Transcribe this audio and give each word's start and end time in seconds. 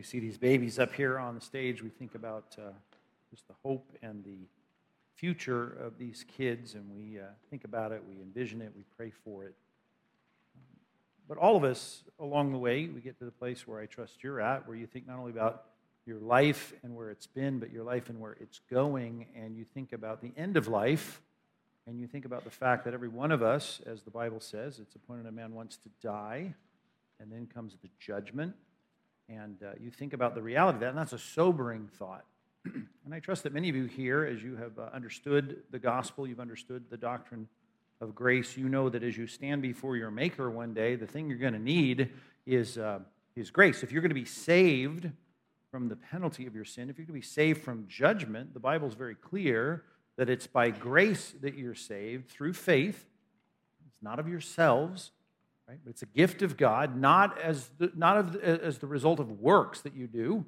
we 0.00 0.04
see 0.04 0.18
these 0.18 0.38
babies 0.38 0.78
up 0.78 0.94
here 0.94 1.18
on 1.18 1.34
the 1.34 1.42
stage, 1.42 1.82
we 1.82 1.90
think 1.90 2.14
about 2.14 2.56
uh, 2.56 2.70
just 3.30 3.46
the 3.48 3.54
hope 3.62 3.86
and 4.02 4.24
the 4.24 4.46
future 5.14 5.76
of 5.78 5.98
these 5.98 6.24
kids, 6.38 6.72
and 6.72 6.86
we 6.96 7.18
uh, 7.18 7.24
think 7.50 7.64
about 7.64 7.92
it, 7.92 8.02
we 8.08 8.14
envision 8.22 8.62
it, 8.62 8.72
we 8.74 8.82
pray 8.96 9.12
for 9.22 9.44
it. 9.44 9.54
But 11.28 11.36
all 11.36 11.54
of 11.54 11.64
us 11.64 12.02
along 12.18 12.52
the 12.52 12.56
way, 12.56 12.86
we 12.86 13.02
get 13.02 13.18
to 13.18 13.26
the 13.26 13.30
place 13.30 13.68
where 13.68 13.78
I 13.78 13.84
trust 13.84 14.24
you're 14.24 14.40
at, 14.40 14.66
where 14.66 14.74
you 14.74 14.86
think 14.86 15.06
not 15.06 15.18
only 15.18 15.32
about 15.32 15.64
your 16.06 16.18
life 16.18 16.72
and 16.82 16.96
where 16.96 17.10
it's 17.10 17.26
been, 17.26 17.58
but 17.58 17.70
your 17.70 17.84
life 17.84 18.08
and 18.08 18.18
where 18.18 18.38
it's 18.40 18.62
going, 18.70 19.26
and 19.36 19.54
you 19.54 19.66
think 19.66 19.92
about 19.92 20.22
the 20.22 20.32
end 20.34 20.56
of 20.56 20.66
life, 20.66 21.20
and 21.86 22.00
you 22.00 22.06
think 22.06 22.24
about 22.24 22.44
the 22.44 22.50
fact 22.50 22.86
that 22.86 22.94
every 22.94 23.08
one 23.08 23.32
of 23.32 23.42
us, 23.42 23.82
as 23.84 24.00
the 24.00 24.10
Bible 24.10 24.40
says, 24.40 24.78
it's 24.78 24.94
appointed 24.94 25.26
a 25.26 25.30
man 25.30 25.52
wants 25.52 25.76
to 25.76 25.90
die, 26.02 26.54
and 27.20 27.30
then 27.30 27.46
comes 27.52 27.76
the 27.82 27.90
judgment. 27.98 28.54
And 29.30 29.62
uh, 29.62 29.72
you 29.80 29.90
think 29.90 30.12
about 30.12 30.34
the 30.34 30.42
reality 30.42 30.76
of 30.76 30.80
that, 30.80 30.88
and 30.88 30.98
that's 30.98 31.12
a 31.12 31.18
sobering 31.18 31.88
thought. 31.98 32.24
and 32.64 33.14
I 33.14 33.20
trust 33.20 33.44
that 33.44 33.52
many 33.54 33.68
of 33.68 33.76
you 33.76 33.84
here, 33.84 34.24
as 34.24 34.42
you 34.42 34.56
have 34.56 34.76
uh, 34.76 34.88
understood 34.92 35.62
the 35.70 35.78
gospel, 35.78 36.26
you've 36.26 36.40
understood 36.40 36.84
the 36.90 36.96
doctrine 36.96 37.46
of 38.00 38.14
grace, 38.14 38.56
you 38.56 38.68
know 38.68 38.88
that 38.88 39.04
as 39.04 39.16
you 39.16 39.26
stand 39.26 39.62
before 39.62 39.96
your 39.96 40.10
Maker 40.10 40.50
one 40.50 40.74
day, 40.74 40.96
the 40.96 41.06
thing 41.06 41.28
you're 41.28 41.38
going 41.38 41.52
to 41.52 41.60
need 41.60 42.08
is, 42.44 42.76
uh, 42.76 42.98
is 43.36 43.50
grace. 43.50 43.82
If 43.82 43.92
you're 43.92 44.02
going 44.02 44.10
to 44.10 44.14
be 44.14 44.24
saved 44.24 45.10
from 45.70 45.88
the 45.88 45.96
penalty 45.96 46.46
of 46.46 46.54
your 46.54 46.64
sin, 46.64 46.90
if 46.90 46.98
you're 46.98 47.06
going 47.06 47.20
to 47.20 47.26
be 47.26 47.32
saved 47.32 47.62
from 47.62 47.86
judgment, 47.86 48.52
the 48.52 48.60
Bible's 48.60 48.94
very 48.94 49.14
clear 49.14 49.84
that 50.16 50.28
it's 50.28 50.46
by 50.46 50.70
grace 50.70 51.34
that 51.40 51.54
you're 51.54 51.74
saved 51.74 52.30
through 52.30 52.54
faith. 52.54 53.06
It's 53.86 54.02
not 54.02 54.18
of 54.18 54.26
yourselves, 54.26 55.12
right? 55.70 55.78
But 55.84 55.90
it's 55.90 56.02
a 56.02 56.06
gift 56.06 56.42
of 56.42 56.56
God, 56.56 56.96
not 56.96 57.40
as 57.40 57.70
the, 57.78 57.92
not 57.94 58.16
of, 58.16 58.36
as 58.36 58.78
the 58.78 58.88
result 58.88 59.20
of 59.20 59.40
works 59.40 59.82
that 59.82 59.94
you 59.94 60.08
do, 60.08 60.44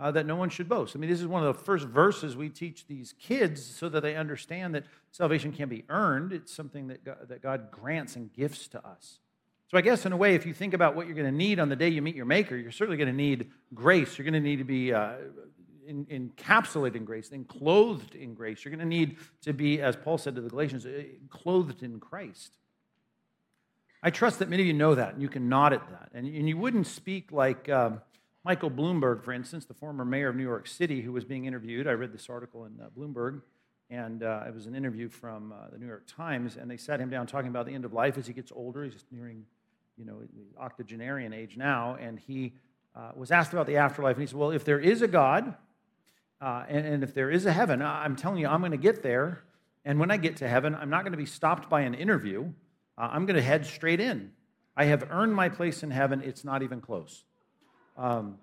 uh, 0.00 0.10
that 0.10 0.26
no 0.26 0.34
one 0.34 0.50
should 0.50 0.68
boast. 0.68 0.96
I 0.96 0.98
mean, 0.98 1.08
this 1.08 1.20
is 1.20 1.28
one 1.28 1.44
of 1.44 1.56
the 1.56 1.62
first 1.62 1.86
verses 1.86 2.36
we 2.36 2.48
teach 2.48 2.88
these 2.88 3.14
kids 3.20 3.64
so 3.64 3.88
that 3.88 4.02
they 4.02 4.16
understand 4.16 4.74
that 4.74 4.84
salvation 5.12 5.52
can't 5.52 5.70
be 5.70 5.84
earned. 5.88 6.32
It's 6.32 6.52
something 6.52 6.88
that 6.88 7.04
God, 7.04 7.28
that 7.28 7.40
God 7.40 7.70
grants 7.70 8.16
and 8.16 8.32
gifts 8.32 8.66
to 8.68 8.84
us. 8.84 9.20
So, 9.70 9.78
I 9.78 9.80
guess 9.80 10.04
in 10.06 10.12
a 10.12 10.16
way, 10.16 10.34
if 10.34 10.44
you 10.44 10.52
think 10.52 10.74
about 10.74 10.96
what 10.96 11.06
you're 11.06 11.14
going 11.14 11.30
to 11.30 11.36
need 11.36 11.60
on 11.60 11.68
the 11.68 11.76
day 11.76 11.88
you 11.88 12.02
meet 12.02 12.16
your 12.16 12.26
Maker, 12.26 12.56
you're 12.56 12.72
certainly 12.72 12.96
going 12.96 13.08
to 13.08 13.16
need 13.16 13.50
grace. 13.74 14.18
You're 14.18 14.24
going 14.24 14.34
to 14.34 14.40
need 14.40 14.56
to 14.56 14.64
be 14.64 14.92
uh, 14.92 15.14
in, 15.86 16.04
encapsulated 16.06 16.96
in 16.96 17.04
grace, 17.04 17.30
enclothed 17.30 18.16
in 18.16 18.34
grace. 18.34 18.64
You're 18.64 18.74
going 18.74 18.80
to 18.80 18.96
need 18.96 19.18
to 19.42 19.52
be, 19.52 19.80
as 19.80 19.94
Paul 19.94 20.18
said 20.18 20.34
to 20.34 20.40
the 20.40 20.50
Galatians, 20.50 20.84
uh, 20.84 21.04
clothed 21.30 21.84
in 21.84 22.00
Christ. 22.00 22.56
I 24.06 24.10
trust 24.10 24.40
that 24.40 24.50
many 24.50 24.64
of 24.64 24.66
you 24.66 24.74
know 24.74 24.94
that, 24.94 25.14
and 25.14 25.22
you 25.22 25.30
can 25.30 25.48
nod 25.48 25.72
at 25.72 25.88
that. 25.88 26.10
And, 26.12 26.26
and 26.26 26.46
you 26.46 26.58
wouldn't 26.58 26.86
speak 26.86 27.32
like 27.32 27.70
um, 27.70 28.02
Michael 28.44 28.70
Bloomberg, 28.70 29.24
for 29.24 29.32
instance, 29.32 29.64
the 29.64 29.72
former 29.72 30.04
mayor 30.04 30.28
of 30.28 30.36
New 30.36 30.42
York 30.42 30.66
City, 30.66 31.00
who 31.00 31.10
was 31.10 31.24
being 31.24 31.46
interviewed. 31.46 31.88
I 31.88 31.92
read 31.92 32.12
this 32.12 32.28
article 32.28 32.66
in 32.66 32.78
uh, 32.78 32.90
Bloomberg, 32.94 33.40
and 33.88 34.22
uh, 34.22 34.42
it 34.46 34.54
was 34.54 34.66
an 34.66 34.74
interview 34.74 35.08
from 35.08 35.52
uh, 35.52 35.70
the 35.72 35.78
New 35.78 35.86
York 35.86 36.04
Times, 36.06 36.58
and 36.58 36.70
they 36.70 36.76
sat 36.76 37.00
him 37.00 37.08
down 37.08 37.26
talking 37.26 37.48
about 37.48 37.64
the 37.64 37.72
end 37.72 37.86
of 37.86 37.94
life 37.94 38.18
as 38.18 38.26
he 38.26 38.34
gets 38.34 38.52
older. 38.54 38.84
He's 38.84 39.02
nearing, 39.10 39.46
you 39.96 40.04
know, 40.04 40.20
the 40.20 40.60
octogenarian 40.60 41.32
age 41.32 41.56
now, 41.56 41.96
and 41.98 42.20
he 42.20 42.52
uh, 42.94 43.12
was 43.16 43.30
asked 43.30 43.54
about 43.54 43.66
the 43.66 43.78
afterlife, 43.78 44.16
and 44.16 44.22
he 44.22 44.26
said, 44.26 44.36
"Well, 44.36 44.50
if 44.50 44.66
there 44.66 44.80
is 44.80 45.00
a 45.00 45.08
God, 45.08 45.54
uh, 46.42 46.64
and, 46.68 46.86
and 46.86 47.02
if 47.02 47.14
there 47.14 47.30
is 47.30 47.46
a 47.46 47.52
heaven, 47.54 47.80
I'm 47.80 48.16
telling 48.16 48.36
you, 48.36 48.48
I'm 48.48 48.60
going 48.60 48.72
to 48.72 48.76
get 48.76 49.02
there, 49.02 49.44
and 49.82 49.98
when 49.98 50.10
I 50.10 50.18
get 50.18 50.36
to 50.36 50.48
heaven, 50.48 50.74
I'm 50.74 50.90
not 50.90 51.04
going 51.04 51.12
to 51.12 51.18
be 51.18 51.24
stopped 51.24 51.70
by 51.70 51.80
an 51.80 51.94
interview. 51.94 52.52
Uh, 52.96 53.08
I'm 53.12 53.26
going 53.26 53.36
to 53.36 53.42
head 53.42 53.66
straight 53.66 54.00
in. 54.00 54.32
I 54.76 54.86
have 54.86 55.08
earned 55.10 55.34
my 55.34 55.48
place 55.48 55.82
in 55.82 55.90
heaven. 55.90 56.22
It's 56.22 56.44
not 56.44 56.62
even 56.62 56.80
close." 56.80 57.24
Um, 57.96 58.38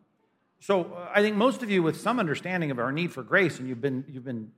so 0.62 0.94
uh, 0.94 1.10
I 1.14 1.22
think 1.22 1.36
most 1.36 1.64
of 1.64 1.72
you, 1.72 1.84
with 1.84 2.00
some 2.00 2.20
understanding 2.20 2.72
of 2.72 2.80
our 2.80 2.92
need 2.92 3.12
for 3.12 3.24
grace, 3.24 3.60
and 3.60 3.68
you've 3.68 3.82
been, 3.82 4.06
you've 4.08 4.24
been 4.24 4.52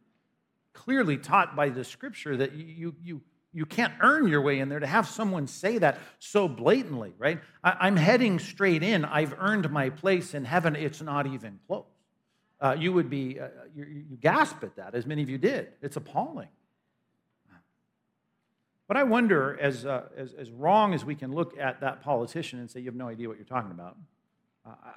clearly 0.73 1.17
taught 1.17 1.55
by 1.55 1.69
the 1.69 1.83
scripture 1.83 2.35
that 2.37 2.53
you, 2.53 2.93
you, 3.01 3.21
you 3.53 3.65
can't 3.65 3.93
earn 4.01 4.27
your 4.27 4.41
way 4.41 4.59
in 4.59 4.67
there 4.67 4.81
to 4.81 4.87
have 4.87 5.07
someone 5.07 5.47
say 5.47 5.77
that 5.77 5.99
so 6.19 6.47
blatantly, 6.47 7.13
right? 7.17 7.39
I, 7.63 7.87
am 7.87 7.95
heading 7.95 8.39
straight 8.39 8.83
in. 8.83 9.05
I've 9.05 9.33
earned 9.39 9.71
my 9.71 9.91
place 9.91 10.33
in 10.33 10.43
heaven. 10.43 10.75
It's 10.75 11.01
not 11.01 11.25
even 11.25 11.59
close. 11.67 11.85
Uh, 12.59 12.75
you 12.77 12.91
would 12.91 13.09
be, 13.09 13.39
uh, 13.39 13.47
you, 13.75 13.85
you 14.09 14.17
gasp 14.19 14.63
at 14.63 14.75
that, 14.75 14.95
as 14.95 15.05
many 15.05 15.21
of 15.21 15.29
you 15.29 15.37
did. 15.37 15.69
It's 15.81 15.95
appalling. 15.95 16.49
But 18.87 18.97
I 18.97 19.03
wonder, 19.03 19.57
as, 19.59 19.85
uh, 19.85 20.03
as, 20.17 20.33
as 20.33 20.51
wrong 20.51 20.93
as 20.93 21.05
we 21.05 21.15
can 21.15 21.33
look 21.33 21.57
at 21.57 21.81
that 21.81 22.01
politician 22.01 22.59
and 22.59 22.69
say, 22.69 22.81
you 22.81 22.87
have 22.87 22.95
no 22.95 23.07
idea 23.07 23.27
what 23.27 23.37
you're 23.37 23.45
talking 23.45 23.71
about, 23.71 23.97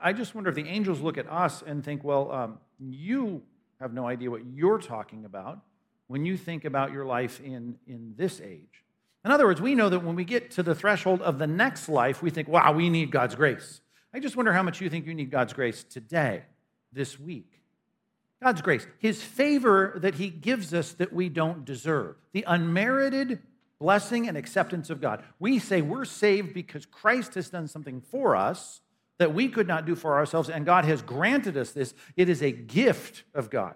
I 0.02 0.12
just 0.12 0.34
wonder 0.34 0.50
if 0.50 0.56
the 0.56 0.68
angels 0.68 1.00
look 1.00 1.18
at 1.18 1.30
us 1.30 1.62
and 1.66 1.84
think, 1.84 2.04
well, 2.04 2.30
um, 2.30 2.58
you 2.78 3.42
have 3.80 3.92
no 3.92 4.06
idea 4.06 4.30
what 4.30 4.42
you're 4.46 4.78
talking 4.78 5.24
about 5.24 5.58
when 6.06 6.24
you 6.24 6.36
think 6.36 6.64
about 6.64 6.92
your 6.92 7.04
life 7.04 7.40
in, 7.40 7.76
in 7.86 8.14
this 8.16 8.40
age. 8.40 8.84
In 9.24 9.32
other 9.32 9.46
words, 9.46 9.60
we 9.60 9.74
know 9.74 9.88
that 9.88 10.04
when 10.04 10.14
we 10.14 10.24
get 10.24 10.52
to 10.52 10.62
the 10.62 10.74
threshold 10.74 11.20
of 11.20 11.38
the 11.38 11.48
next 11.48 11.88
life, 11.88 12.22
we 12.22 12.30
think, 12.30 12.46
wow, 12.46 12.72
we 12.72 12.88
need 12.88 13.10
God's 13.10 13.34
grace. 13.34 13.80
I 14.14 14.20
just 14.20 14.36
wonder 14.36 14.52
how 14.52 14.62
much 14.62 14.80
you 14.80 14.88
think 14.88 15.04
you 15.04 15.14
need 15.14 15.32
God's 15.32 15.52
grace 15.52 15.82
today, 15.82 16.44
this 16.92 17.18
week. 17.18 17.60
God's 18.40 18.62
grace, 18.62 18.86
His 18.98 19.20
favor 19.20 19.94
that 19.96 20.14
He 20.14 20.30
gives 20.30 20.72
us 20.72 20.92
that 20.92 21.12
we 21.12 21.28
don't 21.28 21.64
deserve, 21.64 22.14
the 22.32 22.44
unmerited 22.46 23.42
blessing 23.78 24.28
and 24.28 24.36
acceptance 24.36 24.90
of 24.90 25.00
God. 25.00 25.22
We 25.38 25.58
say 25.58 25.82
we're 25.82 26.04
saved 26.04 26.54
because 26.54 26.86
Christ 26.86 27.34
has 27.34 27.50
done 27.50 27.68
something 27.68 28.00
for 28.00 28.36
us 28.36 28.80
that 29.18 29.34
we 29.34 29.48
could 29.48 29.66
not 29.66 29.86
do 29.86 29.94
for 29.94 30.16
ourselves, 30.16 30.50
and 30.50 30.66
God 30.66 30.84
has 30.84 31.02
granted 31.02 31.56
us 31.56 31.72
this. 31.72 31.94
It 32.16 32.28
is 32.28 32.42
a 32.42 32.52
gift 32.52 33.24
of 33.34 33.50
God. 33.50 33.74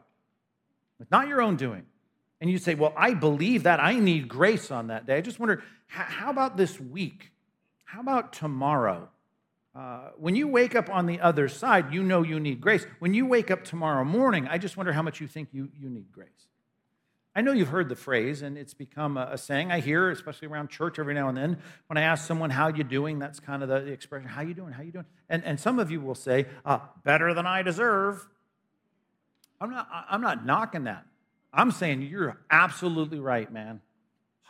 It's 1.00 1.10
not 1.10 1.28
your 1.28 1.40
own 1.40 1.56
doing. 1.56 1.86
And 2.40 2.50
you 2.50 2.58
say, 2.58 2.74
Well, 2.74 2.92
I 2.96 3.14
believe 3.14 3.64
that. 3.64 3.80
I 3.80 3.98
need 3.98 4.28
grace 4.28 4.70
on 4.70 4.88
that 4.88 5.06
day. 5.06 5.16
I 5.16 5.20
just 5.20 5.38
wonder, 5.38 5.62
how 5.86 6.30
about 6.30 6.56
this 6.56 6.78
week? 6.78 7.32
How 7.84 8.00
about 8.00 8.32
tomorrow? 8.32 9.08
Uh, 9.74 10.10
when 10.16 10.34
you 10.34 10.48
wake 10.48 10.74
up 10.74 10.90
on 10.90 11.06
the 11.06 11.20
other 11.20 11.48
side, 11.48 11.92
you 11.92 12.02
know 12.02 12.22
you 12.22 12.40
need 12.40 12.60
grace. 12.60 12.84
When 12.98 13.14
you 13.14 13.26
wake 13.26 13.50
up 13.50 13.64
tomorrow 13.64 14.04
morning, 14.04 14.46
I 14.48 14.58
just 14.58 14.76
wonder 14.76 14.92
how 14.92 15.02
much 15.02 15.20
you 15.20 15.26
think 15.26 15.48
you, 15.52 15.68
you 15.78 15.88
need 15.88 16.12
grace. 16.12 16.28
I 17.34 17.42
know 17.42 17.52
you've 17.52 17.68
heard 17.68 17.88
the 17.88 17.96
phrase, 17.96 18.42
and 18.42 18.58
it's 18.58 18.74
become 18.74 19.16
a, 19.16 19.30
a, 19.32 19.38
saying 19.38 19.70
I 19.70 19.78
hear, 19.78 20.10
especially 20.10 20.48
around 20.48 20.68
church 20.68 20.98
every 20.98 21.14
now 21.14 21.28
and 21.28 21.36
then. 21.36 21.58
When 21.86 21.96
I 21.96 22.02
ask 22.02 22.26
someone, 22.26 22.50
how 22.50 22.68
you 22.68 22.82
doing? 22.82 23.20
That's 23.20 23.38
kind 23.38 23.62
of 23.62 23.68
the, 23.68 23.80
the 23.80 23.92
expression, 23.92 24.28
how 24.28 24.42
you 24.42 24.54
doing? 24.54 24.72
How 24.72 24.82
you 24.82 24.90
doing? 24.90 25.04
And, 25.28 25.44
and 25.44 25.60
some 25.60 25.78
of 25.78 25.92
you 25.92 26.00
will 26.00 26.16
say, 26.16 26.46
uh, 26.64 26.80
better 27.04 27.32
than 27.32 27.46
I 27.46 27.62
deserve. 27.62 28.26
I'm 29.60 29.70
not, 29.70 29.88
I'm 30.08 30.20
not 30.20 30.44
knocking 30.44 30.84
that. 30.84 31.06
I'm 31.52 31.70
saying 31.70 32.02
you're 32.02 32.40
absolutely 32.50 33.20
right, 33.20 33.52
man. 33.52 33.80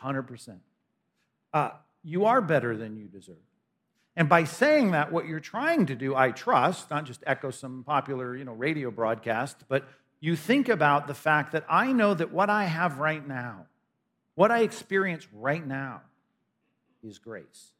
100%. 0.03 0.57
Uh, 1.53 1.71
you 2.03 2.25
are 2.25 2.41
better 2.41 2.75
than 2.75 2.97
you 2.97 3.05
deserve. 3.05 3.35
And 4.15 4.27
by 4.27 4.43
saying 4.43 4.91
that, 4.91 5.11
what 5.11 5.25
you're 5.25 5.39
trying 5.39 5.85
to 5.85 5.95
do, 5.95 6.15
I 6.15 6.31
trust, 6.31 6.89
not 6.89 7.05
just 7.05 7.23
echo 7.25 7.51
some 7.51 7.83
popular 7.83 8.35
you 8.35 8.43
know, 8.43 8.53
radio 8.53 8.91
broadcast, 8.91 9.63
but 9.67 9.87
you 10.21 10.35
think 10.35 10.69
about 10.69 11.07
the 11.07 11.13
fact 11.13 11.51
that 11.51 11.65
I 11.67 11.91
know 11.91 12.13
that 12.13 12.31
what 12.31 12.49
I 12.49 12.65
have 12.65 12.99
right 12.99 13.27
now, 13.27 13.65
what 14.35 14.51
I 14.51 14.59
experience 14.59 15.27
right 15.33 15.65
now, 15.65 16.01
is 17.03 17.17
grace. 17.17 17.73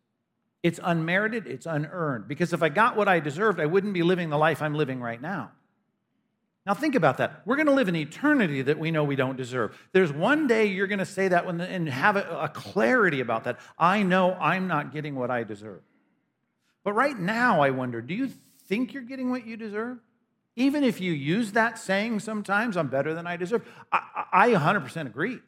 It's 0.63 0.79
unmerited, 0.83 1.47
it's 1.47 1.65
unearned. 1.65 2.27
Because 2.27 2.51
if 2.51 2.61
I 2.61 2.69
got 2.69 2.97
what 2.97 3.07
I 3.07 3.19
deserved, 3.19 3.59
I 3.59 3.67
wouldn't 3.67 3.93
be 3.93 4.03
living 4.03 4.29
the 4.29 4.37
life 4.37 4.61
I'm 4.61 4.73
living 4.73 4.99
right 4.99 5.21
now. 5.21 5.51
Now, 6.65 6.75
think 6.75 6.93
about 6.93 7.17
that. 7.17 7.41
We're 7.45 7.55
going 7.55 7.67
to 7.67 7.73
live 7.73 7.87
in 7.87 7.95
eternity 7.95 8.61
that 8.63 8.77
we 8.77 8.91
know 8.91 9.03
we 9.03 9.15
don't 9.15 9.35
deserve. 9.35 9.75
There's 9.93 10.13
one 10.13 10.45
day 10.45 10.65
you're 10.65 10.85
going 10.85 10.99
to 10.99 11.05
say 11.05 11.27
that 11.27 11.45
and 11.45 11.89
have 11.89 12.15
a 12.17 12.51
clarity 12.53 13.19
about 13.19 13.45
that. 13.45 13.59
I 13.79 14.03
know 14.03 14.33
I'm 14.33 14.67
not 14.67 14.93
getting 14.93 15.15
what 15.15 15.31
I 15.31 15.43
deserve. 15.43 15.81
But 16.83 16.93
right 16.93 17.17
now, 17.17 17.61
I 17.61 17.71
wonder 17.71 18.01
do 18.01 18.13
you 18.13 18.31
think 18.67 18.93
you're 18.93 19.03
getting 19.03 19.31
what 19.31 19.45
you 19.45 19.57
deserve? 19.57 19.97
Even 20.55 20.83
if 20.83 20.99
you 20.99 21.13
use 21.13 21.53
that 21.53 21.77
saying 21.79 22.19
sometimes, 22.19 22.75
I'm 22.75 22.87
better 22.87 23.13
than 23.13 23.25
I 23.25 23.37
deserve, 23.37 23.65
I, 23.91 24.25
I 24.31 24.49
100% 24.49 25.05
agree. 25.05 25.39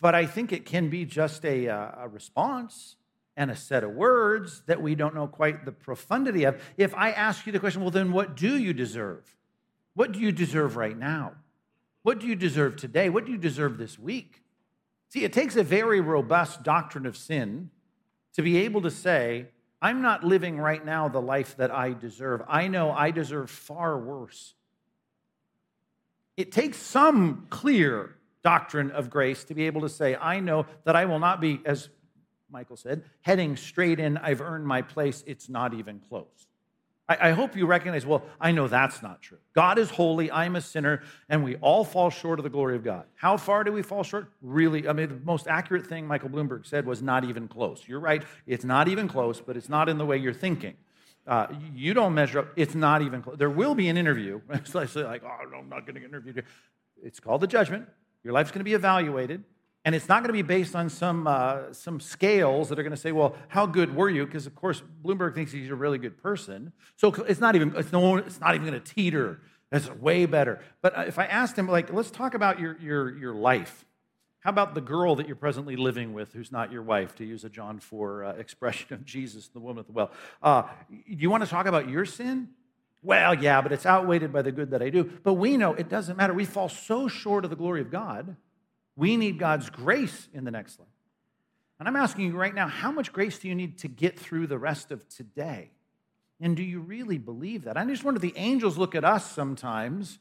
But 0.00 0.14
I 0.14 0.26
think 0.26 0.52
it 0.52 0.64
can 0.64 0.88
be 0.88 1.04
just 1.04 1.44
a, 1.44 1.68
uh, 1.68 2.04
a 2.04 2.08
response 2.08 2.96
and 3.36 3.50
a 3.50 3.56
set 3.56 3.84
of 3.84 3.90
words 3.90 4.62
that 4.66 4.80
we 4.80 4.94
don't 4.94 5.14
know 5.14 5.26
quite 5.26 5.64
the 5.64 5.72
profundity 5.72 6.44
of. 6.44 6.62
If 6.76 6.94
I 6.94 7.10
ask 7.10 7.46
you 7.46 7.52
the 7.52 7.60
question, 7.60 7.82
well, 7.82 7.90
then 7.90 8.12
what 8.12 8.36
do 8.36 8.56
you 8.56 8.72
deserve? 8.72 9.36
What 9.94 10.12
do 10.12 10.20
you 10.20 10.32
deserve 10.32 10.76
right 10.76 10.96
now? 10.96 11.32
What 12.02 12.20
do 12.20 12.26
you 12.26 12.36
deserve 12.36 12.76
today? 12.76 13.08
What 13.08 13.24
do 13.24 13.32
you 13.32 13.38
deserve 13.38 13.78
this 13.78 13.98
week? 13.98 14.42
See, 15.08 15.24
it 15.24 15.32
takes 15.32 15.56
a 15.56 15.62
very 15.62 16.00
robust 16.00 16.62
doctrine 16.62 17.06
of 17.06 17.16
sin 17.16 17.70
to 18.34 18.42
be 18.42 18.58
able 18.58 18.82
to 18.82 18.90
say, 18.90 19.46
I'm 19.84 20.00
not 20.00 20.24
living 20.24 20.56
right 20.56 20.82
now 20.82 21.10
the 21.10 21.20
life 21.20 21.58
that 21.58 21.70
I 21.70 21.92
deserve. 21.92 22.40
I 22.48 22.68
know 22.68 22.90
I 22.90 23.10
deserve 23.10 23.50
far 23.50 23.98
worse. 23.98 24.54
It 26.38 26.52
takes 26.52 26.78
some 26.78 27.48
clear 27.50 28.16
doctrine 28.42 28.92
of 28.92 29.10
grace 29.10 29.44
to 29.44 29.54
be 29.54 29.66
able 29.66 29.82
to 29.82 29.90
say, 29.90 30.16
I 30.16 30.40
know 30.40 30.64
that 30.84 30.96
I 30.96 31.04
will 31.04 31.18
not 31.18 31.38
be, 31.38 31.60
as 31.66 31.90
Michael 32.50 32.78
said, 32.78 33.04
heading 33.20 33.56
straight 33.56 34.00
in. 34.00 34.16
I've 34.16 34.40
earned 34.40 34.66
my 34.66 34.80
place. 34.80 35.22
It's 35.26 35.50
not 35.50 35.74
even 35.74 36.00
close. 36.00 36.48
I, 37.08 37.28
I 37.28 37.30
hope 37.32 37.56
you 37.56 37.66
recognize, 37.66 38.06
well, 38.06 38.22
I 38.40 38.52
know 38.52 38.68
that's 38.68 39.02
not 39.02 39.20
true. 39.20 39.38
God 39.54 39.78
is 39.78 39.90
holy, 39.90 40.30
I'm 40.30 40.56
a 40.56 40.60
sinner, 40.60 41.02
and 41.28 41.44
we 41.44 41.56
all 41.56 41.84
fall 41.84 42.10
short 42.10 42.38
of 42.38 42.44
the 42.44 42.50
glory 42.50 42.76
of 42.76 42.84
God. 42.84 43.04
How 43.14 43.36
far 43.36 43.64
do 43.64 43.72
we 43.72 43.82
fall 43.82 44.02
short? 44.02 44.28
Really, 44.40 44.88
I 44.88 44.92
mean, 44.92 45.08
the 45.08 45.20
most 45.24 45.46
accurate 45.46 45.86
thing 45.86 46.06
Michael 46.06 46.30
Bloomberg 46.30 46.66
said 46.66 46.86
was 46.86 47.02
not 47.02 47.24
even 47.24 47.48
close. 47.48 47.82
You're 47.86 48.00
right, 48.00 48.22
it's 48.46 48.64
not 48.64 48.88
even 48.88 49.08
close, 49.08 49.40
but 49.40 49.56
it's 49.56 49.68
not 49.68 49.88
in 49.88 49.98
the 49.98 50.06
way 50.06 50.16
you're 50.16 50.32
thinking. 50.32 50.74
Uh, 51.26 51.46
you 51.74 51.94
don't 51.94 52.14
measure 52.14 52.40
up, 52.40 52.48
it's 52.56 52.74
not 52.74 53.02
even 53.02 53.22
close. 53.22 53.36
There 53.38 53.50
will 53.50 53.74
be 53.74 53.88
an 53.88 53.96
interview. 53.96 54.40
It's 54.50 54.74
like, 54.74 54.94
oh, 54.96 55.48
no, 55.50 55.58
I'm 55.58 55.68
not 55.68 55.86
going 55.86 55.94
to 55.94 56.00
get 56.00 56.08
interviewed. 56.08 56.44
It's 57.02 57.20
called 57.20 57.40
the 57.40 57.46
judgment. 57.46 57.86
Your 58.22 58.32
life's 58.32 58.50
going 58.50 58.60
to 58.60 58.64
be 58.64 58.74
evaluated. 58.74 59.44
And 59.84 59.94
it's 59.94 60.08
not 60.08 60.22
going 60.22 60.28
to 60.28 60.32
be 60.32 60.42
based 60.42 60.74
on 60.74 60.88
some, 60.88 61.26
uh, 61.26 61.72
some 61.72 62.00
scales 62.00 62.70
that 62.70 62.78
are 62.78 62.82
going 62.82 62.94
to 62.94 63.00
say, 63.00 63.12
well, 63.12 63.36
how 63.48 63.66
good 63.66 63.94
were 63.94 64.08
you? 64.08 64.24
Because, 64.24 64.46
of 64.46 64.54
course, 64.54 64.82
Bloomberg 65.04 65.34
thinks 65.34 65.52
he's 65.52 65.70
a 65.70 65.74
really 65.74 65.98
good 65.98 66.16
person. 66.22 66.72
So 66.96 67.12
it's 67.28 67.40
not 67.40 67.54
even, 67.54 67.74
it's, 67.76 67.92
no, 67.92 68.16
it's 68.16 68.40
not 68.40 68.54
even 68.54 68.66
going 68.66 68.80
to 68.80 68.94
teeter. 68.94 69.40
That's 69.70 69.90
way 69.90 70.24
better. 70.24 70.60
But 70.80 70.96
uh, 70.96 71.02
if 71.02 71.18
I 71.18 71.26
asked 71.26 71.58
him, 71.58 71.68
like, 71.68 71.92
let's 71.92 72.10
talk 72.10 72.32
about 72.32 72.60
your, 72.60 72.78
your, 72.80 73.14
your 73.18 73.34
life. 73.34 73.84
How 74.40 74.50
about 74.50 74.74
the 74.74 74.80
girl 74.80 75.16
that 75.16 75.26
you're 75.26 75.36
presently 75.36 75.76
living 75.76 76.14
with 76.14 76.32
who's 76.32 76.50
not 76.50 76.72
your 76.72 76.82
wife, 76.82 77.14
to 77.16 77.24
use 77.24 77.44
a 77.44 77.50
John 77.50 77.78
4 77.78 78.24
uh, 78.24 78.32
expression 78.38 78.94
of 78.94 79.04
Jesus, 79.04 79.48
the 79.48 79.60
woman 79.60 79.80
at 79.80 79.86
the 79.86 79.92
well? 79.92 80.12
Uh, 80.42 80.62
you 81.06 81.28
want 81.28 81.44
to 81.44 81.50
talk 81.50 81.66
about 81.66 81.90
your 81.90 82.06
sin? 82.06 82.48
Well, 83.02 83.34
yeah, 83.34 83.60
but 83.60 83.70
it's 83.70 83.84
outweighed 83.84 84.32
by 84.32 84.40
the 84.40 84.52
good 84.52 84.70
that 84.70 84.80
I 84.80 84.88
do. 84.88 85.04
But 85.22 85.34
we 85.34 85.58
know 85.58 85.74
it 85.74 85.90
doesn't 85.90 86.16
matter. 86.16 86.32
We 86.32 86.46
fall 86.46 86.70
so 86.70 87.06
short 87.06 87.44
of 87.44 87.50
the 87.50 87.56
glory 87.56 87.82
of 87.82 87.90
God 87.90 88.36
we 88.96 89.16
need 89.16 89.38
God's 89.38 89.70
grace 89.70 90.28
in 90.32 90.44
the 90.44 90.50
next 90.50 90.78
life. 90.78 90.88
And 91.78 91.88
I'm 91.88 91.96
asking 91.96 92.26
you 92.26 92.36
right 92.36 92.54
now, 92.54 92.68
how 92.68 92.92
much 92.92 93.12
grace 93.12 93.38
do 93.38 93.48
you 93.48 93.54
need 93.54 93.78
to 93.78 93.88
get 93.88 94.18
through 94.18 94.46
the 94.46 94.58
rest 94.58 94.90
of 94.90 95.08
today? 95.08 95.70
And 96.40 96.56
do 96.56 96.62
you 96.62 96.80
really 96.80 97.18
believe 97.18 97.64
that? 97.64 97.76
I 97.76 97.84
just 97.84 98.04
wonder 98.04 98.18
if 98.18 98.22
the 98.22 98.38
angels 98.38 98.78
look 98.78 98.94
at 98.94 99.04
us 99.04 99.30
sometimes 99.30 100.18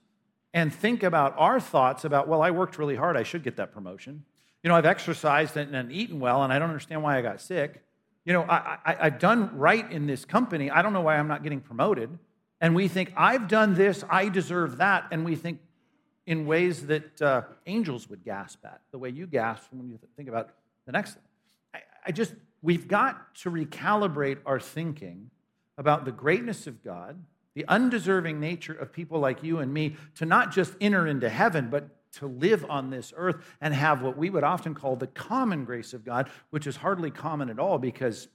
and 0.54 0.74
think 0.74 1.04
about 1.04 1.36
our 1.38 1.60
thoughts 1.60 2.06
about, 2.06 2.28
well, 2.28 2.42
I 2.42 2.52
worked 2.52 2.78
really 2.78 2.96
hard, 2.96 3.18
I 3.18 3.24
should 3.24 3.44
get 3.44 3.58
that 3.58 3.74
promotion. 3.74 4.24
You 4.62 4.70
know, 4.70 4.76
I've 4.76 4.86
exercised 4.86 5.58
and, 5.58 5.76
and 5.76 5.92
eaten 5.92 6.19
well, 6.19 6.44
and 6.44 6.54
I 6.54 6.60
don't 6.60 6.69
understand 6.69 7.04
why 7.04 7.18
I 7.18 7.22
got 7.22 7.42
sick. 7.42 7.81
You 8.26 8.34
know, 8.34 8.44
I, 8.44 8.78
I, 8.86 8.98
I've 9.02 9.19
done 9.19 9.58
right 9.58 9.90
in 9.92 10.08
this 10.08 10.26
company, 10.26 10.69
I 10.72 10.81
don't 10.81 10.94
know 10.94 11.02
why 11.02 11.18
I'm 11.18 11.28
not 11.28 11.44
getting 11.44 11.60
promoted. 11.60 12.18
And 12.62 12.76
we 12.76 12.88
think, 12.88 13.12
I've 13.18 13.50
done 13.50 13.74
this, 13.74 14.06
I 14.10 14.30
deserve 14.30 14.78
that. 14.78 15.08
And 15.12 15.26
we 15.26 15.36
think, 15.36 15.60
in 16.25 16.46
ways 16.46 16.88
that 16.88 17.22
uh, 17.22 17.42
angels 17.66 18.10
would 18.10 18.24
gasp 18.24 18.64
at, 18.66 18.81
the 18.92 18.98
way 18.98 19.10
you 19.10 19.28
gasp 19.28 19.66
when 19.72 19.88
you 19.90 20.00
think 20.16 20.30
about 20.30 20.50
the 20.86 20.92
next 20.92 21.14
thing. 21.14 21.24
I, 21.74 21.80
I 22.08 22.12
just, 22.12 22.34
we've 22.62 22.88
got 22.88 23.36
to 23.38 23.52
recalibrate 23.52 24.40
our 24.46 24.60
thinking 24.60 25.30
about 25.78 26.06
the 26.06 26.12
greatness 26.12 26.68
of 26.68 26.84
God, 26.84 27.24
the 27.56 27.66
undeserving 27.68 28.40
nature 28.40 28.74
of 28.74 28.94
people 28.94 29.20
like 29.20 29.44
you 29.44 29.60
and 29.60 29.74
me, 29.74 29.96
to 30.16 30.25
not 30.25 30.52
just 30.52 30.74
enter 30.80 31.08
into 31.08 31.30
heaven, 31.30 31.70
but 31.70 31.90
to 32.14 32.28
live 32.28 32.66
on 32.69 32.90
this 32.90 33.12
earth 33.18 33.44
and 33.60 33.74
have 33.74 34.02
what 34.02 34.18
we 34.18 34.30
would 34.30 34.44
often 34.44 34.76
call 34.76 34.96
the 34.96 35.08
common 35.08 35.66
grace 35.66 35.94
of 35.94 36.06
God, 36.06 36.30
which 36.52 36.68
is 36.68 36.78
hardly 36.78 37.12
common 37.12 37.50
at 37.50 37.60
all 37.60 37.80
because 37.80 38.28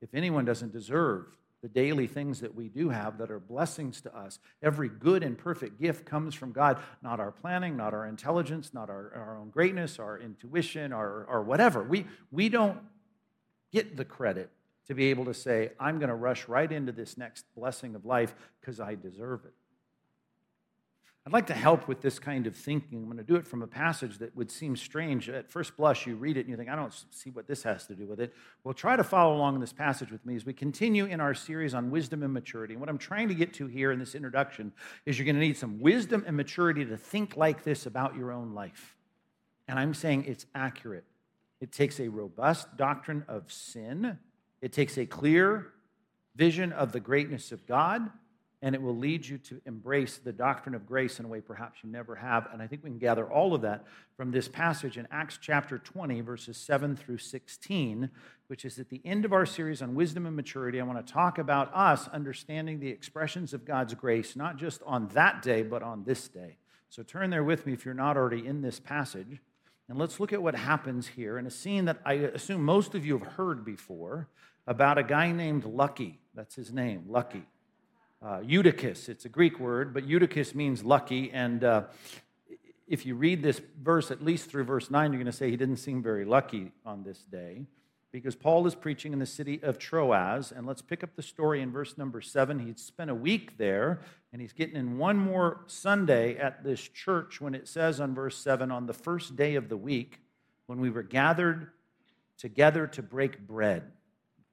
if 0.00 0.14
anyone 0.14 0.44
doesn't 0.44 0.72
deserve 0.72 1.26
the 1.66 1.80
daily 1.80 2.06
things 2.06 2.38
that 2.38 2.54
we 2.54 2.68
do 2.68 2.90
have 2.90 3.18
that 3.18 3.28
are 3.28 3.40
blessings 3.40 4.00
to 4.00 4.16
us. 4.16 4.38
Every 4.62 4.88
good 4.88 5.24
and 5.24 5.36
perfect 5.36 5.80
gift 5.80 6.06
comes 6.06 6.32
from 6.32 6.52
God, 6.52 6.78
not 7.02 7.18
our 7.18 7.32
planning, 7.32 7.76
not 7.76 7.92
our 7.92 8.06
intelligence, 8.06 8.72
not 8.72 8.88
our, 8.88 9.12
our 9.16 9.36
own 9.36 9.50
greatness, 9.50 9.98
our 9.98 10.16
intuition, 10.16 10.92
or, 10.92 11.26
or 11.28 11.42
whatever. 11.42 11.82
We, 11.82 12.06
we 12.30 12.48
don't 12.48 12.78
get 13.72 13.96
the 13.96 14.04
credit 14.04 14.48
to 14.86 14.94
be 14.94 15.06
able 15.06 15.24
to 15.24 15.34
say, 15.34 15.70
I'm 15.80 15.98
going 15.98 16.08
to 16.08 16.14
rush 16.14 16.46
right 16.46 16.70
into 16.70 16.92
this 16.92 17.18
next 17.18 17.44
blessing 17.56 17.96
of 17.96 18.04
life 18.04 18.36
because 18.60 18.78
I 18.78 18.94
deserve 18.94 19.44
it. 19.44 19.54
I'd 21.26 21.32
like 21.32 21.48
to 21.48 21.54
help 21.54 21.88
with 21.88 22.02
this 22.02 22.20
kind 22.20 22.46
of 22.46 22.54
thinking. 22.54 23.00
I'm 23.00 23.06
going 23.06 23.16
to 23.16 23.24
do 23.24 23.34
it 23.34 23.48
from 23.48 23.60
a 23.60 23.66
passage 23.66 24.18
that 24.18 24.36
would 24.36 24.48
seem 24.48 24.76
strange. 24.76 25.28
At 25.28 25.50
first 25.50 25.76
blush, 25.76 26.06
you 26.06 26.14
read 26.14 26.36
it 26.36 26.42
and 26.42 26.50
you 26.50 26.56
think, 26.56 26.70
I 26.70 26.76
don't 26.76 26.94
see 27.10 27.30
what 27.30 27.48
this 27.48 27.64
has 27.64 27.84
to 27.88 27.96
do 27.96 28.06
with 28.06 28.20
it. 28.20 28.32
Well, 28.62 28.72
try 28.72 28.94
to 28.94 29.02
follow 29.02 29.34
along 29.34 29.56
in 29.56 29.60
this 29.60 29.72
passage 29.72 30.12
with 30.12 30.24
me 30.24 30.36
as 30.36 30.46
we 30.46 30.52
continue 30.52 31.04
in 31.04 31.20
our 31.20 31.34
series 31.34 31.74
on 31.74 31.90
wisdom 31.90 32.22
and 32.22 32.32
maturity. 32.32 32.74
And 32.74 32.80
what 32.80 32.88
I'm 32.88 32.96
trying 32.96 33.26
to 33.26 33.34
get 33.34 33.52
to 33.54 33.66
here 33.66 33.90
in 33.90 33.98
this 33.98 34.14
introduction 34.14 34.72
is 35.04 35.18
you're 35.18 35.26
going 35.26 35.34
to 35.34 35.40
need 35.40 35.56
some 35.56 35.80
wisdom 35.80 36.22
and 36.28 36.36
maturity 36.36 36.84
to 36.84 36.96
think 36.96 37.36
like 37.36 37.64
this 37.64 37.86
about 37.86 38.14
your 38.14 38.30
own 38.30 38.54
life. 38.54 38.94
And 39.66 39.80
I'm 39.80 39.94
saying 39.94 40.26
it's 40.28 40.46
accurate. 40.54 41.06
It 41.60 41.72
takes 41.72 41.98
a 41.98 42.06
robust 42.06 42.76
doctrine 42.76 43.24
of 43.26 43.50
sin, 43.50 44.16
it 44.62 44.72
takes 44.72 44.96
a 44.96 45.04
clear 45.04 45.72
vision 46.36 46.72
of 46.72 46.92
the 46.92 47.00
greatness 47.00 47.50
of 47.50 47.66
God 47.66 48.12
and 48.62 48.74
it 48.74 48.80
will 48.80 48.96
lead 48.96 49.26
you 49.26 49.36
to 49.36 49.60
embrace 49.66 50.18
the 50.18 50.32
doctrine 50.32 50.74
of 50.74 50.86
grace 50.86 51.18
in 51.18 51.26
a 51.26 51.28
way 51.28 51.40
perhaps 51.40 51.80
you 51.82 51.90
never 51.90 52.14
have. 52.14 52.48
And 52.52 52.62
I 52.62 52.66
think 52.66 52.82
we 52.82 52.90
can 52.90 52.98
gather 52.98 53.30
all 53.30 53.54
of 53.54 53.60
that 53.62 53.84
from 54.16 54.30
this 54.30 54.48
passage 54.48 54.96
in 54.96 55.06
Acts 55.10 55.38
chapter 55.40 55.78
20, 55.78 56.22
verses 56.22 56.56
7 56.56 56.96
through 56.96 57.18
16, 57.18 58.10
which 58.46 58.64
is 58.64 58.78
at 58.78 58.88
the 58.88 59.02
end 59.04 59.26
of 59.26 59.32
our 59.32 59.44
series 59.44 59.82
on 59.82 59.94
wisdom 59.94 60.24
and 60.24 60.34
maturity. 60.34 60.80
I 60.80 60.84
want 60.84 61.06
to 61.06 61.12
talk 61.12 61.36
about 61.38 61.70
us 61.74 62.08
understanding 62.08 62.80
the 62.80 62.88
expressions 62.88 63.52
of 63.52 63.66
God's 63.66 63.92
grace, 63.92 64.34
not 64.36 64.56
just 64.56 64.82
on 64.86 65.08
that 65.08 65.42
day, 65.42 65.62
but 65.62 65.82
on 65.82 66.04
this 66.04 66.26
day. 66.26 66.56
So 66.88 67.02
turn 67.02 67.28
there 67.28 67.44
with 67.44 67.66
me 67.66 67.74
if 67.74 67.84
you're 67.84 67.94
not 67.94 68.16
already 68.16 68.46
in 68.46 68.62
this 68.62 68.80
passage. 68.80 69.42
And 69.88 69.98
let's 69.98 70.18
look 70.18 70.32
at 70.32 70.42
what 70.42 70.54
happens 70.54 71.08
here 71.08 71.38
in 71.38 71.46
a 71.46 71.50
scene 71.50 71.84
that 71.84 72.00
I 72.06 72.14
assume 72.14 72.64
most 72.64 72.94
of 72.94 73.04
you 73.04 73.18
have 73.18 73.34
heard 73.34 73.66
before 73.66 74.28
about 74.66 74.96
a 74.96 75.02
guy 75.02 75.30
named 75.30 75.64
Lucky. 75.64 76.20
That's 76.34 76.54
his 76.54 76.72
name, 76.72 77.04
Lucky 77.06 77.44
uh, 78.22 78.40
Eutychus. 78.44 79.08
It's 79.08 79.24
a 79.24 79.28
Greek 79.28 79.58
word, 79.58 79.92
but 79.92 80.04
Eutychus 80.04 80.54
means 80.54 80.84
lucky. 80.84 81.30
And 81.30 81.62
uh, 81.62 81.82
if 82.86 83.04
you 83.04 83.14
read 83.14 83.42
this 83.42 83.60
verse, 83.82 84.10
at 84.10 84.22
least 84.22 84.50
through 84.50 84.64
verse 84.64 84.90
9, 84.90 85.12
you're 85.12 85.22
going 85.22 85.30
to 85.30 85.36
say 85.36 85.50
he 85.50 85.56
didn't 85.56 85.76
seem 85.78 86.02
very 86.02 86.24
lucky 86.24 86.72
on 86.84 87.02
this 87.02 87.18
day 87.20 87.66
because 88.12 88.34
Paul 88.34 88.66
is 88.66 88.74
preaching 88.74 89.12
in 89.12 89.18
the 89.18 89.26
city 89.26 89.60
of 89.62 89.78
Troas. 89.78 90.52
And 90.52 90.66
let's 90.66 90.82
pick 90.82 91.04
up 91.04 91.16
the 91.16 91.22
story 91.22 91.60
in 91.60 91.70
verse 91.70 91.98
number 91.98 92.20
7. 92.20 92.60
He'd 92.60 92.78
spent 92.78 93.10
a 93.10 93.14
week 93.14 93.58
there, 93.58 94.00
and 94.32 94.40
he's 94.40 94.52
getting 94.52 94.76
in 94.76 94.98
one 94.98 95.18
more 95.18 95.64
Sunday 95.66 96.36
at 96.38 96.64
this 96.64 96.80
church 96.80 97.40
when 97.40 97.54
it 97.54 97.68
says 97.68 98.00
on 98.00 98.14
verse 98.14 98.38
7 98.38 98.70
on 98.70 98.86
the 98.86 98.94
first 98.94 99.36
day 99.36 99.56
of 99.56 99.68
the 99.68 99.76
week, 99.76 100.20
when 100.66 100.80
we 100.80 100.90
were 100.90 101.02
gathered 101.02 101.70
together 102.38 102.86
to 102.86 103.02
break 103.02 103.46
bread 103.46 103.92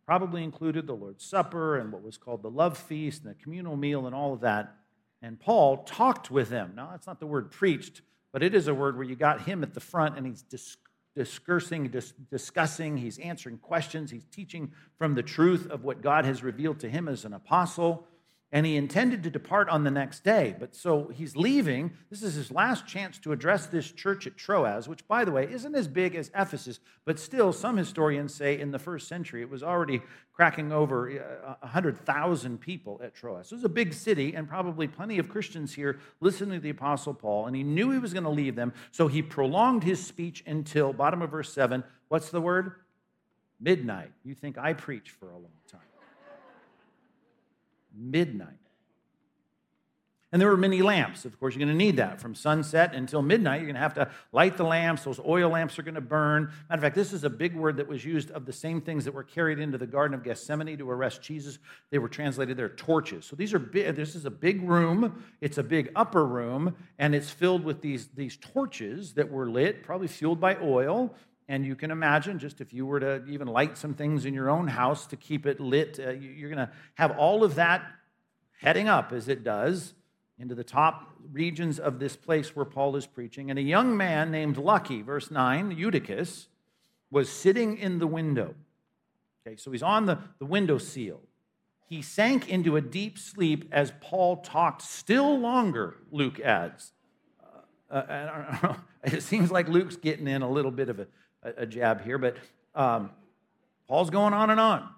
probably 0.06 0.44
included 0.44 0.88
the 0.88 0.96
Lord's 0.96 1.24
Supper 1.24 1.78
and 1.78 1.92
what 1.92 2.04
was 2.04 2.18
called 2.18 2.42
the 2.42 2.50
love 2.50 2.78
feast 2.78 3.24
and 3.24 3.32
the 3.32 3.42
communal 3.42 3.78
meal 3.78 4.06
and 4.06 4.16
all 4.16 4.34
of 4.34 4.42
that. 4.42 4.76
And 5.22 5.40
Paul 5.40 5.84
talked 5.84 6.30
with 6.30 6.50
them. 6.50 6.74
Now, 6.76 6.90
that's 6.92 7.08
not 7.08 7.20
the 7.20 7.28
word 7.28 7.52
preached, 7.52 8.02
but 8.32 8.44
it 8.44 8.54
is 8.54 8.68
a 8.68 8.74
word 8.74 8.98
where 8.98 9.06
you 9.06 9.16
got 9.16 9.44
him 9.44 9.64
at 9.64 9.74
the 9.74 9.80
front 9.80 10.18
and 10.18 10.26
he's 10.26 10.42
dis- 10.42 10.78
discursing, 11.16 11.88
dis- 11.88 12.14
discussing, 12.30 12.98
he's 12.98 13.20
answering 13.20 13.58
questions, 13.58 14.12
he's 14.12 14.26
teaching 14.26 14.72
from 14.98 15.16
the 15.16 15.24
truth 15.24 15.70
of 15.70 15.84
what 15.84 16.02
God 16.02 16.26
has 16.26 16.44
revealed 16.44 16.80
to 16.80 16.90
him 16.90 17.08
as 17.08 17.24
an 17.24 17.34
apostle 17.34 18.08
and 18.54 18.68
he 18.68 18.78
intended 18.78 19.24
to 19.24 19.32
depart 19.32 19.68
on 19.68 19.84
the 19.84 19.90
next 19.90 20.24
day. 20.24 20.56
But 20.60 20.76
so 20.76 21.08
he's 21.08 21.36
leaving. 21.36 21.92
This 22.12 22.22
is 22.22 22.36
his 22.36 22.52
last 22.52 22.86
chance 22.86 23.18
to 23.20 23.32
address 23.32 23.66
this 23.66 23.92
church 23.92 24.28
at 24.28 24.38
Troas, 24.38 24.88
which, 24.88 25.08
by 25.08 25.26
the 25.26 25.32
way, 25.32 25.52
isn't 25.52 25.74
as 25.74 25.88
big 25.88 26.14
as 26.14 26.30
Ephesus, 26.36 26.80
but 27.04 27.20
still, 27.20 27.52
some 27.52 27.78
historians 27.78 28.32
say 28.32 28.60
in 28.60 28.70
the 28.70 28.78
first 28.78 29.08
century 29.08 29.42
it 29.42 29.50
was 29.50 29.64
already 29.64 30.04
cracking 30.34 30.72
over 30.72 31.10
100,000 31.62 32.54
uh, 32.54 32.58
people 32.64 33.02
at 33.04 33.16
Troas. 33.16 33.48
So 33.48 33.56
it 33.56 33.58
was 33.58 33.66
a 33.66 33.70
big 33.70 33.92
city, 33.92 34.36
and 34.36 34.48
probably 34.48 34.88
plenty 34.88 35.18
of 35.18 35.30
Christians 35.30 35.74
here 35.74 36.00
listening 36.22 36.60
to 36.60 36.64
the 36.64 36.70
Apostle 36.70 37.16
Paul, 37.16 37.48
and 37.48 37.56
he 37.56 37.64
knew 37.64 37.90
he 37.90 37.98
was 37.98 38.14
going 38.14 38.24
to 38.24 38.30
leave 38.30 38.56
them, 38.56 38.72
so 38.92 39.08
he 39.08 39.24
prolonged 39.24 39.84
his 39.84 40.06
speech 40.06 40.44
until, 40.46 40.94
bottom 40.94 41.24
of 41.24 41.32
verse 41.32 41.52
7, 41.52 41.84
what's 42.08 42.30
the 42.30 42.42
word? 42.42 42.74
Midnight. 43.60 44.12
You 44.24 44.36
think 44.36 44.60
I 44.60 44.74
preach 44.74 45.10
for 45.10 45.32
a 45.32 45.38
long 45.38 45.50
time 45.68 45.82
midnight. 47.94 48.58
And 50.34 50.42
there 50.42 50.50
were 50.50 50.58
many 50.58 50.82
lamps. 50.82 51.26
Of 51.26 51.40
course, 51.40 51.54
you're 51.54 51.64
going 51.64 51.78
to 51.78 51.86
need 51.86 51.98
that. 51.98 52.20
From 52.20 52.34
sunset 52.34 52.96
until 52.96 53.22
midnight, 53.22 53.58
you're 53.58 53.68
going 53.68 53.76
to 53.76 53.82
have 53.82 53.94
to 53.94 54.10
light 54.32 54.58
the 54.58 54.64
lamps. 54.64 55.04
Those 55.04 55.20
oil 55.20 55.52
lamps 55.52 55.78
are 55.78 55.84
going 55.84 55.94
to 55.94 56.02
burn. 56.02 56.46
Matter 56.70 56.80
of 56.80 56.82
fact, 56.82 56.96
this 56.96 57.14
is 57.14 57.24
a 57.24 57.30
big 57.30 57.56
word 57.56 57.78
that 57.78 57.88
was 57.88 58.04
used 58.04 58.32
of 58.32 58.48
the 58.48 58.52
same 58.52 58.82
things 58.82 59.06
that 59.06 59.14
were 59.14 59.24
carried 59.24 59.60
into 59.60 59.78
the 59.78 59.86
Garden 59.86 60.16
of 60.16 60.24
Gethsemane 60.24 60.76
to 60.80 60.90
arrest 60.90 61.22
Jesus. 61.22 61.60
They 61.92 62.00
were 62.00 62.10
translated 62.10 62.58
there 62.58 62.70
torches. 62.70 63.26
So 63.26 63.36
these 63.36 63.54
are 63.54 63.60
big, 63.60 63.96
this 63.96 64.16
is 64.16 64.26
a 64.26 64.32
big 64.32 64.68
room. 64.68 65.24
It's 65.40 65.60
a 65.60 65.64
big 65.64 65.92
upper 65.96 66.26
room, 66.26 66.78
and 66.98 67.14
it's 67.14 67.30
filled 67.30 67.64
with 67.64 67.82
these, 67.82 68.08
these 68.08 68.36
torches 68.38 69.14
that 69.14 69.30
were 69.30 69.52
lit, 69.52 69.84
probably 69.84 70.08
fueled 70.08 70.40
by 70.40 70.58
oil. 70.64 71.14
And 71.48 71.66
you 71.66 71.76
can 71.76 71.92
imagine, 71.92 72.40
just 72.40 72.62
if 72.62 72.74
you 72.74 72.86
were 72.86 73.00
to 73.00 73.26
even 73.28 73.48
light 73.48 73.78
some 73.78 73.94
things 73.94 74.26
in 74.26 74.34
your 74.34 74.50
own 74.50 74.68
house 74.68 75.06
to 75.08 75.18
keep 75.18 75.46
it 75.46 75.60
lit, 75.60 76.00
uh, 76.00 76.12
you're 76.12 76.50
going 76.50 76.66
to 76.66 76.72
have 76.96 77.18
all 77.18 77.44
of 77.44 77.56
that 77.56 77.86
heading 78.62 78.88
up 78.88 79.12
as 79.12 79.28
it 79.28 79.44
does 79.44 79.94
into 80.40 80.56
the 80.56 80.64
top 80.64 81.12
regions 81.32 81.80
of 81.80 82.00
this 82.00 82.16
place 82.16 82.56
where 82.56 82.66
Paul 82.66 82.96
is 82.96 83.06
preaching. 83.06 83.50
And 83.50 83.60
a 83.60 83.64
young 83.64 83.96
man 83.96 84.32
named 84.32 84.58
Lucky, 84.58 85.02
verse 85.02 85.30
9, 85.30 85.72
Eutychus, 85.72 86.48
was 87.12 87.30
sitting 87.30 87.78
in 87.78 88.00
the 88.00 88.08
window. 88.08 88.56
Okay, 89.46 89.58
so 89.58 89.72
he's 89.72 89.84
on 89.84 90.06
the, 90.06 90.20
the 90.40 90.46
window 90.46 90.78
seal. 90.78 91.22
he 91.88 92.02
sank 92.02 92.50
into 92.50 92.76
a 92.76 92.82
deep 92.82 93.20
sleep 93.20 93.70
as 93.72 93.94
Paul 94.02 94.38
talked 94.38 94.82
still 94.82 95.38
longer, 95.38 95.98
Luke 96.12 96.40
adds. 96.40 96.94
Uh, 97.92 97.96
uh 97.96 98.76
it 99.04 99.22
seems 99.22 99.52
like 99.52 99.68
Luke's 99.68 99.98
getting 99.98 100.28
in 100.28 100.42
a 100.42 100.50
little 100.50 100.72
bit 100.72 100.90
of 100.90 101.00
a, 101.00 101.08
a 101.58 101.66
jab 101.66 102.04
here, 102.04 102.18
but 102.18 102.38
um, 102.76 103.12
Paul's 103.88 104.10
going 104.10 104.34
on 104.34 104.50
and 104.50 104.60
on. 104.60 104.90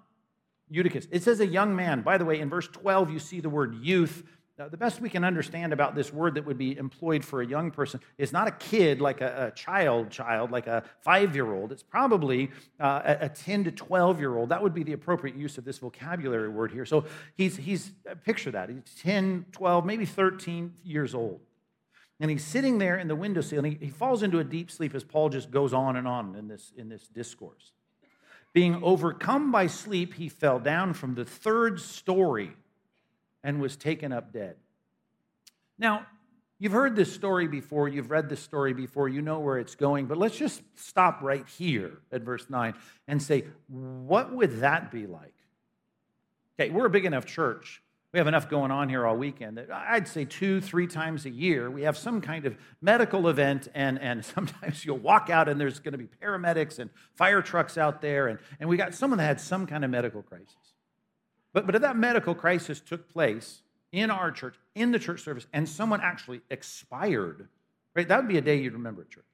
Eutychus. 0.70 1.06
It 1.10 1.22
says 1.22 1.40
a 1.40 1.46
young 1.46 1.76
man. 1.76 2.02
By 2.02 2.18
the 2.18 2.24
way, 2.24 2.40
in 2.40 2.50
verse 2.50 2.68
12, 2.68 3.10
you 3.10 3.18
see 3.18 3.40
the 3.40 3.48
word 3.48 3.74
youth. 3.76 4.24
Now, 4.58 4.68
the 4.68 4.76
best 4.76 5.02
we 5.02 5.10
can 5.10 5.22
understand 5.22 5.74
about 5.74 5.94
this 5.94 6.12
word 6.12 6.34
that 6.34 6.46
would 6.46 6.56
be 6.56 6.76
employed 6.78 7.24
for 7.24 7.42
a 7.42 7.46
young 7.46 7.70
person 7.70 8.00
is 8.16 8.32
not 8.32 8.48
a 8.48 8.52
kid 8.52 9.02
like 9.02 9.20
a, 9.20 9.48
a 9.48 9.50
child, 9.54 10.10
child, 10.10 10.50
like 10.50 10.66
a 10.66 10.82
five 11.02 11.34
year 11.34 11.52
old. 11.52 11.72
It's 11.72 11.82
probably 11.82 12.50
uh, 12.80 13.02
a, 13.04 13.26
a 13.26 13.28
10 13.28 13.64
to 13.64 13.70
12 13.70 14.18
year 14.18 14.34
old. 14.34 14.48
That 14.48 14.62
would 14.62 14.72
be 14.74 14.82
the 14.82 14.94
appropriate 14.94 15.36
use 15.36 15.58
of 15.58 15.64
this 15.64 15.78
vocabulary 15.78 16.48
word 16.48 16.72
here. 16.72 16.86
So 16.86 17.04
he's, 17.36 17.56
he's 17.56 17.92
picture 18.24 18.50
that. 18.50 18.70
He's 18.70 18.94
10, 19.02 19.46
12, 19.52 19.84
maybe 19.84 20.06
13 20.06 20.72
years 20.82 21.14
old. 21.14 21.40
And 22.18 22.30
he's 22.30 22.44
sitting 22.44 22.78
there 22.78 22.96
in 22.96 23.08
the 23.08 23.16
windowsill 23.16 23.64
and 23.64 23.66
he, 23.66 23.86
he 23.86 23.90
falls 23.90 24.22
into 24.22 24.38
a 24.38 24.44
deep 24.44 24.70
sleep 24.70 24.94
as 24.94 25.04
Paul 25.04 25.28
just 25.28 25.50
goes 25.50 25.72
on 25.72 25.96
and 25.96 26.08
on 26.08 26.34
in 26.34 26.48
this, 26.48 26.72
in 26.76 26.88
this 26.88 27.06
discourse. 27.08 27.72
Being 28.54 28.82
overcome 28.82 29.52
by 29.52 29.66
sleep, 29.66 30.14
he 30.14 30.30
fell 30.30 30.58
down 30.58 30.94
from 30.94 31.14
the 31.14 31.26
third 31.26 31.78
story 31.78 32.52
and 33.44 33.60
was 33.60 33.76
taken 33.76 34.12
up 34.12 34.32
dead. 34.32 34.56
Now, 35.78 36.06
you've 36.58 36.72
heard 36.72 36.96
this 36.96 37.12
story 37.12 37.48
before, 37.48 37.86
you've 37.86 38.10
read 38.10 38.30
this 38.30 38.40
story 38.40 38.72
before, 38.72 39.10
you 39.10 39.20
know 39.20 39.40
where 39.40 39.58
it's 39.58 39.74
going, 39.74 40.06
but 40.06 40.16
let's 40.16 40.38
just 40.38 40.62
stop 40.74 41.20
right 41.20 41.46
here 41.58 41.98
at 42.10 42.22
verse 42.22 42.48
9 42.48 42.72
and 43.06 43.22
say, 43.22 43.44
what 43.68 44.32
would 44.32 44.60
that 44.60 44.90
be 44.90 45.06
like? 45.06 45.34
Okay, 46.58 46.70
we're 46.70 46.86
a 46.86 46.90
big 46.90 47.04
enough 47.04 47.26
church. 47.26 47.82
We 48.16 48.18
have 48.18 48.28
enough 48.28 48.48
going 48.48 48.70
on 48.70 48.88
here 48.88 49.06
all 49.06 49.14
weekend 49.14 49.58
that 49.58 49.70
I'd 49.70 50.08
say 50.08 50.24
two, 50.24 50.62
three 50.62 50.86
times 50.86 51.26
a 51.26 51.30
year, 51.30 51.70
we 51.70 51.82
have 51.82 51.98
some 51.98 52.22
kind 52.22 52.46
of 52.46 52.56
medical 52.80 53.28
event, 53.28 53.68
and, 53.74 54.00
and 54.00 54.24
sometimes 54.34 54.86
you'll 54.86 54.96
walk 54.96 55.28
out 55.28 55.50
and 55.50 55.60
there's 55.60 55.80
going 55.80 55.92
to 55.92 55.98
be 55.98 56.08
paramedics 56.22 56.78
and 56.78 56.88
fire 57.14 57.42
trucks 57.42 57.76
out 57.76 58.00
there, 58.00 58.28
and, 58.28 58.38
and 58.58 58.70
we 58.70 58.78
got 58.78 58.94
someone 58.94 59.18
that 59.18 59.26
had 59.26 59.38
some 59.38 59.66
kind 59.66 59.84
of 59.84 59.90
medical 59.90 60.22
crisis. 60.22 60.56
But, 61.52 61.66
but 61.66 61.74
if 61.74 61.82
that 61.82 61.98
medical 61.98 62.34
crisis 62.34 62.80
took 62.80 63.06
place 63.06 63.60
in 63.92 64.10
our 64.10 64.30
church, 64.30 64.54
in 64.74 64.92
the 64.92 64.98
church 64.98 65.22
service, 65.22 65.46
and 65.52 65.68
someone 65.68 66.00
actually 66.00 66.40
expired, 66.48 67.48
right, 67.94 68.08
that 68.08 68.16
would 68.16 68.28
be 68.28 68.38
a 68.38 68.40
day 68.40 68.56
you'd 68.56 68.72
remember 68.72 69.02
at 69.02 69.10
church. 69.10 69.26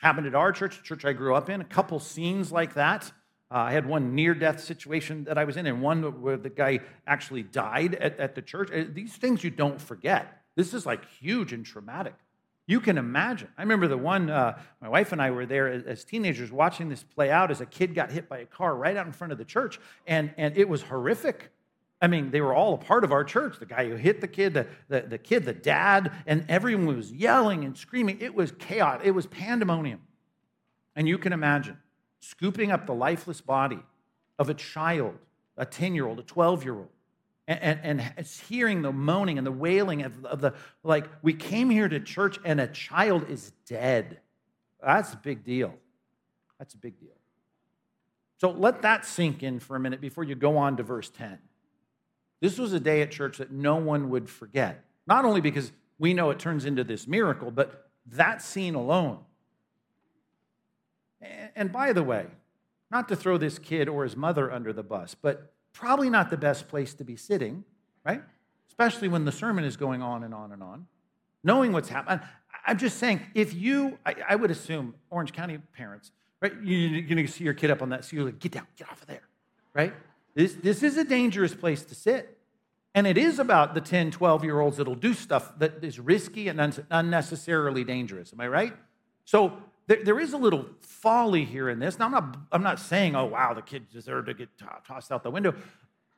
Happened 0.00 0.26
at 0.26 0.34
our 0.34 0.50
church, 0.50 0.78
the 0.78 0.82
church 0.82 1.04
I 1.04 1.12
grew 1.12 1.34
up 1.34 1.50
in, 1.50 1.60
a 1.60 1.64
couple 1.64 2.00
scenes 2.00 2.50
like 2.50 2.72
that. 2.72 3.12
Uh, 3.50 3.58
I 3.58 3.72
had 3.72 3.86
one 3.86 4.14
near 4.14 4.34
death 4.34 4.60
situation 4.60 5.24
that 5.24 5.38
I 5.38 5.44
was 5.44 5.56
in, 5.56 5.66
and 5.66 5.82
one 5.82 6.02
where 6.22 6.36
the 6.36 6.50
guy 6.50 6.80
actually 7.06 7.42
died 7.42 7.94
at, 7.94 8.18
at 8.18 8.34
the 8.34 8.42
church. 8.42 8.70
Uh, 8.72 8.84
these 8.92 9.14
things 9.14 9.44
you 9.44 9.50
don't 9.50 9.80
forget. 9.80 10.42
This 10.56 10.74
is 10.74 10.86
like 10.86 11.04
huge 11.20 11.52
and 11.52 11.64
traumatic. 11.64 12.14
You 12.66 12.80
can 12.80 12.96
imagine. 12.96 13.48
I 13.58 13.62
remember 13.62 13.88
the 13.88 13.98
one, 13.98 14.30
uh, 14.30 14.58
my 14.80 14.88
wife 14.88 15.12
and 15.12 15.20
I 15.20 15.30
were 15.30 15.44
there 15.44 15.68
as, 15.68 15.82
as, 15.84 16.04
teenagers 16.04 16.50
watching 16.50 16.88
this 16.88 17.02
play 17.02 17.30
out 17.30 17.50
as 17.50 17.60
a 17.60 17.66
kid 17.66 17.94
got 17.94 18.10
hit 18.10 18.26
by 18.26 18.38
a 18.38 18.46
car 18.46 18.74
right 18.74 18.96
out 18.96 19.06
in 19.06 19.12
front 19.12 19.32
of 19.32 19.38
the 19.38 19.44
church, 19.44 19.78
and, 20.06 20.32
and 20.38 20.56
it 20.56 20.66
was 20.66 20.82
horrific. 20.82 21.50
I 22.00 22.06
mean, 22.06 22.30
they 22.30 22.40
were 22.40 22.54
all 22.54 22.74
a 22.74 22.78
part 22.78 23.04
of 23.04 23.12
our 23.12 23.22
church. 23.22 23.58
The 23.58 23.66
guy 23.66 23.88
who 23.88 23.96
hit 23.96 24.22
the 24.22 24.28
kid, 24.28 24.54
the, 24.54 24.66
the, 24.88 25.02
the 25.02 25.18
kid, 25.18 25.44
the 25.44 25.52
dad, 25.52 26.12
and 26.26 26.46
everyone 26.48 26.96
was 26.96 27.12
yelling 27.12 27.64
and 27.64 27.76
screaming. 27.76 28.20
It 28.20 28.34
was 28.34 28.52
chaos, 28.52 29.00
it 29.04 29.10
was 29.10 29.26
pandemonium. 29.26 30.00
And 30.96 31.06
you 31.06 31.18
can 31.18 31.32
imagine 31.32 31.76
scooping 32.24 32.72
up 32.72 32.86
the 32.86 32.94
lifeless 32.94 33.40
body 33.40 33.80
of 34.38 34.48
a 34.48 34.54
child, 34.54 35.14
a 35.56 35.66
10 35.66 35.94
year 35.94 36.06
old, 36.06 36.18
a 36.18 36.22
12 36.22 36.64
year 36.64 36.74
old, 36.74 36.88
and, 37.46 37.80
and, 37.82 38.12
and 38.16 38.26
hearing 38.26 38.82
the 38.82 38.92
moaning 38.92 39.36
and 39.36 39.46
the 39.46 39.52
wailing 39.52 40.02
of, 40.02 40.24
of 40.24 40.40
the, 40.40 40.54
like, 40.82 41.06
we 41.22 41.34
came 41.34 41.68
here 41.68 41.88
to 41.88 42.00
church 42.00 42.38
and 42.44 42.60
a 42.60 42.66
child 42.66 43.28
is 43.28 43.52
dead. 43.66 44.20
That's 44.82 45.12
a 45.12 45.16
big 45.18 45.44
deal. 45.44 45.74
That's 46.58 46.74
a 46.74 46.78
big 46.78 46.98
deal. 46.98 47.10
So 48.40 48.50
let 48.50 48.82
that 48.82 49.04
sink 49.04 49.42
in 49.42 49.60
for 49.60 49.76
a 49.76 49.80
minute 49.80 50.00
before 50.00 50.24
you 50.24 50.34
go 50.34 50.56
on 50.56 50.76
to 50.78 50.82
verse 50.82 51.10
10. 51.10 51.38
This 52.40 52.58
was 52.58 52.72
a 52.72 52.80
day 52.80 53.02
at 53.02 53.10
church 53.10 53.38
that 53.38 53.50
no 53.50 53.76
one 53.76 54.10
would 54.10 54.28
forget, 54.28 54.84
not 55.06 55.24
only 55.24 55.40
because 55.40 55.72
we 55.98 56.14
know 56.14 56.30
it 56.30 56.38
turns 56.38 56.64
into 56.64 56.84
this 56.84 57.06
miracle, 57.06 57.50
but 57.50 57.90
that 58.06 58.42
scene 58.42 58.74
alone. 58.74 59.18
And 61.56 61.72
by 61.72 61.92
the 61.92 62.02
way, 62.02 62.26
not 62.90 63.08
to 63.08 63.16
throw 63.16 63.38
this 63.38 63.58
kid 63.58 63.88
or 63.88 64.04
his 64.04 64.16
mother 64.16 64.52
under 64.52 64.72
the 64.72 64.82
bus, 64.82 65.14
but 65.14 65.52
probably 65.72 66.10
not 66.10 66.30
the 66.30 66.36
best 66.36 66.68
place 66.68 66.94
to 66.94 67.04
be 67.04 67.16
sitting, 67.16 67.64
right? 68.04 68.22
Especially 68.68 69.08
when 69.08 69.24
the 69.24 69.32
sermon 69.32 69.64
is 69.64 69.76
going 69.76 70.02
on 70.02 70.24
and 70.24 70.34
on 70.34 70.52
and 70.52 70.62
on. 70.62 70.86
Knowing 71.42 71.72
what's 71.72 71.88
happening. 71.88 72.20
I'm 72.66 72.78
just 72.78 72.98
saying, 72.98 73.20
if 73.34 73.54
you, 73.54 73.98
I, 74.06 74.14
I 74.30 74.36
would 74.36 74.50
assume, 74.50 74.94
Orange 75.10 75.32
County 75.32 75.58
parents, 75.76 76.12
right? 76.40 76.52
You're 76.62 77.02
going 77.02 77.24
to 77.24 77.26
see 77.26 77.44
your 77.44 77.54
kid 77.54 77.70
up 77.70 77.82
on 77.82 77.90
that, 77.90 78.04
so 78.04 78.16
you're 78.16 78.24
like, 78.24 78.38
get 78.38 78.52
down, 78.52 78.66
get 78.76 78.88
off 78.88 79.02
of 79.02 79.08
there, 79.08 79.28
right? 79.74 79.92
This, 80.34 80.54
this 80.54 80.82
is 80.82 80.96
a 80.96 81.04
dangerous 81.04 81.54
place 81.54 81.84
to 81.84 81.94
sit. 81.94 82.38
And 82.94 83.06
it 83.08 83.18
is 83.18 83.40
about 83.40 83.74
the 83.74 83.80
10, 83.80 84.12
12 84.12 84.44
year 84.44 84.60
olds 84.60 84.76
that'll 84.76 84.94
do 84.94 85.14
stuff 85.14 85.58
that 85.58 85.82
is 85.82 85.98
risky 85.98 86.48
and 86.48 86.60
un- 86.60 86.86
unnecessarily 86.90 87.82
dangerous. 87.82 88.32
Am 88.32 88.40
I 88.40 88.46
right? 88.46 88.72
So 89.24 89.58
there, 89.86 90.02
there 90.02 90.20
is 90.20 90.32
a 90.32 90.38
little 90.38 90.66
folly 90.80 91.44
here 91.44 91.68
in 91.68 91.78
this. 91.78 91.98
Now, 91.98 92.06
I'm 92.06 92.12
not, 92.12 92.36
I'm 92.52 92.62
not 92.62 92.80
saying, 92.80 93.14
oh, 93.14 93.26
wow, 93.26 93.54
the 93.54 93.62
kid 93.62 93.90
deserved 93.90 94.28
to 94.28 94.34
get 94.34 94.48
tossed 94.86 95.12
out 95.12 95.22
the 95.22 95.30
window, 95.30 95.54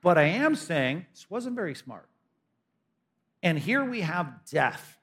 but 0.03 0.17
I 0.19 0.25
am 0.25 0.55
saying 0.55 1.07
this 1.13 1.29
wasn't 1.29 1.57
very 1.57 1.75
smart. 1.75 2.09
And 3.43 3.59
here 3.59 3.85
we 3.85 4.01
have 4.01 4.45
death, 4.51 4.99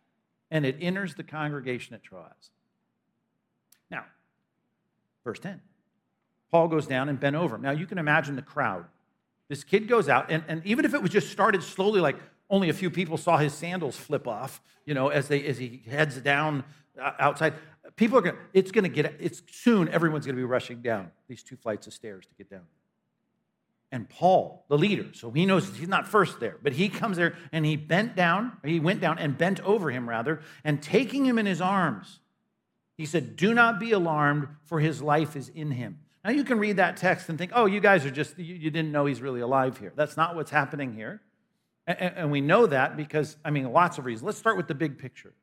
and 0.49 0.65
it 0.65 0.77
enters 0.79 1.15
the 1.15 1.23
congregation 1.23 1.93
at 1.93 2.03
Troas. 2.03 2.51
Now, 3.91 4.05
verse 5.23 5.39
10. 5.39 5.61
Paul 6.51 6.67
goes 6.67 6.85
down 6.85 7.09
and 7.09 7.19
bent 7.19 7.35
over. 7.35 7.57
Now, 7.57 7.71
you 7.71 7.85
can 7.85 7.97
imagine 7.97 8.35
the 8.35 8.41
crowd. 8.41 8.85
This 9.49 9.63
kid 9.63 9.87
goes 9.87 10.07
out, 10.07 10.31
and, 10.31 10.43
and 10.47 10.65
even 10.65 10.85
if 10.85 10.93
it 10.93 11.01
was 11.01 11.11
just 11.11 11.31
started 11.31 11.63
slowly, 11.63 11.99
like 11.99 12.15
only 12.49 12.69
a 12.69 12.73
few 12.73 12.89
people 12.89 13.17
saw 13.17 13.37
his 13.37 13.53
sandals 13.53 13.97
flip 13.97 14.27
off, 14.27 14.61
you 14.85 14.93
know, 14.93 15.09
as, 15.09 15.27
they, 15.27 15.43
as 15.45 15.57
he 15.57 15.81
heads 15.89 16.17
down 16.17 16.63
uh, 17.01 17.11
outside, 17.19 17.53
people 17.95 18.17
are 18.17 18.21
going 18.21 18.35
to, 18.35 18.41
it's 18.53 18.71
going 18.71 18.83
to 18.83 18.89
get, 18.89 19.15
it's 19.19 19.41
soon 19.51 19.89
everyone's 19.89 20.25
going 20.25 20.35
to 20.35 20.39
be 20.39 20.45
rushing 20.45 20.81
down 20.81 21.11
these 21.27 21.43
two 21.43 21.55
flights 21.55 21.87
of 21.87 21.93
stairs 21.93 22.25
to 22.25 22.33
get 22.35 22.49
down. 22.49 22.65
And 23.91 24.09
Paul, 24.09 24.65
the 24.69 24.77
leader, 24.77 25.05
so 25.13 25.29
he 25.29 25.45
knows 25.45 25.77
he's 25.77 25.87
not 25.87 26.07
first 26.07 26.39
there, 26.39 26.57
but 26.63 26.73
he 26.73 26.89
comes 26.89 27.17
there 27.17 27.35
and 27.51 27.63
he 27.63 27.75
bent 27.75 28.15
down, 28.15 28.53
he 28.65 28.79
went 28.79 29.01
down 29.01 29.19
and 29.19 29.37
bent 29.37 29.59
over 29.61 29.91
him 29.91 30.09
rather, 30.09 30.41
and 30.63 30.81
taking 30.81 31.25
him 31.25 31.37
in 31.37 31.45
his 31.45 31.61
arms, 31.61 32.19
he 32.97 33.05
said, 33.05 33.35
Do 33.35 33.53
not 33.53 33.79
be 33.79 33.91
alarmed, 33.91 34.47
for 34.63 34.79
his 34.79 35.01
life 35.01 35.35
is 35.35 35.49
in 35.49 35.71
him. 35.71 35.99
Now 36.23 36.31
you 36.31 36.43
can 36.43 36.57
read 36.57 36.77
that 36.77 36.97
text 36.97 37.29
and 37.29 37.37
think, 37.37 37.51
oh, 37.53 37.65
you 37.65 37.81
guys 37.81 38.05
are 38.05 38.11
just, 38.11 38.37
you, 38.39 38.55
you 38.55 38.71
didn't 38.71 38.91
know 38.91 39.05
he's 39.05 39.21
really 39.21 39.41
alive 39.41 39.77
here. 39.77 39.91
That's 39.95 40.15
not 40.15 40.35
what's 40.35 40.51
happening 40.51 40.93
here. 40.93 41.21
And, 41.85 41.99
and 41.99 42.31
we 42.31 42.39
know 42.39 42.65
that 42.65 42.95
because, 42.95 43.35
I 43.43 43.49
mean, 43.49 43.71
lots 43.71 43.97
of 43.97 44.05
reasons. 44.05 44.25
Let's 44.25 44.37
start 44.37 44.55
with 44.55 44.67
the 44.67 44.75
big 44.75 44.97
picture 44.97 45.33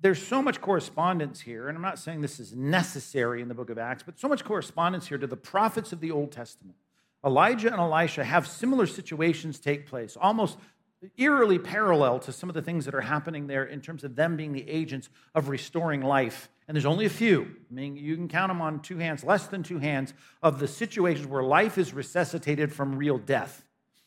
there's 0.00 0.24
so 0.24 0.42
much 0.42 0.60
correspondence 0.60 1.40
here, 1.40 1.68
and 1.68 1.76
I'm 1.76 1.82
not 1.82 1.98
saying 1.98 2.20
this 2.20 2.38
is 2.38 2.54
necessary 2.54 3.40
in 3.40 3.48
the 3.48 3.54
book 3.54 3.70
of 3.70 3.78
Acts, 3.78 4.02
but 4.02 4.18
so 4.18 4.28
much 4.28 4.44
correspondence 4.44 5.06
here 5.06 5.18
to 5.18 5.26
the 5.26 5.36
prophets 5.36 5.92
of 5.92 6.00
the 6.00 6.10
Old 6.10 6.32
Testament. 6.32 6.76
Elijah 7.24 7.72
and 7.72 7.80
Elisha 7.80 8.22
have 8.22 8.46
similar 8.46 8.86
situations 8.86 9.58
take 9.58 9.86
place, 9.86 10.16
almost 10.20 10.58
eerily 11.16 11.58
parallel 11.58 12.18
to 12.20 12.32
some 12.32 12.48
of 12.48 12.54
the 12.54 12.62
things 12.62 12.84
that 12.84 12.94
are 12.94 13.00
happening 13.00 13.46
there 13.46 13.64
in 13.64 13.80
terms 13.80 14.04
of 14.04 14.16
them 14.16 14.36
being 14.36 14.52
the 14.52 14.68
agents 14.68 15.08
of 15.34 15.48
restoring 15.48 16.02
life. 16.02 16.48
And 16.68 16.74
there's 16.74 16.86
only 16.86 17.04
a 17.04 17.10
few. 17.10 17.42
I 17.70 17.74
mean, 17.74 17.96
you 17.96 18.16
can 18.16 18.28
count 18.28 18.50
them 18.50 18.60
on 18.60 18.80
two 18.80 18.98
hands, 18.98 19.22
less 19.22 19.46
than 19.46 19.62
two 19.62 19.78
hands, 19.78 20.14
of 20.42 20.58
the 20.58 20.68
situations 20.68 21.26
where 21.26 21.42
life 21.42 21.78
is 21.78 21.94
resuscitated 21.94 22.72
from 22.72 22.96
real 22.96 23.18
death. 23.18 23.64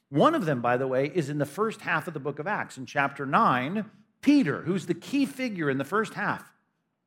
One 0.10 0.36
of 0.36 0.46
them, 0.46 0.62
by 0.62 0.78
the 0.78 0.88
way, 0.88 1.12
is 1.14 1.30
in 1.30 1.38
the 1.38 1.46
first 1.46 1.82
half 1.82 2.08
of 2.08 2.14
the 2.14 2.20
book 2.20 2.40
of 2.40 2.48
Acts. 2.48 2.78
In 2.78 2.86
chapter 2.86 3.26
9, 3.26 3.86
Peter, 4.22 4.62
who's 4.62 4.86
the 4.86 4.94
key 4.94 5.26
figure 5.26 5.70
in 5.70 5.78
the 5.78 5.86
first 5.86 6.14
half, 6.14 6.52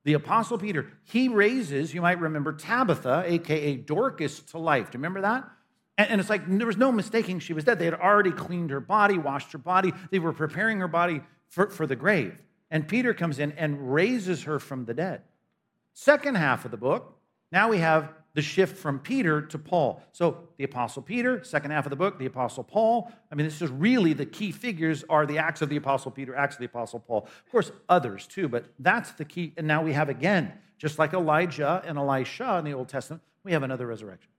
the 0.04 0.14
Apostle 0.14 0.58
Peter, 0.58 0.92
he 1.04 1.28
raises, 1.28 1.94
you 1.94 2.02
might 2.02 2.20
remember, 2.20 2.52
Tabitha, 2.52 3.24
aka 3.26 3.76
Dorcas, 3.76 4.40
to 4.40 4.58
life. 4.58 4.90
Do 4.90 4.96
you 4.96 5.00
remember 5.00 5.20
that? 5.22 5.48
And, 5.98 6.20
it's 6.20 6.30
like 6.30 6.42
there 6.46 6.66
was 6.66 6.78
no 6.78 6.90
mistaking 6.90 7.38
she 7.38 7.52
was 7.52 7.64
dead. 7.64 7.78
They 7.78 7.84
had 7.84 7.94
already 7.94 8.32
cleaned 8.32 8.70
her 8.70 8.80
body, 8.80 9.18
washed 9.18 9.52
her 9.52 9.58
body, 9.58 9.92
they 10.10 10.18
were 10.18 10.32
preparing 10.32 10.80
her 10.80 10.88
body 10.88 11.20
for, 11.48 11.70
for 11.70 11.86
the 11.86 11.96
grave. 11.96 12.40
And 12.70 12.88
Peter 12.88 13.12
comes 13.12 13.38
in 13.38 13.52
and 13.52 13.92
raises 13.92 14.44
her 14.44 14.58
from 14.58 14.86
the 14.86 14.94
dead. 14.94 15.22
Second 15.92 16.36
half 16.36 16.64
of 16.64 16.70
the 16.70 16.76
book, 16.78 17.18
now 17.52 17.68
we 17.68 17.78
have 17.78 18.10
the 18.34 18.42
shift 18.42 18.76
from 18.76 18.98
Peter 18.98 19.42
to 19.42 19.58
Paul. 19.58 20.02
So 20.12 20.48
the 20.56 20.64
Apostle 20.64 21.02
Peter, 21.02 21.44
second 21.44 21.70
half 21.70 21.84
of 21.86 21.90
the 21.90 21.96
book, 21.96 22.18
the 22.18 22.26
Apostle 22.26 22.64
Paul. 22.64 23.12
I 23.30 23.34
mean, 23.34 23.46
this 23.46 23.60
is 23.60 23.70
really 23.70 24.12
the 24.14 24.26
key 24.26 24.52
figures 24.52 25.04
are 25.08 25.26
the 25.26 25.38
Acts 25.38 25.62
of 25.62 25.68
the 25.68 25.76
Apostle 25.76 26.10
Peter, 26.10 26.34
Acts 26.34 26.56
of 26.56 26.60
the 26.60 26.66
Apostle 26.66 27.00
Paul. 27.00 27.28
Of 27.44 27.52
course, 27.52 27.72
others 27.88 28.26
too, 28.26 28.48
but 28.48 28.66
that's 28.78 29.12
the 29.12 29.24
key. 29.24 29.52
And 29.56 29.66
now 29.66 29.82
we 29.82 29.92
have 29.92 30.08
again, 30.08 30.52
just 30.78 30.98
like 30.98 31.12
Elijah 31.12 31.82
and 31.86 31.98
Elisha 31.98 32.56
in 32.58 32.64
the 32.64 32.72
Old 32.72 32.88
Testament, 32.88 33.22
we 33.44 33.52
have 33.52 33.62
another 33.62 33.86
resurrection. 33.86 34.30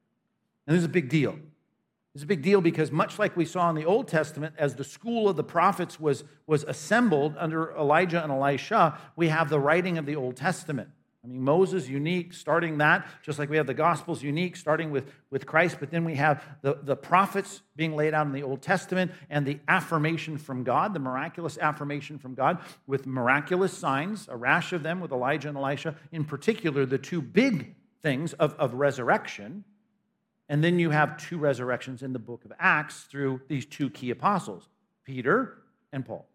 And 0.66 0.76
this 0.76 0.80
is 0.80 0.86
a 0.86 0.90
big 0.90 1.10
deal. 1.10 1.38
It's 2.16 2.24
a 2.24 2.28
big 2.28 2.44
deal 2.44 2.62
because, 2.62 2.92
much 2.92 3.18
like 3.18 3.36
we 3.36 3.46
saw 3.46 3.70
in 3.72 3.76
the 3.76 3.86
Old 3.86 4.08
Testament, 4.08 4.54
as 4.58 4.76
the 4.76 4.84
school 4.84 5.28
of 5.28 5.36
the 5.36 5.44
prophets 5.44 6.00
was, 6.00 6.24
was 6.46 6.64
assembled 6.64 7.36
under 7.40 7.76
Elijah 7.76 8.22
and 8.22 8.32
Elisha, 8.32 9.00
we 9.16 9.30
have 9.30 9.50
the 9.50 9.60
writing 9.60 9.98
of 9.98 10.06
the 10.06 10.16
Old 10.16 10.36
Testament. 10.36 10.90
I 11.24 11.28
mean, 11.28 11.42
Moses, 11.42 11.88
unique, 11.88 12.34
starting 12.34 12.80
that, 12.80 13.08
just 13.22 13.40
like 13.40 13.50
we 13.50 13.56
have 13.56 13.68
the 13.68 13.74
Gospels, 13.74 14.22
unique, 14.22 14.58
starting 14.58 14.92
with, 14.92 15.10
with 15.30 15.46
Christ, 15.46 15.78
but 15.80 15.90
then 15.90 16.04
we 16.04 16.16
have 16.16 16.44
the, 16.62 16.80
the 16.84 16.98
prophets 16.98 17.62
being 17.78 17.96
laid 17.96 18.14
out 18.14 18.28
in 18.28 18.34
the 18.34 18.44
Old 18.44 18.62
Testament 18.62 19.12
and 19.30 19.46
the 19.46 19.60
affirmation 19.70 20.38
from 20.38 20.66
God, 20.66 20.94
the 20.94 21.00
miraculous 21.00 21.58
affirmation 21.58 22.18
from 22.18 22.34
God 22.34 22.60
with 22.88 23.08
miraculous 23.08 23.78
signs, 23.78 24.28
a 24.28 24.36
rash 24.36 24.74
of 24.74 24.84
them 24.84 25.00
with 25.00 25.14
Elijah 25.14 25.48
and 25.48 25.58
Elisha, 25.58 25.96
in 26.12 26.26
particular, 26.26 26.86
the 26.86 26.98
two 26.98 27.22
big 27.22 27.76
things 28.02 28.34
of, 28.34 28.54
of 28.56 28.74
resurrection. 28.74 29.64
And 30.50 30.62
then 30.62 30.78
you 30.78 30.90
have 30.90 31.16
two 31.16 31.38
resurrections 31.38 32.04
in 32.04 32.12
the 32.12 32.20
book 32.20 32.44
of 32.44 32.52
Acts 32.60 33.04
through 33.04 33.42
these 33.48 33.66
two 33.66 33.90
key 33.90 34.10
apostles, 34.10 34.68
Peter 35.06 35.60
and 35.94 36.06
Paul 36.06 36.28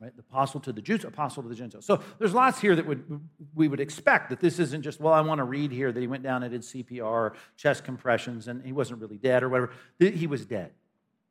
right? 0.00 0.14
The 0.14 0.20
apostle 0.20 0.60
to 0.60 0.72
the 0.72 0.82
Jews, 0.82 1.04
apostle 1.04 1.42
to 1.42 1.48
the 1.48 1.54
Gentiles. 1.54 1.86
So 1.86 2.02
there's 2.18 2.34
lots 2.34 2.60
here 2.60 2.76
that 2.76 2.86
would 2.86 3.20
we 3.54 3.68
would 3.68 3.80
expect 3.80 4.30
that 4.30 4.40
this 4.40 4.58
isn't 4.58 4.82
just, 4.82 5.00
well, 5.00 5.14
I 5.14 5.20
want 5.20 5.38
to 5.38 5.44
read 5.44 5.72
here 5.72 5.92
that 5.92 6.00
he 6.00 6.06
went 6.06 6.22
down 6.22 6.42
and 6.42 6.52
did 6.52 6.62
CPR, 6.62 7.34
chest 7.56 7.84
compressions, 7.84 8.48
and 8.48 8.64
he 8.64 8.72
wasn't 8.72 9.00
really 9.00 9.16
dead 9.16 9.42
or 9.42 9.48
whatever. 9.48 9.72
He 9.98 10.26
was 10.26 10.44
dead. 10.44 10.72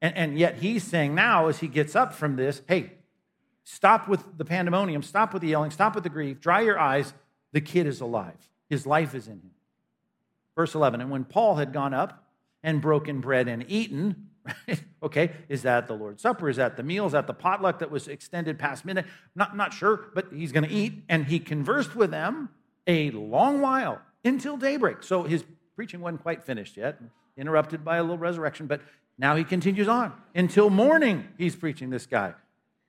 And, 0.02 0.16
and 0.18 0.40
yet 0.40 0.58
he's 0.58 0.84
saying 0.84 1.16
now, 1.16 1.48
as 1.48 1.60
he 1.60 1.68
gets 1.68 1.96
up 1.96 2.14
from 2.14 2.36
this, 2.36 2.62
hey, 2.68 2.94
stop 3.64 4.08
with 4.08 4.24
the 4.38 4.46
pandemonium, 4.46 5.04
stop 5.04 5.34
with 5.34 5.42
the 5.42 5.50
yelling, 5.50 5.72
stop 5.72 5.96
with 5.96 6.04
the 6.04 6.10
grief, 6.10 6.40
dry 6.40 6.62
your 6.62 6.80
eyes. 6.80 7.14
The 7.54 7.62
kid 7.62 7.88
is 7.88 8.02
alive. 8.02 8.50
His 8.70 8.86
life 8.86 9.16
is 9.16 9.28
in 9.28 9.36
him. 9.36 9.52
Verse 10.56 10.74
11, 10.74 11.02
and 11.02 11.12
when 11.12 11.26
Paul 11.26 11.56
had 11.56 11.74
gone 11.74 11.94
up 11.94 12.30
and 12.64 12.82
broken 12.82 13.20
bread 13.20 13.48
and 13.48 13.66
eaten, 13.68 14.25
Right? 14.46 14.84
Okay, 15.04 15.34
is 15.50 15.62
that 15.62 15.86
the 15.86 15.94
Lord's 15.94 16.24
Supper? 16.24 16.50
Is 16.50 16.58
that 16.58 16.78
the 16.78 16.82
meal? 16.82 17.06
Is 17.06 17.12
that 17.12 17.28
the 17.28 17.34
potluck 17.34 17.78
that 17.78 17.92
was 17.92 18.08
extended 18.08 18.58
past 18.58 18.86
midnight? 18.86 19.06
Not, 19.36 19.56
not 19.56 19.72
sure, 19.72 20.08
but 20.16 20.30
he's 20.34 20.52
going 20.52 20.64
to 20.68 20.74
eat. 20.74 21.04
And 21.08 21.28
he 21.28 21.38
conversed 21.38 21.96
with 21.96 22.10
them 22.10 22.50
a 22.88 23.12
long 23.12 23.62
while 23.62 24.02
until 24.24 24.58
daybreak. 24.58 25.04
So 25.04 25.22
his 25.22 25.44
preaching 25.76 26.02
wasn't 26.02 26.24
quite 26.24 26.44
finished 26.44 26.76
yet, 26.76 27.00
interrupted 27.38 27.86
by 27.86 27.98
a 27.98 28.02
little 28.02 28.18
resurrection, 28.18 28.66
but 28.66 28.82
now 29.18 29.36
he 29.36 29.44
continues 29.44 29.88
on 29.88 30.14
until 30.34 30.70
morning. 30.70 31.28
He's 31.38 31.56
preaching 31.56 31.90
this 31.90 32.06
guy, 32.06 32.34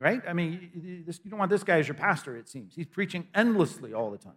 right? 0.01 0.23
I 0.27 0.33
mean, 0.33 0.71
you 0.75 1.05
don't 1.29 1.39
want 1.39 1.51
this 1.51 1.65
guy 1.65 1.79
as 1.79 1.87
your 1.87 1.95
pastor, 1.95 2.37
it 2.37 2.49
seems. 2.49 2.75
He's 2.75 2.87
preaching 2.87 3.27
endlessly 3.35 3.93
all 3.93 4.11
the 4.11 4.19
time. 4.19 4.35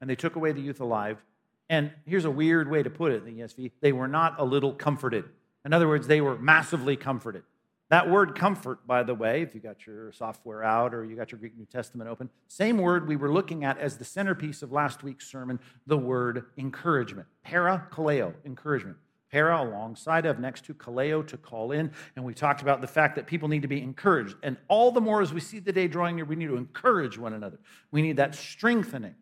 And 0.00 0.10
they 0.10 0.16
took 0.16 0.36
away 0.36 0.52
the 0.52 0.60
youth 0.60 0.80
alive. 0.80 1.24
And 1.68 1.90
here's 2.04 2.24
a 2.24 2.30
weird 2.30 2.70
way 2.70 2.82
to 2.82 2.90
put 2.90 3.12
it 3.12 3.24
in 3.24 3.36
the 3.36 3.42
ESV 3.42 3.72
they 3.80 3.92
were 3.92 4.08
not 4.08 4.38
a 4.38 4.44
little 4.44 4.72
comforted. 4.72 5.24
In 5.66 5.72
other 5.72 5.88
words, 5.88 6.06
they 6.06 6.20
were 6.20 6.38
massively 6.38 6.96
comforted. 6.96 7.42
That 7.88 8.08
word 8.08 8.36
comfort, 8.36 8.86
by 8.86 9.02
the 9.02 9.14
way, 9.14 9.42
if 9.42 9.52
you 9.52 9.60
got 9.60 9.84
your 9.84 10.12
software 10.12 10.62
out 10.62 10.94
or 10.94 11.04
you 11.04 11.16
got 11.16 11.32
your 11.32 11.40
Greek 11.40 11.58
New 11.58 11.66
Testament 11.66 12.08
open, 12.08 12.30
same 12.46 12.78
word 12.78 13.08
we 13.08 13.16
were 13.16 13.32
looking 13.32 13.64
at 13.64 13.76
as 13.78 13.96
the 13.96 14.04
centerpiece 14.04 14.62
of 14.62 14.70
last 14.70 15.02
week's 15.02 15.28
sermon, 15.28 15.58
the 15.86 15.96
word 15.96 16.44
encouragement. 16.56 17.26
Para, 17.42 17.88
kaleo, 17.92 18.32
encouragement. 18.44 18.96
Para 19.30 19.60
alongside 19.60 20.24
of, 20.24 20.38
next 20.38 20.64
to 20.66 20.74
kaleo, 20.74 21.26
to 21.26 21.36
call 21.36 21.72
in. 21.72 21.90
And 22.14 22.24
we 22.24 22.32
talked 22.32 22.62
about 22.62 22.80
the 22.80 22.86
fact 22.86 23.16
that 23.16 23.26
people 23.26 23.48
need 23.48 23.62
to 23.62 23.68
be 23.68 23.82
encouraged. 23.82 24.36
And 24.44 24.56
all 24.68 24.92
the 24.92 25.00
more 25.00 25.20
as 25.20 25.32
we 25.32 25.40
see 25.40 25.58
the 25.58 25.72
day 25.72 25.88
drawing 25.88 26.14
near, 26.14 26.24
we 26.24 26.36
need 26.36 26.46
to 26.46 26.56
encourage 26.56 27.18
one 27.18 27.32
another. 27.32 27.58
We 27.90 28.02
need 28.02 28.18
that 28.18 28.36
strengthening. 28.36 29.16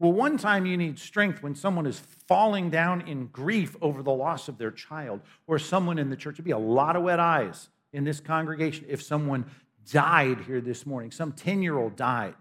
Well, 0.00 0.12
one 0.12 0.36
time 0.36 0.64
you 0.64 0.76
need 0.76 0.98
strength 0.98 1.42
when 1.42 1.56
someone 1.56 1.86
is 1.86 1.98
falling 2.28 2.70
down 2.70 3.00
in 3.08 3.26
grief 3.26 3.76
over 3.82 4.02
the 4.02 4.12
loss 4.12 4.48
of 4.48 4.58
their 4.58 4.70
child, 4.70 5.20
or 5.46 5.58
someone 5.58 5.98
in 5.98 6.08
the 6.08 6.16
church. 6.16 6.36
There'd 6.36 6.44
be 6.44 6.52
a 6.52 6.58
lot 6.58 6.94
of 6.94 7.02
wet 7.02 7.18
eyes 7.18 7.68
in 7.92 8.04
this 8.04 8.20
congregation 8.20 8.84
if 8.88 9.02
someone 9.02 9.46
died 9.90 10.40
here 10.42 10.60
this 10.60 10.86
morning, 10.86 11.10
some 11.10 11.32
10 11.32 11.62
year 11.62 11.78
old 11.78 11.96
died. 11.96 12.34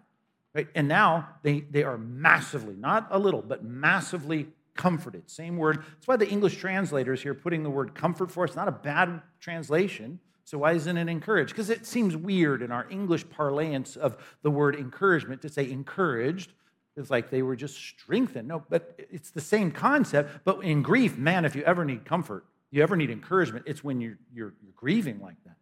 Right? 0.53 0.67
And 0.75 0.87
now 0.87 1.29
they, 1.43 1.61
they 1.61 1.83
are 1.83 1.97
massively, 1.97 2.75
not 2.75 3.07
a 3.11 3.19
little, 3.19 3.41
but 3.41 3.63
massively 3.63 4.47
comforted. 4.75 5.29
Same 5.29 5.57
word. 5.57 5.77
That's 5.77 6.07
why 6.07 6.17
the 6.17 6.27
English 6.27 6.57
translators 6.57 7.21
here 7.21 7.33
putting 7.33 7.63
the 7.63 7.69
word 7.69 7.95
comfort 7.95 8.31
for 8.31 8.43
us, 8.43 8.55
not 8.55 8.67
a 8.67 8.71
bad 8.71 9.21
translation. 9.39 10.19
So 10.45 10.59
why 10.59 10.73
isn't 10.73 10.97
it 10.97 11.09
encouraged? 11.09 11.51
Because 11.51 11.69
it 11.69 11.85
seems 11.85 12.15
weird 12.15 12.61
in 12.61 12.71
our 12.71 12.87
English 12.89 13.29
parlance 13.29 13.95
of 13.95 14.17
the 14.41 14.51
word 14.51 14.75
encouragement 14.75 15.41
to 15.41 15.49
say 15.49 15.69
encouraged 15.69 16.53
it's 16.97 17.11
like 17.11 17.29
they 17.29 17.43
were 17.43 17.55
just 17.55 17.75
strengthened. 17.75 18.47
No, 18.47 18.63
but 18.69 18.99
it's 19.11 19.29
the 19.29 19.41
same 19.41 19.71
concept. 19.71 20.43
But 20.43 20.63
in 20.63 20.81
grief, 20.81 21.17
man, 21.17 21.45
if 21.45 21.55
you 21.55 21.63
ever 21.63 21.85
need 21.85 22.05
comfort, 22.05 22.45
you 22.71 22.83
ever 22.83 22.95
need 22.97 23.09
encouragement, 23.09 23.65
it's 23.67 23.83
when 23.83 24.01
you're, 24.01 24.17
you're, 24.33 24.53
you're 24.61 24.73
grieving 24.75 25.19
like 25.21 25.41
that. 25.45 25.55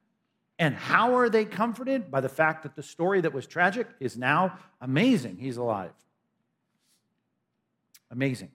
And 0.57 0.73
how 0.73 1.17
are 1.17 1.29
they 1.29 1.43
comforted? 1.43 2.09
By 2.09 2.21
the 2.21 2.29
fact 2.29 2.63
that 2.63 2.75
the 2.75 2.83
story 2.83 3.21
that 3.21 3.33
was 3.33 3.45
tragic 3.45 3.87
is 3.99 4.17
now 4.17 4.57
amazing. 4.79 5.37
He's 5.37 5.57
alive. 5.57 5.91
Amazing. 8.09 8.51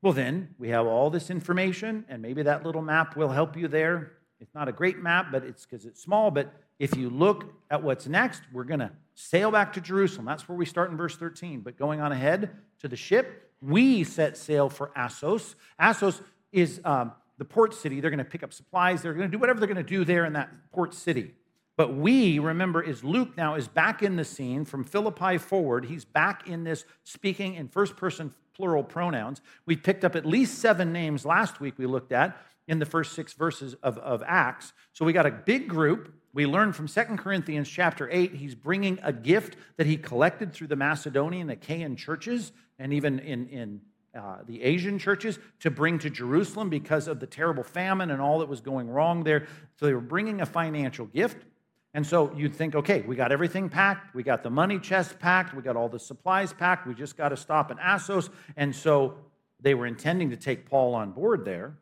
Well, 0.00 0.12
then 0.12 0.54
we 0.58 0.68
have 0.68 0.86
all 0.86 1.10
this 1.10 1.28
information, 1.28 2.04
and 2.08 2.22
maybe 2.22 2.42
that 2.44 2.64
little 2.64 2.82
map 2.82 3.16
will 3.16 3.30
help 3.30 3.56
you 3.56 3.66
there. 3.66 4.12
It's 4.40 4.54
not 4.54 4.68
a 4.68 4.72
great 4.72 4.98
map, 4.98 5.32
but 5.32 5.42
it's 5.42 5.66
because 5.66 5.84
it's 5.84 6.00
small. 6.00 6.30
But 6.30 6.54
if 6.78 6.96
you 6.96 7.10
look 7.10 7.52
at 7.70 7.82
what's 7.82 8.06
next, 8.06 8.42
we're 8.52 8.62
going 8.62 8.80
to 8.80 8.92
sail 9.18 9.50
back 9.50 9.72
to 9.72 9.80
Jerusalem. 9.80 10.26
That's 10.26 10.48
where 10.48 10.56
we 10.56 10.64
start 10.64 10.92
in 10.92 10.96
verse 10.96 11.16
13. 11.16 11.60
But 11.60 11.76
going 11.76 12.00
on 12.00 12.12
ahead 12.12 12.50
to 12.78 12.88
the 12.88 12.94
ship, 12.94 13.50
we 13.60 14.04
set 14.04 14.36
sail 14.36 14.68
for 14.68 14.92
Assos. 14.94 15.56
Assos 15.76 16.22
is 16.52 16.80
um, 16.84 17.10
the 17.36 17.44
port 17.44 17.74
city. 17.74 18.00
They're 18.00 18.12
going 18.12 18.18
to 18.18 18.24
pick 18.24 18.44
up 18.44 18.52
supplies. 18.52 19.02
They're 19.02 19.14
going 19.14 19.28
to 19.28 19.32
do 19.32 19.40
whatever 19.40 19.58
they're 19.58 19.66
going 19.66 19.84
to 19.84 19.90
do 19.96 20.04
there 20.04 20.24
in 20.24 20.34
that 20.34 20.50
port 20.70 20.94
city. 20.94 21.32
But 21.76 21.94
we, 21.94 22.38
remember, 22.38 22.80
is 22.80 23.02
Luke 23.02 23.36
now 23.36 23.56
is 23.56 23.66
back 23.66 24.04
in 24.04 24.14
the 24.14 24.24
scene 24.24 24.64
from 24.64 24.84
Philippi 24.84 25.36
forward. 25.38 25.86
He's 25.86 26.04
back 26.04 26.46
in 26.46 26.62
this 26.62 26.84
speaking 27.02 27.54
in 27.54 27.66
first 27.66 27.96
person 27.96 28.32
plural 28.54 28.84
pronouns. 28.84 29.40
We 29.66 29.74
picked 29.74 30.04
up 30.04 30.14
at 30.14 30.26
least 30.26 30.60
seven 30.60 30.92
names 30.92 31.24
last 31.24 31.58
week 31.58 31.74
we 31.76 31.86
looked 31.86 32.12
at 32.12 32.36
in 32.68 32.78
the 32.78 32.86
first 32.86 33.14
six 33.14 33.32
verses 33.32 33.74
of, 33.82 33.98
of 33.98 34.22
Acts. 34.24 34.72
So 34.92 35.04
we 35.04 35.12
got 35.12 35.26
a 35.26 35.32
big 35.32 35.66
group 35.68 36.12
we 36.38 36.46
learn 36.46 36.72
from 36.72 36.86
Second 36.86 37.16
Corinthians 37.18 37.68
chapter 37.68 38.08
8, 38.08 38.32
he's 38.32 38.54
bringing 38.54 39.00
a 39.02 39.12
gift 39.12 39.56
that 39.76 39.88
he 39.88 39.96
collected 39.96 40.52
through 40.52 40.68
the 40.68 40.76
Macedonian, 40.76 41.50
Achaean 41.50 41.96
churches, 41.96 42.52
and 42.78 42.92
even 42.92 43.18
in, 43.18 43.48
in 43.48 43.80
uh, 44.16 44.36
the 44.46 44.62
Asian 44.62 45.00
churches 45.00 45.40
to 45.58 45.68
bring 45.68 45.98
to 45.98 46.08
Jerusalem 46.08 46.70
because 46.70 47.08
of 47.08 47.18
the 47.18 47.26
terrible 47.26 47.64
famine 47.64 48.12
and 48.12 48.22
all 48.22 48.38
that 48.38 48.48
was 48.48 48.60
going 48.60 48.88
wrong 48.88 49.24
there. 49.24 49.48
So 49.80 49.86
they 49.86 49.92
were 49.92 50.00
bringing 50.00 50.40
a 50.40 50.46
financial 50.46 51.06
gift. 51.06 51.44
And 51.92 52.06
so 52.06 52.32
you'd 52.36 52.54
think, 52.54 52.76
okay, 52.76 53.00
we 53.00 53.16
got 53.16 53.32
everything 53.32 53.68
packed. 53.68 54.14
We 54.14 54.22
got 54.22 54.44
the 54.44 54.50
money 54.50 54.78
chest 54.78 55.18
packed. 55.18 55.56
We 55.56 55.62
got 55.62 55.74
all 55.74 55.88
the 55.88 55.98
supplies 55.98 56.52
packed. 56.52 56.86
We 56.86 56.94
just 56.94 57.16
got 57.16 57.30
to 57.30 57.36
stop 57.36 57.72
in 57.72 57.80
Assos. 57.80 58.30
And 58.56 58.72
so 58.76 59.16
they 59.58 59.74
were 59.74 59.88
intending 59.88 60.30
to 60.30 60.36
take 60.36 60.70
Paul 60.70 60.94
on 60.94 61.10
board 61.10 61.44
there. 61.44 61.74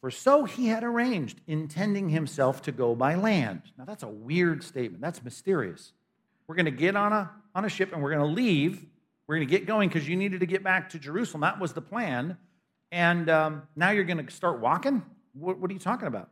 For 0.00 0.10
so 0.10 0.44
he 0.44 0.68
had 0.68 0.84
arranged, 0.84 1.40
intending 1.46 2.10
himself 2.10 2.62
to 2.62 2.72
go 2.72 2.94
by 2.94 3.14
land. 3.14 3.62
Now, 3.78 3.84
that's 3.84 4.02
a 4.02 4.08
weird 4.08 4.62
statement. 4.62 5.00
That's 5.00 5.22
mysterious. 5.24 5.92
We're 6.46 6.54
going 6.54 6.66
to 6.66 6.70
get 6.70 6.96
on 6.96 7.12
a, 7.12 7.30
on 7.54 7.64
a 7.64 7.68
ship 7.68 7.92
and 7.92 8.02
we're 8.02 8.14
going 8.14 8.28
to 8.28 8.34
leave. 8.34 8.84
We're 9.26 9.36
going 9.36 9.48
to 9.48 9.50
get 9.50 9.66
going 9.66 9.88
because 9.88 10.08
you 10.08 10.16
needed 10.16 10.40
to 10.40 10.46
get 10.46 10.62
back 10.62 10.90
to 10.90 10.98
Jerusalem. 10.98 11.40
That 11.40 11.58
was 11.58 11.72
the 11.72 11.80
plan. 11.80 12.36
And 12.92 13.28
um, 13.28 13.62
now 13.74 13.90
you're 13.90 14.04
going 14.04 14.24
to 14.24 14.32
start 14.32 14.60
walking? 14.60 15.02
What, 15.32 15.58
what 15.58 15.70
are 15.70 15.74
you 15.74 15.80
talking 15.80 16.06
about? 16.08 16.30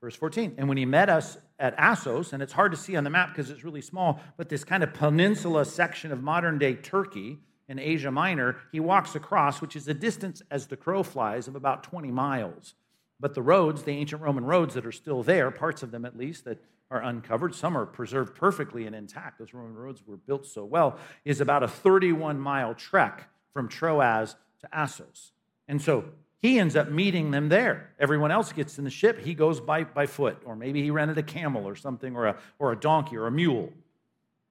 Verse 0.00 0.16
14. 0.16 0.56
And 0.58 0.68
when 0.68 0.76
he 0.76 0.84
met 0.84 1.08
us 1.08 1.38
at 1.58 1.74
Assos, 1.78 2.32
and 2.32 2.42
it's 2.42 2.52
hard 2.52 2.72
to 2.72 2.78
see 2.78 2.96
on 2.96 3.04
the 3.04 3.10
map 3.10 3.28
because 3.28 3.50
it's 3.50 3.64
really 3.64 3.80
small, 3.80 4.20
but 4.36 4.48
this 4.48 4.64
kind 4.64 4.82
of 4.82 4.92
peninsula 4.92 5.64
section 5.64 6.10
of 6.12 6.22
modern 6.22 6.58
day 6.58 6.74
Turkey 6.74 7.38
in 7.72 7.78
Asia 7.78 8.10
Minor, 8.10 8.58
he 8.70 8.80
walks 8.80 9.14
across, 9.14 9.62
which 9.62 9.76
is 9.76 9.88
a 9.88 9.94
distance 9.94 10.42
as 10.50 10.66
the 10.66 10.76
crow 10.76 11.02
flies 11.02 11.48
of 11.48 11.56
about 11.56 11.82
20 11.82 12.10
miles. 12.10 12.74
But 13.18 13.34
the 13.34 13.40
roads, 13.40 13.82
the 13.82 13.92
ancient 13.92 14.20
Roman 14.20 14.44
roads 14.44 14.74
that 14.74 14.84
are 14.84 14.92
still 14.92 15.22
there, 15.22 15.50
parts 15.50 15.82
of 15.82 15.90
them 15.90 16.04
at 16.04 16.14
least, 16.14 16.44
that 16.44 16.62
are 16.90 17.00
uncovered, 17.02 17.54
some 17.54 17.78
are 17.78 17.86
preserved 17.86 18.34
perfectly 18.34 18.86
and 18.86 18.94
intact. 18.94 19.38
Those 19.38 19.54
Roman 19.54 19.74
roads 19.74 20.06
were 20.06 20.18
built 20.18 20.44
so 20.44 20.66
well, 20.66 20.98
is 21.24 21.40
about 21.40 21.62
a 21.62 21.68
31 21.68 22.38
mile 22.38 22.74
trek 22.74 23.30
from 23.54 23.68
Troas 23.68 24.36
to 24.60 24.68
Assos. 24.70 25.32
And 25.66 25.80
so 25.80 26.04
he 26.42 26.58
ends 26.58 26.76
up 26.76 26.90
meeting 26.90 27.30
them 27.30 27.48
there. 27.48 27.94
Everyone 27.98 28.30
else 28.30 28.52
gets 28.52 28.76
in 28.76 28.84
the 28.84 28.90
ship. 28.90 29.18
He 29.18 29.32
goes 29.32 29.62
by, 29.62 29.84
by 29.84 30.04
foot, 30.04 30.42
or 30.44 30.56
maybe 30.56 30.82
he 30.82 30.90
rented 30.90 31.16
a 31.16 31.22
camel 31.22 31.66
or 31.66 31.74
something, 31.74 32.14
or 32.14 32.26
a, 32.26 32.36
or 32.58 32.72
a 32.72 32.76
donkey 32.76 33.16
or 33.16 33.26
a 33.26 33.32
mule. 33.32 33.72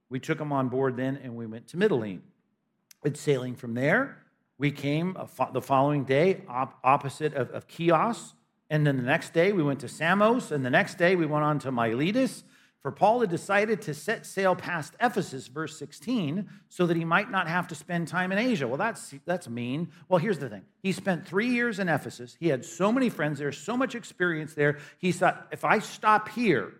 We 0.09 0.19
took 0.19 0.39
him 0.39 0.51
on 0.51 0.69
board 0.69 0.97
then 0.97 1.19
and 1.23 1.35
we 1.35 1.45
went 1.45 1.67
to 1.67 1.77
Mytilene. 1.77 2.21
And 3.03 3.17
sailing 3.17 3.55
from 3.55 3.73
there, 3.73 4.17
we 4.57 4.71
came 4.71 5.17
the 5.53 5.61
following 5.61 6.03
day 6.03 6.43
op- 6.47 6.77
opposite 6.83 7.33
of, 7.33 7.49
of 7.51 7.65
Chios. 7.67 8.35
And 8.69 8.85
then 8.85 8.97
the 8.97 9.03
next 9.03 9.33
day 9.33 9.51
we 9.51 9.63
went 9.63 9.79
to 9.81 9.87
Samos. 9.87 10.51
And 10.51 10.65
the 10.65 10.69
next 10.69 10.97
day 10.97 11.15
we 11.15 11.25
went 11.25 11.43
on 11.43 11.59
to 11.59 11.71
Miletus. 11.71 12.43
For 12.81 12.91
Paul 12.91 13.21
had 13.21 13.29
decided 13.29 13.81
to 13.83 13.93
set 13.93 14.25
sail 14.25 14.55
past 14.55 14.95
Ephesus, 14.99 15.47
verse 15.47 15.77
16, 15.77 16.49
so 16.67 16.87
that 16.87 16.97
he 16.97 17.05
might 17.05 17.29
not 17.29 17.47
have 17.47 17.67
to 17.67 17.75
spend 17.75 18.07
time 18.07 18.31
in 18.31 18.39
Asia. 18.39 18.67
Well, 18.67 18.77
that's, 18.77 19.13
that's 19.25 19.47
mean. 19.47 19.91
Well, 20.09 20.17
here's 20.17 20.39
the 20.39 20.49
thing 20.49 20.63
he 20.81 20.91
spent 20.91 21.27
three 21.27 21.49
years 21.49 21.77
in 21.77 21.89
Ephesus. 21.89 22.35
He 22.39 22.47
had 22.47 22.65
so 22.65 22.91
many 22.91 23.09
friends 23.09 23.37
there, 23.37 23.51
so 23.51 23.77
much 23.77 23.93
experience 23.93 24.55
there. 24.55 24.79
He 24.97 25.11
thought, 25.11 25.47
if 25.51 25.63
I 25.63 25.77
stop 25.77 26.29
here, 26.29 26.73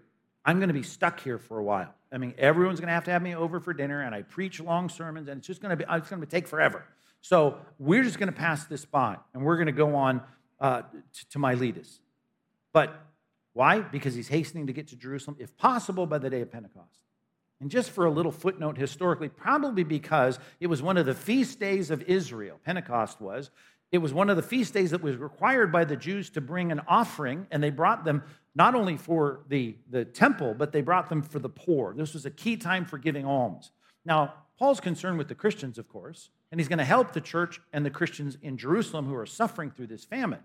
I'm 0.44 0.58
going 0.58 0.70
to 0.70 0.74
be 0.74 0.84
stuck 0.84 1.20
here 1.20 1.38
for 1.38 1.60
a 1.60 1.64
while. 1.64 1.94
I 2.12 2.18
mean, 2.18 2.34
everyone's 2.38 2.80
going 2.80 2.88
to 2.88 2.94
have 2.94 3.06
to 3.06 3.12
have 3.12 3.22
me 3.22 3.36
over 3.36 3.60
for 3.60 3.74
dinner, 3.74 4.02
and 4.02 4.14
I 4.14 4.24
preach 4.24 4.60
long 4.60 4.90
sermons, 4.90 5.28
and 5.28 5.38
it's 5.38 5.48
just 5.48 5.62
going 5.62 5.70
to 5.70 5.78
be, 5.78 5.86
it's 5.90 6.10
going 6.10 6.22
to 6.22 6.28
take 6.28 6.48
forever. 6.48 6.84
So 7.22 7.58
we're 7.80 8.04
just 8.04 8.18
going 8.18 8.32
to 8.32 8.38
pass 8.38 8.66
this 8.66 8.84
by, 8.84 9.18
and 9.34 9.44
we're 9.44 9.58
going 9.58 9.68
to 9.68 9.72
go 9.72 9.96
on 9.96 10.22
uh, 10.60 10.82
to, 10.82 11.30
to 11.30 11.40
Miletus. 11.40 12.00
But 12.74 13.06
why? 13.54 13.82
Because 13.82 14.16
he's 14.16 14.28
hastening 14.28 14.68
to 14.68 14.74
get 14.74 14.88
to 14.90 14.96
Jerusalem, 14.96 15.38
if 15.40 15.56
possible, 15.58 16.06
by 16.06 16.18
the 16.18 16.30
day 16.30 16.42
of 16.42 16.52
Pentecost. 16.52 17.02
And 17.60 17.70
just 17.70 17.92
for 17.92 18.06
a 18.06 18.12
little 18.12 18.32
footnote 18.32 18.78
historically, 18.78 19.30
probably 19.30 19.84
because 19.84 20.40
it 20.60 20.68
was 20.68 20.82
one 20.82 20.98
of 20.98 21.06
the 21.06 21.14
feast 21.14 21.60
days 21.60 21.92
of 21.92 22.02
Israel, 22.04 22.60
Pentecost 22.66 23.22
was. 23.22 23.52
It 23.92 23.98
was 23.98 24.14
one 24.14 24.30
of 24.30 24.38
the 24.38 24.42
feast 24.42 24.74
days 24.74 24.92
that 24.92 25.04
was 25.04 25.18
required 25.18 25.72
by 25.72 25.84
the 25.84 25.98
Jews 25.98 26.30
to 26.32 26.42
bring 26.42 26.72
an 26.72 26.82
offering, 26.88 27.48
and 27.52 27.62
they 27.62 27.70
brought 27.70 28.06
them 28.06 28.24
not 28.56 28.74
only 28.74 28.96
for 28.98 29.42
the, 29.50 29.76
the 29.90 30.06
temple, 30.06 30.54
but 30.54 30.72
they 30.72 30.82
brought 30.82 31.10
them 31.10 31.22
for 31.22 31.40
the 31.40 31.50
poor. 31.50 31.94
This 31.94 32.14
was 32.14 32.26
a 32.26 32.32
key 32.32 32.56
time 32.56 32.86
for 32.86 32.98
giving 32.98 33.26
alms. 33.26 33.72
Now, 34.06 34.34
Paul's 34.58 34.80
concerned 34.80 35.18
with 35.18 35.28
the 35.28 35.36
Christians, 35.36 35.78
of 35.78 35.90
course, 35.90 36.30
and 36.52 36.60
he's 36.60 36.68
going 36.68 36.80
to 36.80 36.86
help 36.86 37.12
the 37.12 37.22
church 37.22 37.60
and 37.74 37.86
the 37.86 37.90
Christians 37.90 38.38
in 38.42 38.58
Jerusalem 38.58 39.08
who 39.08 39.16
are 39.16 39.26
suffering 39.26 39.72
through 39.72 39.88
this 39.88 40.06
famine. 40.06 40.42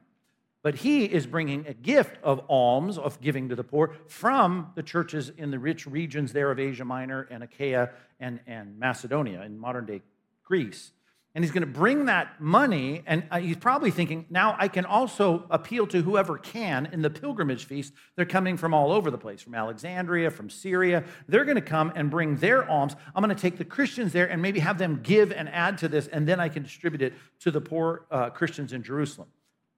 But 0.63 0.77
he 0.77 1.05
is 1.05 1.27
bringing 1.27 1.67
a 1.69 1.75
gift 1.75 2.17
of 2.25 2.41
alms, 2.49 2.99
of 2.99 3.21
giving 3.21 3.49
to 3.51 3.55
the 3.55 3.63
poor, 3.63 3.95
from 4.07 4.73
the 4.75 4.83
churches 4.83 5.31
in 5.37 5.53
the 5.53 5.59
rich 5.61 5.87
regions 5.87 6.33
there 6.33 6.51
of 6.51 6.59
Asia 6.59 6.85
Minor 6.85 7.29
and 7.31 7.45
Achaia 7.45 7.91
and, 8.19 8.41
and 8.47 8.79
Macedonia 8.79 9.43
in 9.43 9.59
modern 9.59 9.87
day 9.87 10.03
Greece. 10.43 10.93
And 11.37 11.45
he's 11.45 11.53
going 11.53 11.61
to 11.61 11.67
bring 11.67 12.07
that 12.07 12.41
money, 12.41 13.03
and 13.05 13.25
uh, 13.31 13.39
he's 13.41 13.59
probably 13.59 13.91
thinking, 13.91 14.25
now 14.31 14.57
I 14.59 14.69
can 14.69 14.87
also 14.87 15.45
appeal 15.51 15.87
to 15.89 16.01
whoever 16.01 16.39
can 16.39 16.87
in 16.87 17.03
the 17.03 17.11
pilgrimage 17.11 17.67
feast. 17.67 17.93
They're 18.15 18.25
coming 18.25 18.57
from 18.57 18.73
all 18.73 18.91
over 18.91 19.11
the 19.11 19.19
place, 19.19 19.43
from 19.43 19.55
Alexandria, 19.55 20.31
from 20.31 20.49
Syria. 20.49 21.05
They're 21.29 21.45
going 21.45 21.57
to 21.57 21.61
come 21.61 21.93
and 21.95 22.11
bring 22.11 22.37
their 22.37 22.67
alms. 22.67 22.97
I'm 23.15 23.23
going 23.23 23.37
to 23.37 23.41
take 23.41 23.59
the 23.59 23.67
Christians 23.67 24.15
there 24.15 24.25
and 24.25 24.41
maybe 24.41 24.61
have 24.61 24.79
them 24.79 25.01
give 25.03 25.31
and 25.31 25.51
add 25.51 25.77
to 25.79 25.89
this, 25.89 26.07
and 26.07 26.27
then 26.27 26.41
I 26.41 26.49
can 26.49 26.63
distribute 26.63 27.03
it 27.03 27.13
to 27.41 27.51
the 27.51 27.61
poor 27.61 28.07
uh, 28.11 28.31
Christians 28.31 28.73
in 28.73 28.83
Jerusalem. 28.83 29.29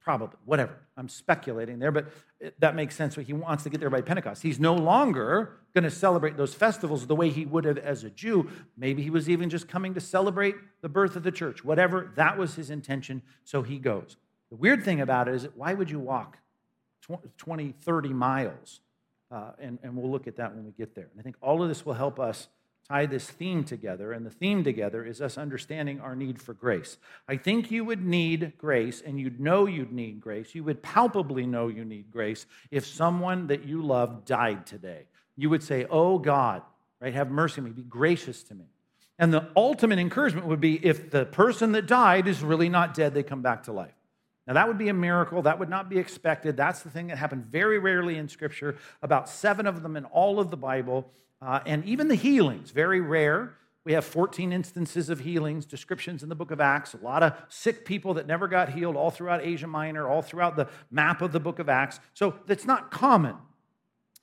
Probably, 0.09 0.39
whatever. 0.47 0.75
I'm 0.97 1.11
speculating 1.11 1.79
there, 1.79 1.93
but 1.93 2.11
that 2.61 2.75
makes 2.75 2.97
sense. 2.97 3.15
He 3.15 3.35
wants 3.35 3.63
to 3.65 3.69
get 3.69 3.79
there 3.79 3.91
by 3.91 4.01
Pentecost. 4.01 4.43
He's 4.43 4.59
no 4.59 4.75
longer 4.75 5.59
going 5.75 5.85
to 5.85 5.91
celebrate 5.91 6.39
those 6.39 6.55
festivals 6.55 7.07
the 7.07 7.15
way 7.15 7.29
he 7.29 7.45
would 7.45 7.67
have 7.67 7.77
as 7.77 8.05
a 8.05 8.09
Jew. 8.09 8.49
Maybe 8.75 9.03
he 9.03 9.11
was 9.11 9.29
even 9.29 9.51
just 9.51 9.69
coming 9.69 9.93
to 9.93 10.01
celebrate 10.01 10.55
the 10.81 10.89
birth 10.89 11.15
of 11.15 11.25
the 11.25 11.31
church. 11.31 11.63
Whatever, 11.63 12.11
that 12.17 12.39
was 12.39 12.55
his 12.55 12.71
intention, 12.71 13.21
so 13.45 13.61
he 13.61 13.77
goes. 13.79 14.17
The 14.49 14.57
weird 14.57 14.83
thing 14.83 15.03
about 15.03 15.29
it 15.29 15.35
is 15.35 15.47
why 15.55 15.75
would 15.75 15.91
you 15.91 15.99
walk 15.99 16.39
20, 17.37 17.75
30 17.79 18.09
miles? 18.09 18.81
Uh, 19.31 19.51
and, 19.59 19.79
and 19.83 19.95
we'll 19.95 20.11
look 20.11 20.27
at 20.27 20.37
that 20.37 20.55
when 20.55 20.65
we 20.65 20.73
get 20.73 20.95
there. 20.95 21.09
And 21.11 21.21
I 21.21 21.23
think 21.23 21.37
all 21.43 21.63
of 21.63 21.69
this 21.69 21.85
will 21.85 21.93
help 21.93 22.19
us 22.19 22.49
tie 22.89 23.07
this 23.07 23.29
theme 23.29 23.65
together, 23.65 24.13
and 24.13 24.25
the 24.25 24.31
theme 24.31 24.65
together 24.65 25.05
is 25.05 25.21
us 25.21 25.37
understanding 25.37 26.01
our 26.01 26.17
need 26.17 26.41
for 26.41 26.55
grace. 26.55 26.97
I 27.29 27.37
think 27.37 27.71
you 27.71 27.85
would 27.85 28.05
need 28.05 28.55
grace, 28.57 29.03
and 29.05 29.21
you'd 29.21 29.41
know 29.41 29.67
you'd 29.67 29.93
need 29.93 30.21
grace. 30.21 30.55
You 30.55 30.65
would 30.65 30.83
palpably 30.83 31.47
know 31.47 31.69
you 31.69 31.85
need 31.85 32.11
grace 32.11 32.47
if 32.71 32.87
someone 32.87 33.49
that 33.49 33.65
you 33.65 33.83
love 33.83 34.25
died 34.25 34.67
today. 34.67 35.03
You 35.37 35.51
would 35.51 35.63
say, 35.63 35.87
Oh 35.91 36.19
God, 36.19 36.63
right, 37.01 37.13
have 37.13 37.31
mercy 37.31 37.61
on 37.61 37.67
me, 37.67 37.71
be 37.71 37.83
gracious 37.83 38.43
to 38.45 38.55
me. 38.55 38.65
And 39.19 39.35
the 39.35 39.49
ultimate 39.57 39.99
encouragement 39.99 40.47
would 40.47 40.61
be 40.61 40.85
if 40.85 41.11
the 41.11 41.27
person 41.27 41.73
that 41.73 41.87
died 41.87 42.29
is 42.29 42.43
really 42.43 42.69
not 42.69 42.95
dead, 42.95 43.15
they 43.15 43.23
come 43.23 43.43
back 43.43 43.65
to 43.65 43.73
life. 43.73 43.93
Now, 44.47 44.55
that 44.55 44.67
would 44.67 44.79
be 44.79 44.89
a 44.89 44.95
miracle. 44.95 45.43
That 45.43 45.59
would 45.59 45.69
not 45.69 45.91
be 45.91 45.99
expected. 45.99 46.57
That's 46.57 46.81
the 46.81 46.89
thing 46.89 47.09
that 47.09 47.19
happened 47.19 47.45
very 47.47 47.79
rarely 47.79 48.17
in 48.17 48.29
Scripture, 48.29 48.79
about 49.03 49.29
seven 49.29 49.67
of 49.67 49.83
them 49.83 49.95
in 49.95 50.07
all 50.07 50.41
of 50.41 50.51
the 50.51 50.57
Bible. 50.57 51.11
Uh, 51.41 51.61
and 51.67 51.85
even 51.85 52.09
the 52.09 52.15
healings, 52.15 52.71
very 52.71 53.01
rare. 53.01 53.55
We 53.85 53.93
have 53.93 54.05
14 54.05 54.53
instances 54.53 55.09
of 55.09 55.21
healings, 55.21 55.65
descriptions 55.65 56.23
in 56.23 56.29
the 56.29 56.35
book 56.35 56.51
of 56.51 56.61
Acts, 56.61 56.95
a 56.95 56.99
lot 56.99 57.23
of 57.23 57.33
sick 57.49 57.85
people 57.85 58.15
that 58.15 58.27
never 58.27 58.49
got 58.49 58.71
healed 58.71 58.97
all 58.97 59.11
throughout 59.11 59.43
Asia 59.43 59.67
Minor, 59.67 60.09
all 60.09 60.21
throughout 60.21 60.57
the 60.57 60.69
map 60.91 61.23
of 61.23 61.33
the 61.33 61.41
book 61.41 61.59
of 61.59 61.69
Acts. 61.69 62.01
So 62.13 62.35
that's 62.47 62.67
not 62.67 62.91
common. 62.91 63.37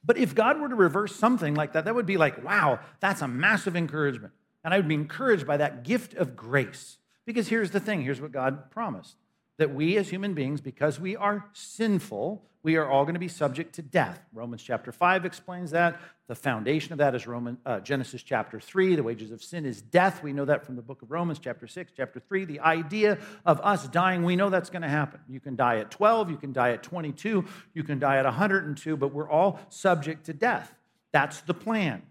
But 0.04 0.18
if 0.18 0.36
God 0.36 0.60
were 0.60 0.70
to 0.70 0.76
reverse 0.76 1.16
something 1.16 1.56
like 1.56 1.74
that, 1.74 1.86
that 1.86 1.96
would 1.96 2.06
be 2.06 2.18
like, 2.18 2.44
wow, 2.44 2.80
that's 3.00 3.22
a 3.22 3.28
massive 3.28 3.76
encouragement. 3.76 4.34
And 4.64 4.74
I 4.74 4.78
would 4.78 4.88
be 4.88 4.94
encouraged 4.94 5.48
by 5.48 5.58
that 5.58 5.84
gift 5.84 6.14
of 6.14 6.36
grace. 6.36 6.98
Because 7.26 7.48
here's 7.48 7.72
the 7.72 7.80
thing 7.80 8.04
here's 8.04 8.22
what 8.22 8.32
God 8.32 8.70
promised 8.70 9.16
that 9.58 9.74
we 9.74 9.98
as 9.98 10.10
human 10.10 10.34
beings, 10.34 10.62
because 10.62 11.00
we 11.00 11.16
are 11.16 11.46
sinful, 11.54 12.44
we 12.64 12.78
are 12.78 12.90
all 12.90 13.04
going 13.04 13.14
to 13.14 13.20
be 13.20 13.28
subject 13.28 13.76
to 13.76 13.84
death. 13.84 14.20
Romans 14.34 14.64
chapter 14.64 14.92
5 14.92 15.24
explains 15.24 15.72
that. 15.72 16.02
The 16.28 16.34
foundation 16.34 16.94
of 16.94 16.98
that 16.98 17.14
is 17.14 17.28
Roman, 17.28 17.60
uh, 17.64 17.80
Genesis 17.80 18.24
chapter 18.24 18.60
3. 18.60 18.96
The 18.96 19.04
wages 19.04 19.32
of 19.32 19.44
sin 19.44 19.68
is 19.68 19.84
death. 19.84 20.24
We 20.24 20.34
know 20.34 20.46
that 20.46 20.66
from 20.66 20.76
the 20.76 20.82
book 20.82 21.04
of 21.04 21.12
Romans, 21.12 21.38
chapter 21.38 21.68
6, 21.68 21.92
chapter 21.96 22.20
3. 22.20 22.46
The 22.46 22.62
idea 22.62 23.20
of 23.46 23.62
us 23.62 23.88
dying, 23.88 24.24
we 24.24 24.36
know 24.36 24.50
that's 24.50 24.72
going 24.72 24.82
to 24.82 24.90
happen. 24.90 25.20
You 25.30 25.40
can 25.40 25.56
die 25.56 25.78
at 25.78 25.92
12, 25.92 26.32
you 26.32 26.38
can 26.38 26.54
die 26.54 26.72
at 26.72 26.82
22, 26.82 27.46
you 27.76 27.84
can 27.84 28.00
die 28.00 28.18
at 28.18 28.26
102, 28.26 28.98
but 28.98 29.14
we're 29.14 29.30
all 29.30 29.60
subject 29.70 30.26
to 30.26 30.34
death. 30.34 30.74
That's 31.12 31.42
the 31.42 31.54
plan 31.54 32.02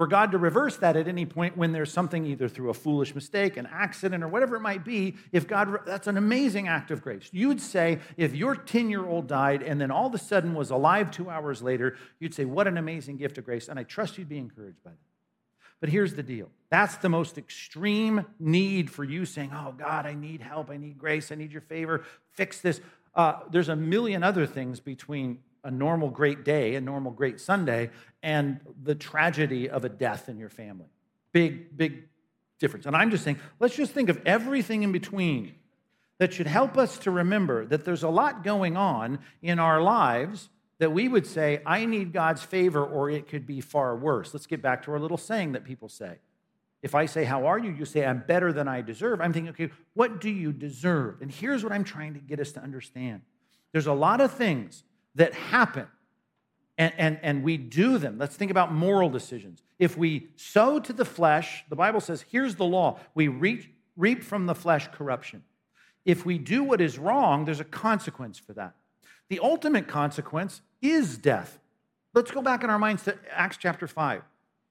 for 0.00 0.06
God 0.06 0.32
to 0.32 0.38
reverse 0.38 0.78
that 0.78 0.96
at 0.96 1.06
any 1.08 1.26
point 1.26 1.58
when 1.58 1.72
there's 1.72 1.92
something 1.92 2.24
either 2.24 2.48
through 2.48 2.70
a 2.70 2.72
foolish 2.74 3.14
mistake, 3.14 3.58
an 3.58 3.68
accident, 3.70 4.24
or 4.24 4.28
whatever 4.28 4.56
it 4.56 4.60
might 4.60 4.82
be, 4.82 5.14
if 5.30 5.46
God, 5.46 5.80
that's 5.84 6.06
an 6.06 6.16
amazing 6.16 6.68
act 6.68 6.90
of 6.90 7.02
grace. 7.02 7.28
You'd 7.32 7.60
say, 7.60 7.98
if 8.16 8.34
your 8.34 8.56
10 8.56 8.88
year 8.88 9.04
old 9.04 9.26
died 9.26 9.62
and 9.62 9.78
then 9.78 9.90
all 9.90 10.06
of 10.06 10.14
a 10.14 10.18
sudden 10.18 10.54
was 10.54 10.70
alive 10.70 11.10
two 11.10 11.28
hours 11.28 11.60
later, 11.60 11.98
you'd 12.18 12.32
say, 12.32 12.46
what 12.46 12.66
an 12.66 12.78
amazing 12.78 13.18
gift 13.18 13.36
of 13.36 13.44
grace. 13.44 13.68
And 13.68 13.78
I 13.78 13.82
trust 13.82 14.16
you'd 14.16 14.30
be 14.30 14.38
encouraged 14.38 14.82
by 14.82 14.92
that. 14.92 14.96
But 15.80 15.90
here's 15.90 16.14
the 16.14 16.22
deal 16.22 16.48
that's 16.70 16.96
the 16.96 17.10
most 17.10 17.36
extreme 17.36 18.24
need 18.38 18.90
for 18.90 19.04
you 19.04 19.26
saying, 19.26 19.50
oh, 19.52 19.74
God, 19.76 20.06
I 20.06 20.14
need 20.14 20.40
help, 20.40 20.70
I 20.70 20.78
need 20.78 20.96
grace, 20.96 21.30
I 21.30 21.34
need 21.34 21.52
your 21.52 21.60
favor, 21.60 22.04
fix 22.32 22.62
this. 22.62 22.80
Uh, 23.14 23.40
there's 23.50 23.68
a 23.68 23.76
million 23.76 24.22
other 24.22 24.46
things 24.46 24.80
between 24.80 25.40
a 25.64 25.70
normal 25.70 26.10
great 26.10 26.44
day, 26.44 26.74
a 26.74 26.80
normal 26.80 27.12
great 27.12 27.40
Sunday, 27.40 27.90
and 28.22 28.60
the 28.82 28.94
tragedy 28.94 29.68
of 29.68 29.84
a 29.84 29.88
death 29.88 30.28
in 30.28 30.38
your 30.38 30.48
family. 30.48 30.88
Big, 31.32 31.76
big 31.76 32.08
difference. 32.58 32.86
And 32.86 32.96
I'm 32.96 33.10
just 33.10 33.24
saying, 33.24 33.38
let's 33.58 33.74
just 33.74 33.92
think 33.92 34.08
of 34.08 34.20
everything 34.26 34.82
in 34.82 34.92
between 34.92 35.54
that 36.18 36.32
should 36.34 36.46
help 36.46 36.76
us 36.76 36.98
to 36.98 37.10
remember 37.10 37.64
that 37.66 37.84
there's 37.84 38.02
a 38.02 38.08
lot 38.08 38.44
going 38.44 38.76
on 38.76 39.18
in 39.42 39.58
our 39.58 39.80
lives 39.80 40.50
that 40.78 40.92
we 40.92 41.08
would 41.08 41.26
say, 41.26 41.60
I 41.66 41.84
need 41.84 42.12
God's 42.12 42.42
favor, 42.42 42.84
or 42.84 43.10
it 43.10 43.28
could 43.28 43.46
be 43.46 43.60
far 43.60 43.96
worse. 43.96 44.32
Let's 44.32 44.46
get 44.46 44.62
back 44.62 44.82
to 44.84 44.92
our 44.92 44.98
little 44.98 45.18
saying 45.18 45.52
that 45.52 45.64
people 45.64 45.88
say. 45.88 46.16
If 46.82 46.94
I 46.94 47.04
say, 47.06 47.24
How 47.24 47.46
are 47.46 47.58
you? 47.58 47.70
You 47.70 47.84
say, 47.84 48.04
I'm 48.04 48.24
better 48.26 48.52
than 48.52 48.66
I 48.66 48.80
deserve. 48.80 49.20
I'm 49.20 49.32
thinking, 49.32 49.50
okay, 49.50 49.70
what 49.92 50.20
do 50.20 50.30
you 50.30 50.52
deserve? 50.52 51.20
And 51.20 51.30
here's 51.30 51.62
what 51.62 51.72
I'm 51.72 51.84
trying 51.84 52.14
to 52.14 52.20
get 52.20 52.40
us 52.40 52.52
to 52.52 52.60
understand 52.60 53.22
there's 53.72 53.86
a 53.86 53.92
lot 53.92 54.20
of 54.20 54.32
things 54.32 54.82
that 55.14 55.34
happen 55.34 55.86
and, 56.78 56.94
and, 56.96 57.18
and 57.22 57.42
we 57.42 57.58
do 57.58 57.98
them. 57.98 58.16
Let's 58.18 58.36
think 58.36 58.50
about 58.50 58.72
moral 58.72 59.10
decisions. 59.10 59.62
If 59.78 59.98
we 59.98 60.28
sow 60.36 60.78
to 60.80 60.92
the 60.92 61.04
flesh, 61.04 61.64
the 61.68 61.76
Bible 61.76 62.00
says, 62.00 62.24
here's 62.30 62.54
the 62.54 62.64
law 62.64 62.98
we 63.14 63.28
reap, 63.28 63.74
reap 63.96 64.22
from 64.22 64.46
the 64.46 64.54
flesh 64.54 64.88
corruption. 64.88 65.44
If 66.06 66.24
we 66.24 66.38
do 66.38 66.64
what 66.64 66.80
is 66.80 66.98
wrong, 66.98 67.44
there's 67.44 67.60
a 67.60 67.64
consequence 67.64 68.38
for 68.38 68.54
that. 68.54 68.74
The 69.28 69.40
ultimate 69.40 69.88
consequence 69.88 70.62
is 70.80 71.18
death. 71.18 71.58
Let's 72.14 72.30
go 72.30 72.42
back 72.42 72.64
in 72.64 72.70
our 72.70 72.78
minds 72.78 73.04
to 73.04 73.16
Acts 73.30 73.58
chapter 73.58 73.86
5. 73.86 74.22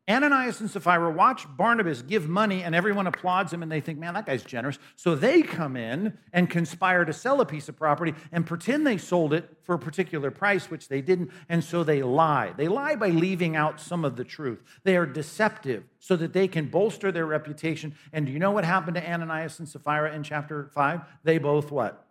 Ananias 0.09 0.59
and 0.59 0.69
Sapphira 0.69 1.11
watch 1.11 1.45
Barnabas 1.55 2.01
give 2.01 2.27
money, 2.27 2.63
and 2.63 2.73
everyone 2.73 3.05
applauds 3.05 3.53
him, 3.53 3.61
and 3.61 3.71
they 3.71 3.79
think, 3.79 3.99
man, 3.99 4.15
that 4.15 4.25
guy's 4.25 4.43
generous. 4.43 4.79
So 4.95 5.13
they 5.13 5.43
come 5.43 5.77
in 5.77 6.17
and 6.33 6.49
conspire 6.49 7.05
to 7.05 7.13
sell 7.13 7.41
a 7.41 7.45
piece 7.45 7.69
of 7.69 7.77
property 7.77 8.15
and 8.31 8.45
pretend 8.45 8.87
they 8.87 8.97
sold 8.97 9.33
it 9.33 9.47
for 9.61 9.75
a 9.75 9.79
particular 9.79 10.31
price, 10.31 10.71
which 10.71 10.87
they 10.87 11.01
didn't, 11.01 11.29
and 11.47 11.63
so 11.63 11.83
they 11.83 12.01
lie. 12.01 12.53
They 12.57 12.67
lie 12.67 12.95
by 12.95 13.09
leaving 13.09 13.55
out 13.55 13.79
some 13.79 14.03
of 14.03 14.15
the 14.15 14.23
truth. 14.23 14.63
They 14.83 14.97
are 14.97 15.05
deceptive 15.05 15.83
so 15.99 16.15
that 16.15 16.33
they 16.33 16.47
can 16.47 16.69
bolster 16.69 17.11
their 17.11 17.27
reputation. 17.27 17.93
And 18.11 18.25
do 18.25 18.31
you 18.31 18.39
know 18.39 18.51
what 18.51 18.65
happened 18.65 18.95
to 18.95 19.07
Ananias 19.07 19.59
and 19.59 19.69
Sapphira 19.69 20.15
in 20.15 20.23
chapter 20.23 20.71
5? 20.73 21.01
They 21.23 21.37
both 21.37 21.71
what? 21.71 22.07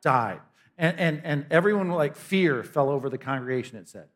Died. 0.00 0.40
And, 0.78 0.98
and, 0.98 1.20
and 1.22 1.46
everyone, 1.50 1.90
like 1.90 2.16
fear, 2.16 2.64
fell 2.64 2.88
over 2.88 3.10
the 3.10 3.18
congregation, 3.18 3.76
it 3.76 3.88
said. 3.88 4.06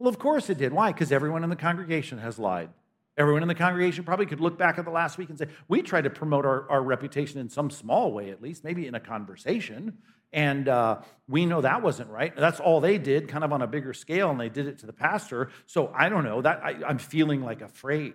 Well, 0.00 0.08
of 0.08 0.18
course 0.18 0.48
it 0.48 0.56
did. 0.56 0.72
Why? 0.72 0.92
Because 0.92 1.12
everyone 1.12 1.44
in 1.44 1.50
the 1.50 1.56
congregation 1.56 2.18
has 2.18 2.38
lied. 2.38 2.70
Everyone 3.18 3.42
in 3.42 3.48
the 3.48 3.54
congregation 3.54 4.02
probably 4.02 4.24
could 4.24 4.40
look 4.40 4.56
back 4.56 4.78
at 4.78 4.86
the 4.86 4.90
last 4.90 5.18
week 5.18 5.28
and 5.28 5.38
say, 5.38 5.46
we 5.68 5.82
tried 5.82 6.04
to 6.04 6.10
promote 6.10 6.46
our, 6.46 6.68
our 6.70 6.82
reputation 6.82 7.38
in 7.38 7.50
some 7.50 7.68
small 7.68 8.10
way, 8.10 8.30
at 8.30 8.40
least, 8.40 8.64
maybe 8.64 8.86
in 8.86 8.94
a 8.94 9.00
conversation. 9.00 9.98
And 10.32 10.68
uh, 10.68 11.02
we 11.28 11.44
know 11.44 11.60
that 11.60 11.82
wasn't 11.82 12.08
right. 12.08 12.34
That's 12.34 12.60
all 12.60 12.80
they 12.80 12.96
did, 12.96 13.28
kind 13.28 13.44
of 13.44 13.52
on 13.52 13.60
a 13.60 13.66
bigger 13.66 13.92
scale, 13.92 14.30
and 14.30 14.40
they 14.40 14.48
did 14.48 14.66
it 14.66 14.78
to 14.78 14.86
the 14.86 14.92
pastor. 14.94 15.50
So 15.66 15.92
I 15.94 16.08
don't 16.08 16.24
know. 16.24 16.40
That 16.40 16.64
I, 16.64 16.76
I'm 16.86 16.98
feeling 16.98 17.42
like 17.42 17.60
afraid. 17.60 18.14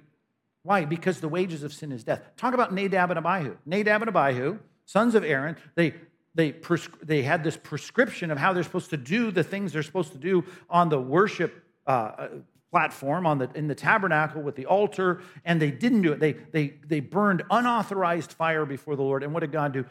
Why? 0.63 0.85
Because 0.85 1.19
the 1.19 1.29
wages 1.29 1.61
of 1.61 1.71
sin 1.71 1.91
is 1.91 2.03
death. 2.03 2.23
Talk 2.35 2.55
about 2.55 2.73
Nadab 2.73 3.11
and 3.11 3.19
Abihu. 3.23 3.57
Nadab 3.63 4.01
and 4.01 4.09
Abihu, 4.09 4.57
sons 4.85 5.13
of 5.13 5.23
Aaron, 5.23 5.55
they 5.75 5.93
they, 6.33 6.51
prescri- 6.51 6.99
they 7.01 7.21
had 7.21 7.43
this 7.43 7.55
prescription 7.55 8.29
of 8.29 8.37
how 8.37 8.51
they're 8.51 8.63
supposed 8.63 8.89
to 8.89 8.97
do 8.97 9.31
the 9.31 9.43
things 9.43 9.71
they're 9.71 9.83
supposed 9.83 10.11
to 10.11 10.17
do 10.17 10.43
on 10.69 10.89
the 10.89 10.99
worship 10.99 11.63
uh, 11.87 12.27
platform 12.71 13.25
on 13.25 13.37
the, 13.37 13.49
in 13.55 13.67
the 13.67 13.75
tabernacle 13.75 14.41
with 14.41 14.55
the 14.55 14.65
altar, 14.65 15.21
and 15.45 15.61
they 15.61 15.71
didn't 15.71 16.01
do 16.01 16.11
it. 16.11 16.19
They, 16.19 16.33
they, 16.33 16.73
they 16.85 16.99
burned 16.99 17.43
unauthorized 17.49 18.33
fire 18.33 18.65
before 18.65 18.95
the 18.97 19.01
Lord. 19.01 19.23
And 19.23 19.33
what 19.33 19.39
did 19.39 19.53
God 19.53 19.71
do? 19.71 19.85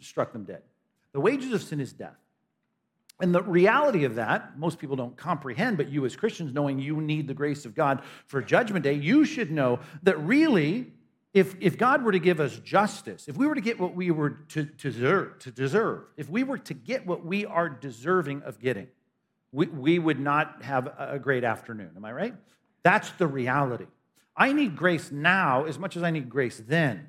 Struck 0.00 0.32
them 0.32 0.44
dead. 0.44 0.62
The 1.12 1.20
wages 1.20 1.52
of 1.52 1.62
sin 1.62 1.80
is 1.80 1.92
death. 1.92 2.16
And 3.20 3.34
the 3.34 3.42
reality 3.42 4.04
of 4.04 4.14
that, 4.14 4.58
most 4.58 4.78
people 4.78 4.96
don't 4.96 5.16
comprehend, 5.16 5.76
but 5.76 5.90
you 5.90 6.06
as 6.06 6.14
Christians, 6.14 6.54
knowing 6.54 6.78
you 6.78 7.00
need 7.00 7.26
the 7.26 7.34
grace 7.34 7.64
of 7.64 7.74
God 7.74 8.02
for 8.26 8.40
Judgment 8.40 8.84
Day, 8.84 8.94
you 8.94 9.24
should 9.24 9.50
know 9.50 9.80
that 10.04 10.18
really, 10.20 10.92
if, 11.34 11.56
if 11.60 11.76
God 11.76 12.04
were 12.04 12.12
to 12.12 12.20
give 12.20 12.38
us 12.40 12.56
justice, 12.60 13.28
if 13.28 13.36
we 13.36 13.46
were 13.46 13.56
to 13.56 13.60
get 13.60 13.78
what 13.78 13.94
we 13.94 14.12
were 14.12 14.30
to, 14.30 14.64
to, 14.64 14.90
deserve, 14.90 15.38
to 15.40 15.50
deserve, 15.50 16.04
if 16.16 16.30
we 16.30 16.44
were 16.44 16.58
to 16.58 16.74
get 16.74 17.06
what 17.06 17.24
we 17.24 17.44
are 17.44 17.68
deserving 17.68 18.42
of 18.42 18.60
getting, 18.60 18.86
we, 19.52 19.66
we 19.66 19.98
would 19.98 20.20
not 20.20 20.62
have 20.62 20.92
a 20.98 21.18
great 21.18 21.44
afternoon. 21.44 21.90
Am 21.96 22.04
I 22.04 22.12
right? 22.12 22.34
That's 22.82 23.10
the 23.12 23.26
reality. 23.26 23.86
I 24.36 24.52
need 24.52 24.76
grace 24.76 25.10
now 25.10 25.64
as 25.64 25.78
much 25.78 25.96
as 25.96 26.02
I 26.02 26.10
need 26.10 26.28
grace 26.28 26.62
then 26.64 27.08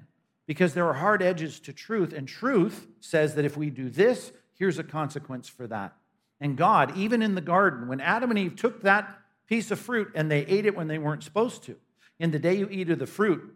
because 0.49 0.73
there 0.73 0.87
are 0.87 0.95
hard 0.95 1.21
edges 1.21 1.59
to 1.59 1.71
truth, 1.71 2.11
and 2.11 2.27
truth 2.27 2.87
says 3.01 3.35
that 3.35 3.45
if 3.45 3.55
we 3.55 3.69
do 3.69 3.87
this, 3.87 4.31
here's 4.57 4.79
a 4.79 4.83
consequence 4.83 5.47
for 5.47 5.67
that. 5.67 5.95
And 6.41 6.57
God, 6.57 6.97
even 6.97 7.21
in 7.21 7.35
the 7.35 7.41
garden, 7.41 7.87
when 7.87 8.01
Adam 8.01 8.31
and 8.31 8.39
Eve 8.39 8.55
took 8.55 8.81
that 8.81 9.15
piece 9.45 9.69
of 9.69 9.79
fruit 9.79 10.11
and 10.15 10.31
they 10.31 10.45
ate 10.47 10.65
it 10.65 10.75
when 10.75 10.87
they 10.87 10.97
weren't 10.97 11.23
supposed 11.23 11.61
to, 11.65 11.75
in 12.17 12.31
the 12.31 12.39
day 12.39 12.55
you 12.55 12.67
eat 12.71 12.89
of 12.89 12.97
the 12.97 13.05
fruit 13.05 13.55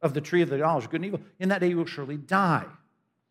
of 0.00 0.14
the 0.14 0.22
tree 0.22 0.40
of 0.40 0.48
the 0.48 0.56
knowledge 0.56 0.84
of 0.84 0.90
good 0.90 1.02
and 1.02 1.06
evil, 1.12 1.20
in 1.38 1.50
that 1.50 1.60
day 1.60 1.68
you 1.68 1.76
will 1.76 1.84
surely 1.84 2.16
die. 2.16 2.64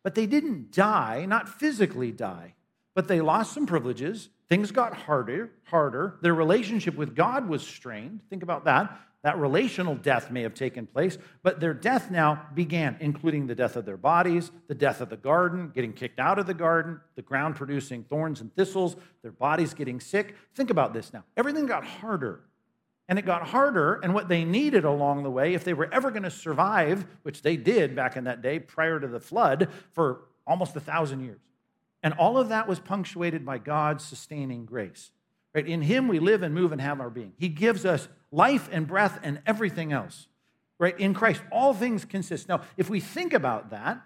But 0.04 0.14
they 0.14 0.28
didn't 0.28 0.72
die, 0.72 1.26
not 1.26 1.50
physically 1.50 2.12
die, 2.12 2.54
but 2.94 3.08
they 3.08 3.22
lost 3.22 3.54
some 3.54 3.66
privileges 3.66 4.30
Things 4.50 4.72
got 4.72 4.96
harder, 4.96 5.52
harder. 5.66 6.16
Their 6.22 6.34
relationship 6.34 6.96
with 6.96 7.16
God 7.16 7.48
was 7.48 7.62
strained. 7.62 8.22
Think 8.30 8.44
about 8.44 8.66
that. 8.66 9.00
That 9.22 9.38
relational 9.38 9.96
death 9.96 10.32
may 10.32 10.44
have 10.44 10.54
taken 10.54 10.88
place, 10.88 11.18
but 11.44 11.60
their 11.60 11.74
death 11.74 12.10
now 12.10 12.48
began, 12.56 12.96
including 13.02 13.48
the 13.48 13.56
death 13.56 13.76
of 13.76 13.86
their 13.86 13.98
bodies, 13.98 14.50
the 14.68 14.76
death 14.76 15.02
of 15.02 15.10
the 15.10 15.18
garden, 15.18 15.72
getting 15.76 15.92
kicked 15.92 16.20
out 16.20 16.40
of 16.40 16.48
the 16.48 16.54
garden, 16.54 17.02
the 17.16 17.22
ground 17.22 17.58
producing 17.58 18.06
thorns 18.06 18.40
and 18.40 18.56
thistles, 18.56 18.96
their 19.22 19.34
bodies 19.34 19.74
getting 19.74 20.00
sick. 20.00 20.36
Think 20.56 20.70
about 20.70 20.94
this 20.94 21.12
now. 21.12 21.26
Everything 21.36 21.66
got 21.66 21.84
harder. 21.84 22.42
And 23.10 23.20
it 23.20 23.26
got 23.26 23.48
harder, 23.48 23.96
and 24.04 24.14
what 24.14 24.30
they 24.30 24.46
needed 24.46 24.86
along 24.86 25.24
the 25.24 25.32
way, 25.32 25.54
if 25.54 25.64
they 25.64 25.74
were 25.74 25.92
ever 25.92 26.12
going 26.12 26.24
to 26.24 26.32
survive, 26.32 27.06
which 27.24 27.42
they 27.42 27.58
did 27.58 27.96
back 27.96 28.16
in 28.16 28.24
that 28.26 28.42
day 28.42 28.60
prior 28.60 29.00
to 29.00 29.08
the 29.08 29.20
flood 29.20 29.68
for 29.92 30.22
almost 30.48 30.76
a 30.76 30.80
thousand 30.80 31.26
years, 31.26 31.40
and 32.02 32.14
all 32.14 32.38
of 32.38 32.50
that 32.50 32.68
was 32.68 32.80
punctuated 32.80 33.46
by 33.46 33.58
God's 33.58 34.04
sustaining 34.04 34.66
grace. 34.66 35.12
Right? 35.54 35.68
In 35.68 35.82
Him 35.82 36.08
we 36.08 36.20
live 36.20 36.44
and 36.44 36.54
move 36.54 36.72
and 36.72 36.82
have 36.82 37.02
our 37.02 37.10
being. 37.10 37.34
He 37.38 37.50
gives 37.50 37.86
us 37.86 38.08
life 38.32 38.70
and 38.72 38.88
breath 38.88 39.20
and 39.24 39.42
everything 39.46 39.92
else. 39.92 40.28
Right? 40.78 40.98
In 41.00 41.14
Christ, 41.14 41.42
all 41.52 41.74
things 41.74 42.06
consist. 42.06 42.48
Now, 42.48 42.62
if 42.78 42.90
we 42.90 43.00
think 43.00 43.34
about 43.34 43.72
that, 43.72 44.02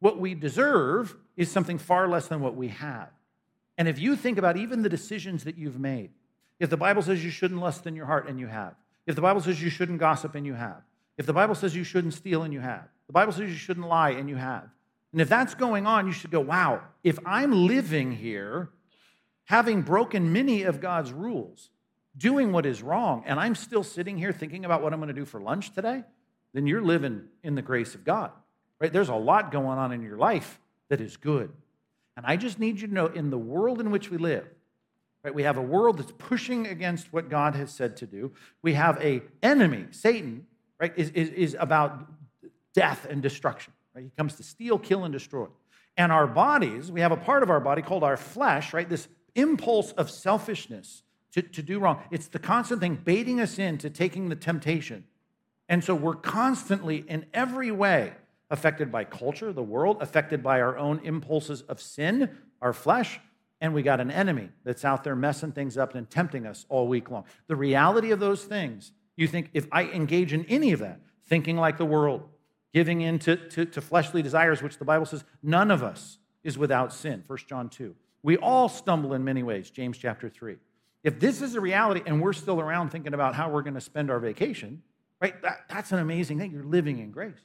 what 0.00 0.18
we 0.18 0.34
deserve 0.34 1.16
is 1.36 1.50
something 1.50 1.78
far 1.78 2.08
less 2.08 2.28
than 2.28 2.40
what 2.40 2.54
we 2.54 2.68
have. 2.68 3.08
And 3.78 3.88
if 3.88 3.98
you 3.98 4.16
think 4.16 4.38
about 4.38 4.56
even 4.56 4.82
the 4.82 4.88
decisions 4.88 5.44
that 5.44 5.56
you've 5.56 5.78
made, 5.78 6.10
if 6.60 6.68
the 6.68 6.76
Bible 6.76 7.02
says 7.02 7.24
you 7.24 7.30
shouldn't 7.30 7.60
lust 7.60 7.86
in 7.86 7.94
your 7.94 8.06
heart 8.06 8.28
and 8.28 8.38
you 8.38 8.48
have, 8.48 8.74
if 9.06 9.14
the 9.14 9.22
Bible 9.22 9.40
says 9.40 9.62
you 9.62 9.70
shouldn't 9.70 9.98
gossip 9.98 10.34
and 10.34 10.44
you 10.44 10.54
have, 10.54 10.82
if 11.16 11.26
the 11.26 11.32
Bible 11.32 11.54
says 11.54 11.74
you 11.74 11.84
shouldn't 11.84 12.14
steal 12.14 12.42
and 12.42 12.52
you 12.52 12.60
have, 12.60 12.84
the 13.06 13.12
Bible 13.12 13.32
says 13.32 13.48
you 13.48 13.56
shouldn't 13.56 13.88
lie 13.88 14.10
and 14.10 14.28
you 14.28 14.36
have, 14.36 14.68
and 15.12 15.20
if 15.20 15.28
that's 15.28 15.54
going 15.54 15.86
on, 15.86 16.06
you 16.06 16.12
should 16.12 16.30
go, 16.30 16.40
wow, 16.40 16.82
if 17.02 17.18
I'm 17.24 17.66
living 17.66 18.12
here, 18.12 18.70
having 19.44 19.82
broken 19.82 20.32
many 20.32 20.64
of 20.64 20.80
God's 20.80 21.12
rules, 21.12 21.70
doing 22.16 22.52
what 22.52 22.66
is 22.66 22.82
wrong, 22.82 23.22
and 23.26 23.40
I'm 23.40 23.54
still 23.54 23.82
sitting 23.82 24.18
here 24.18 24.32
thinking 24.32 24.64
about 24.64 24.82
what 24.82 24.92
I'm 24.92 24.98
going 24.98 25.08
to 25.08 25.14
do 25.14 25.24
for 25.24 25.40
lunch 25.40 25.72
today, 25.72 26.04
then 26.52 26.66
you're 26.66 26.82
living 26.82 27.24
in 27.42 27.54
the 27.54 27.62
grace 27.62 27.94
of 27.94 28.04
God, 28.04 28.32
right? 28.80 28.92
There's 28.92 29.08
a 29.08 29.14
lot 29.14 29.50
going 29.50 29.78
on 29.78 29.92
in 29.92 30.02
your 30.02 30.18
life 30.18 30.60
that 30.88 31.00
is 31.00 31.16
good. 31.16 31.52
And 32.16 32.26
I 32.26 32.36
just 32.36 32.58
need 32.58 32.80
you 32.80 32.88
to 32.88 32.94
know 32.94 33.06
in 33.06 33.30
the 33.30 33.38
world 33.38 33.80
in 33.80 33.90
which 33.90 34.10
we 34.10 34.18
live, 34.18 34.46
right, 35.22 35.34
we 35.34 35.44
have 35.44 35.56
a 35.56 35.62
world 35.62 35.98
that's 35.98 36.12
pushing 36.18 36.66
against 36.66 37.12
what 37.12 37.30
God 37.30 37.54
has 37.54 37.70
said 37.70 37.96
to 37.98 38.06
do. 38.06 38.32
We 38.60 38.74
have 38.74 39.00
a 39.02 39.22
enemy, 39.42 39.86
Satan, 39.92 40.46
right, 40.80 40.92
is, 40.96 41.10
is, 41.10 41.28
is 41.30 41.56
about 41.58 42.10
death 42.74 43.06
and 43.08 43.22
destruction. 43.22 43.72
Right? 43.98 44.04
He 44.04 44.12
comes 44.16 44.36
to 44.36 44.44
steal, 44.44 44.78
kill, 44.78 45.02
and 45.02 45.12
destroy. 45.12 45.48
And 45.96 46.12
our 46.12 46.28
bodies, 46.28 46.92
we 46.92 47.00
have 47.00 47.10
a 47.10 47.16
part 47.16 47.42
of 47.42 47.50
our 47.50 47.58
body 47.58 47.82
called 47.82 48.04
our 48.04 48.16
flesh, 48.16 48.72
right? 48.72 48.88
This 48.88 49.08
impulse 49.34 49.90
of 49.90 50.08
selfishness 50.08 51.02
to, 51.32 51.42
to 51.42 51.64
do 51.64 51.80
wrong. 51.80 52.00
It's 52.12 52.28
the 52.28 52.38
constant 52.38 52.80
thing 52.80 52.94
baiting 52.94 53.40
us 53.40 53.58
into 53.58 53.90
taking 53.90 54.28
the 54.28 54.36
temptation. 54.36 55.02
And 55.68 55.82
so 55.82 55.96
we're 55.96 56.14
constantly, 56.14 57.04
in 57.08 57.26
every 57.34 57.72
way, 57.72 58.12
affected 58.50 58.92
by 58.92 59.02
culture, 59.02 59.52
the 59.52 59.64
world, 59.64 59.96
affected 60.00 60.44
by 60.44 60.60
our 60.60 60.78
own 60.78 61.00
impulses 61.02 61.62
of 61.62 61.80
sin, 61.80 62.30
our 62.62 62.72
flesh, 62.72 63.18
and 63.60 63.74
we 63.74 63.82
got 63.82 64.00
an 64.00 64.12
enemy 64.12 64.50
that's 64.62 64.84
out 64.84 65.02
there 65.02 65.16
messing 65.16 65.50
things 65.50 65.76
up 65.76 65.96
and 65.96 66.08
tempting 66.08 66.46
us 66.46 66.66
all 66.68 66.86
week 66.86 67.10
long. 67.10 67.24
The 67.48 67.56
reality 67.56 68.12
of 68.12 68.20
those 68.20 68.44
things, 68.44 68.92
you 69.16 69.26
think 69.26 69.50
if 69.54 69.66
I 69.72 69.86
engage 69.86 70.32
in 70.32 70.44
any 70.44 70.70
of 70.70 70.78
that, 70.78 71.00
thinking 71.26 71.56
like 71.56 71.78
the 71.78 71.84
world, 71.84 72.28
giving 72.72 73.00
in 73.00 73.18
to, 73.20 73.36
to, 73.36 73.64
to, 73.64 73.80
fleshly 73.80 74.22
desires, 74.22 74.62
which 74.62 74.78
the 74.78 74.84
Bible 74.84 75.06
says 75.06 75.24
none 75.42 75.70
of 75.70 75.82
us 75.82 76.18
is 76.44 76.58
without 76.58 76.92
sin, 76.92 77.24
1 77.26 77.38
John 77.46 77.68
2. 77.68 77.94
We 78.22 78.36
all 78.36 78.68
stumble 78.68 79.14
in 79.14 79.24
many 79.24 79.42
ways, 79.42 79.70
James 79.70 79.96
chapter 79.96 80.28
3. 80.28 80.56
If 81.04 81.20
this 81.20 81.40
is 81.40 81.54
a 81.54 81.60
reality 81.60 82.02
and 82.04 82.20
we're 82.20 82.32
still 82.32 82.60
around 82.60 82.90
thinking 82.90 83.14
about 83.14 83.34
how 83.34 83.50
we're 83.50 83.62
going 83.62 83.74
to 83.74 83.80
spend 83.80 84.10
our 84.10 84.18
vacation, 84.18 84.82
right, 85.20 85.40
that, 85.42 85.60
that's 85.68 85.92
an 85.92 86.00
amazing 86.00 86.38
thing. 86.38 86.50
You're 86.50 86.64
living 86.64 86.98
in 86.98 87.10
grace. 87.10 87.38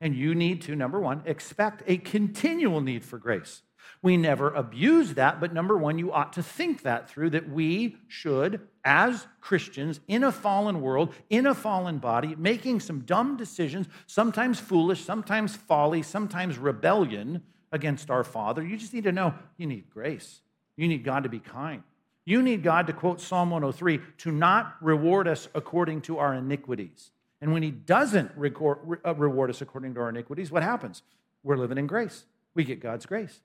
And 0.00 0.14
you 0.14 0.34
need 0.34 0.62
to, 0.62 0.76
number 0.76 1.00
one, 1.00 1.22
expect 1.24 1.82
a 1.86 1.96
continual 1.96 2.80
need 2.80 3.04
for 3.04 3.18
grace. 3.18 3.62
We 4.02 4.16
never 4.16 4.50
abuse 4.50 5.14
that, 5.14 5.40
but 5.40 5.52
number 5.52 5.76
one, 5.76 5.98
you 5.98 6.12
ought 6.12 6.32
to 6.34 6.42
think 6.42 6.82
that 6.82 7.08
through 7.08 7.30
that 7.30 7.48
we 7.48 7.96
should, 8.06 8.60
as 8.84 9.26
Christians 9.40 10.00
in 10.08 10.24
a 10.24 10.32
fallen 10.32 10.82
world, 10.82 11.14
in 11.30 11.46
a 11.46 11.54
fallen 11.54 11.98
body, 11.98 12.34
making 12.36 12.80
some 12.80 13.00
dumb 13.00 13.36
decisions, 13.36 13.86
sometimes 14.06 14.60
foolish, 14.60 15.02
sometimes 15.02 15.56
folly, 15.56 16.02
sometimes 16.02 16.58
rebellion 16.58 17.42
against 17.72 18.10
our 18.10 18.24
Father. 18.24 18.62
You 18.62 18.76
just 18.76 18.94
need 18.94 19.04
to 19.04 19.12
know 19.12 19.34
you 19.56 19.66
need 19.66 19.90
grace. 19.90 20.40
You 20.76 20.88
need 20.88 21.04
God 21.04 21.22
to 21.22 21.28
be 21.28 21.40
kind. 21.40 21.82
You 22.24 22.42
need 22.42 22.62
God, 22.62 22.86
to 22.86 22.92
quote 22.92 23.20
Psalm 23.20 23.50
103, 23.50 24.00
to 24.18 24.32
not 24.32 24.76
reward 24.80 25.28
us 25.28 25.48
according 25.54 26.02
to 26.02 26.18
our 26.18 26.34
iniquities. 26.34 27.10
And 27.40 27.52
when 27.52 27.62
He 27.62 27.70
doesn't 27.70 28.30
uh, 28.30 29.14
reward 29.14 29.50
us 29.50 29.60
according 29.60 29.94
to 29.94 30.00
our 30.00 30.08
iniquities, 30.08 30.50
what 30.50 30.62
happens? 30.62 31.02
We're 31.42 31.58
living 31.58 31.76
in 31.76 31.86
grace. 31.86 32.24
We 32.54 32.64
get 32.64 32.80
God's 32.80 33.04
grace. 33.04 33.40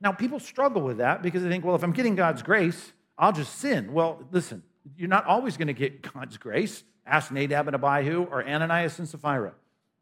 Now, 0.00 0.12
people 0.12 0.38
struggle 0.38 0.82
with 0.82 0.98
that 0.98 1.22
because 1.22 1.42
they 1.42 1.48
think, 1.48 1.64
well, 1.64 1.74
if 1.74 1.82
I'm 1.82 1.92
getting 1.92 2.14
God's 2.14 2.42
grace, 2.42 2.92
I'll 3.18 3.32
just 3.32 3.56
sin. 3.56 3.92
Well, 3.92 4.22
listen, 4.30 4.62
you're 4.96 5.08
not 5.08 5.24
always 5.26 5.56
going 5.56 5.68
to 5.68 5.74
get 5.74 6.02
God's 6.14 6.36
grace. 6.36 6.84
Ask 7.06 7.30
Nadab 7.30 7.68
and 7.68 7.74
Abihu 7.76 8.24
or 8.24 8.46
Ananias 8.46 8.98
and 8.98 9.08
Sapphira 9.08 9.54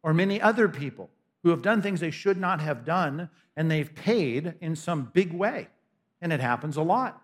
or 0.02 0.14
many 0.14 0.40
other 0.40 0.68
people 0.68 1.10
who 1.42 1.50
have 1.50 1.62
done 1.62 1.82
things 1.82 2.00
they 2.00 2.10
should 2.10 2.38
not 2.38 2.60
have 2.60 2.84
done 2.84 3.28
and 3.56 3.70
they've 3.70 3.94
paid 3.94 4.54
in 4.60 4.74
some 4.74 5.10
big 5.12 5.32
way. 5.32 5.68
And 6.20 6.32
it 6.32 6.40
happens 6.40 6.76
a 6.76 6.82
lot. 6.82 7.20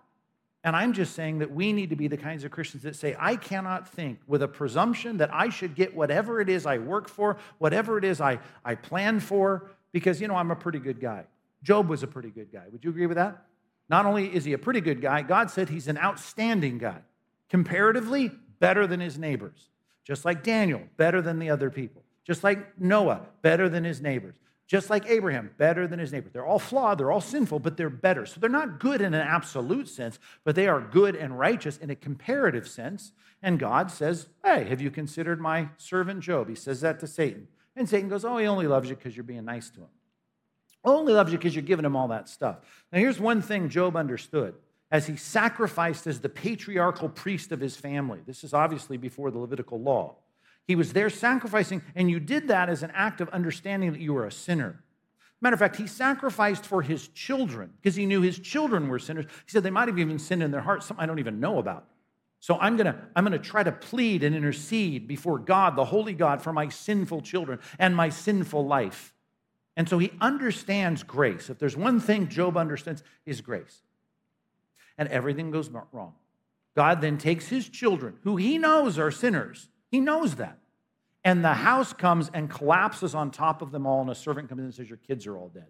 And 0.63 0.77
I'm 0.77 0.93
just 0.93 1.15
saying 1.15 1.39
that 1.39 1.51
we 1.51 1.73
need 1.73 1.89
to 1.91 1.97
be 1.97 2.07
the 2.07 2.19
kinds 2.19 2.45
of 2.45 2.51
Christians 2.51 2.83
that 2.83 2.95
say, 2.95 3.17
I 3.19 3.37
cannot 3.37 3.89
think 3.89 4.21
with 4.27 4.43
a 4.43 4.49
presumption 4.49 5.17
that 5.17 5.33
I 5.33 5.49
should 5.49 5.75
get 5.75 5.97
whatever 5.97 6.41
it 6.41 6.51
is 6.51 6.67
I 6.67 6.77
work 6.79 7.09
for, 7.09 7.39
whatever 7.59 7.97
it 7.97 8.05
is 8.05 8.21
I, 8.21 8.39
I 8.63 8.75
plan 8.75 9.21
for, 9.21 9.71
because, 9.93 10.21
you 10.21 10.29
know, 10.29 10.37
I'm 10.37 10.51
a 10.51 10.57
pretty 10.57 10.79
good 10.79 11.01
guy. 11.01 11.25
Job 11.63 11.89
was 11.89 12.03
a 12.03 12.07
pretty 12.07 12.31
good 12.31 12.53
guy. 12.53 12.65
Would 12.71 12.85
you 12.85 12.91
agree 12.91 13.07
with 13.07 13.17
that? 13.17 13.45
Not 13.89 14.07
only 14.07 14.35
is 14.35 14.45
he 14.45 14.53
a 14.53 14.59
pretty 14.59 14.81
good 14.81 15.01
guy, 15.01 15.23
God 15.23 15.51
said 15.51 15.69
he's 15.69 15.89
an 15.89 15.99
outstanding 15.99 16.79
guy. 16.79 17.01
Comparatively, 17.49 18.31
better 18.61 18.87
than 18.87 19.01
his 19.01 19.19
neighbors. 19.19 19.69
Just 20.05 20.25
like 20.25 20.43
Daniel, 20.43 20.83
better 20.97 21.21
than 21.21 21.39
the 21.39 21.51
other 21.51 21.71
people. 21.71 22.03
Just 22.25 22.45
like 22.45 22.79
Noah, 22.81 23.23
better 23.43 23.69
than 23.69 23.85
his 23.85 24.01
neighbors. 24.01 24.35
just 24.71 24.89
like 24.89 25.05
Abraham, 25.09 25.51
better 25.59 25.89
than 25.89 25.99
his 25.99 26.13
neighbor. 26.13 26.31
They're 26.33 26.47
all 26.47 26.61
flawed, 26.61 26.99
they're 26.99 27.11
all 27.11 27.21
sinful, 27.21 27.59
but 27.59 27.77
they're 27.77 27.91
better. 27.91 28.25
So 28.25 28.39
they're 28.39 28.49
not 28.49 28.79
good 28.79 29.01
in 29.01 29.15
an 29.15 29.21
absolute 29.21 29.89
sense, 29.89 30.21
but 30.45 30.55
they 30.55 30.69
are 30.69 30.81
good 30.81 31.17
and 31.17 31.37
righteous 31.37 31.77
in 31.77 31.91
a 31.91 31.97
comparative 31.97 32.69
sense. 32.69 33.11
And 33.43 33.59
God 33.59 33.91
says, 33.91 34.29
Hey, 34.45 34.69
have 34.69 34.81
you 34.81 34.93
considered 34.93 35.41
my 35.41 35.71
servant 35.77 36.21
Job? 36.21 36.49
He 36.49 36.55
says 36.55 36.83
that 36.83 37.01
to 37.01 37.09
Satan. 37.09 37.49
And 37.75 37.89
Satan 37.89 38.09
goes, 38.09 38.25
Oh, 38.25 38.37
he 38.37 38.47
only 38.47 38.69
loves 38.69 38.89
you 38.89 38.95
because 38.95 39.17
you're 39.17 39.25
being 39.25 39.45
nice 39.45 39.71
to 39.71 39.81
him. 39.81 39.89
Only 40.85 41.13
loves 41.13 41.33
you 41.33 41.39
because 41.39 41.55
you're 41.55 41.63
giving 41.63 41.85
him 41.85 41.97
all 41.97 42.09
that 42.09 42.29
stuff. 42.29 42.59
Now, 42.93 42.99
here's 42.99 43.21
one 43.21 43.43
thing 43.43 43.69
Job 43.69 43.97
understood 43.97 44.55
as 44.91 45.07
he 45.07 45.17
sacrificed 45.17 46.07
as 46.07 46.21
the 46.21 46.29
patriarchal 46.29 47.09
priest 47.09 47.53
of 47.53 47.61
his 47.61 47.77
family. 47.77 48.21
This 48.27 48.43
is 48.43 48.53
obviously 48.53 48.97
before 48.97 49.31
the 49.31 49.39
Levitical 49.39 49.81
law. 49.81 50.17
He 50.67 50.75
was 50.75 50.93
there 50.93 51.11
sacrificing, 51.11 51.83
and 51.95 52.11
you 52.11 52.21
did 52.21 52.49
that 52.49 52.69
as 52.69 52.83
an 52.83 52.93
act 52.95 53.21
of 53.21 53.29
understanding 53.31 53.93
that 53.93 54.01
you 54.01 54.13
were 54.13 54.27
a 54.27 54.33
sinner. 54.33 54.83
Matter 55.41 55.55
of 55.55 55.61
fact, 55.61 55.77
he 55.77 55.87
sacrificed 55.87 56.67
for 56.67 56.83
his 56.83 57.09
children 57.09 57.71
because 57.81 57.97
he 57.97 58.05
knew 58.05 58.21
his 58.21 58.39
children 58.39 58.89
were 58.89 58.99
sinners. 58.99 59.27
He 59.47 59.51
said 59.51 59.63
they 59.63 59.71
might 59.71 59.89
have 59.89 59.99
even 59.99 60.19
sinned 60.19 60.43
in 60.43 60.51
their 60.51 60.61
hearts, 60.61 60.87
something 60.87 61.03
I 61.03 61.07
don't 61.07 61.19
even 61.19 61.41
know 61.41 61.59
about. 61.59 61.87
So 62.41 62.59
I'm 62.59 62.77
gonna, 62.77 63.09
I'm 63.17 63.25
gonna 63.25 63.39
try 63.39 63.63
to 63.63 63.73
plead 63.73 64.23
and 64.23 64.35
intercede 64.35 65.07
before 65.09 65.39
God, 65.39 65.77
the 65.77 65.85
holy 65.85 66.15
God, 66.15 66.43
for 66.43 66.53
my 66.53 66.69
sinful 66.69 67.23
children 67.23 67.59
and 67.79 67.95
my 67.95 68.09
sinful 68.09 68.67
life. 68.67 69.15
And 69.77 69.89
so 69.89 69.99
he 69.99 70.13
understands 70.21 71.03
grace. 71.03 71.49
If 71.49 71.59
there's 71.59 71.77
one 71.77 72.01
thing 72.01 72.29
Job 72.29 72.57
understands, 72.57 73.03
is 73.25 73.41
grace. 73.41 73.83
And 74.99 75.09
everything 75.09 75.51
goes 75.51 75.71
wrong. 75.71 76.15
God 76.77 77.01
then 77.01 77.19
takes 77.19 77.49
his 77.49 77.69
children, 77.69 78.17
who 78.23 78.37
he 78.37 78.59
knows 78.59 78.99
are 78.99 79.11
sinners, 79.11 79.69
he 79.91 80.01
knows 80.01 80.37
that. 80.37 80.59
And 81.23 81.45
the 81.45 81.53
house 81.53 81.93
comes 81.93 82.31
and 82.33 82.49
collapses 82.49 83.15
on 83.15 83.31
top 83.31 83.61
of 83.61 83.73
them 83.73 83.87
all, 83.87 84.01
and 84.01 84.11
a 84.11 84.15
servant 84.15 84.49
comes 84.49 84.61
in 84.61 84.65
and 84.67 84.75
says, 84.75 84.89
Your 84.89 84.99
kids 84.99 85.27
are 85.27 85.37
all 85.37 85.51
dead. 85.53 85.67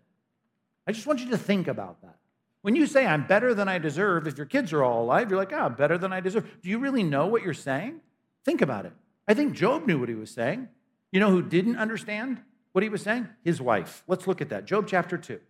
I 0.87 0.93
just 0.93 1.07
want 1.07 1.21
you 1.21 1.31
to 1.31 1.39
think 1.39 1.69
about 1.69 2.03
that. 2.03 2.17
When 2.63 2.77
you 2.77 2.87
say, 2.87 3.07
I'm 3.07 3.27
better 3.27 3.55
than 3.55 3.69
I 3.69 3.79
deserve, 3.79 4.27
if 4.27 4.37
your 4.37 4.47
kids 4.47 4.73
are 4.73 4.85
all 4.85 5.03
alive, 5.03 5.31
you're 5.31 5.39
like, 5.39 5.53
ah, 5.53 5.67
oh, 5.67 5.71
better 5.71 5.97
than 5.97 6.13
I 6.13 6.21
deserve. 6.21 6.61
Do 6.63 6.69
you 6.69 6.79
really 6.79 7.03
know 7.03 7.27
what 7.27 7.43
you're 7.43 7.55
saying? 7.55 8.01
Think 8.45 8.61
about 8.61 8.87
it. 8.87 8.93
I 9.27 9.35
think 9.35 9.55
Job 9.55 9.87
knew 9.87 9.99
what 9.99 10.09
he 10.09 10.15
was 10.15 10.31
saying. 10.31 10.69
You 11.11 11.21
know 11.21 11.31
who 11.31 11.43
didn't 11.43 11.77
understand 11.77 12.43
what 12.73 12.83
he 12.83 12.89
was 12.89 13.03
saying? 13.03 13.29
His 13.43 13.61
wife. 13.61 14.05
Let's 14.07 14.27
look 14.27 14.41
at 14.41 14.49
that. 14.51 14.65
Job 14.65 14.87
chapter 14.87 15.19
2. 15.19 15.41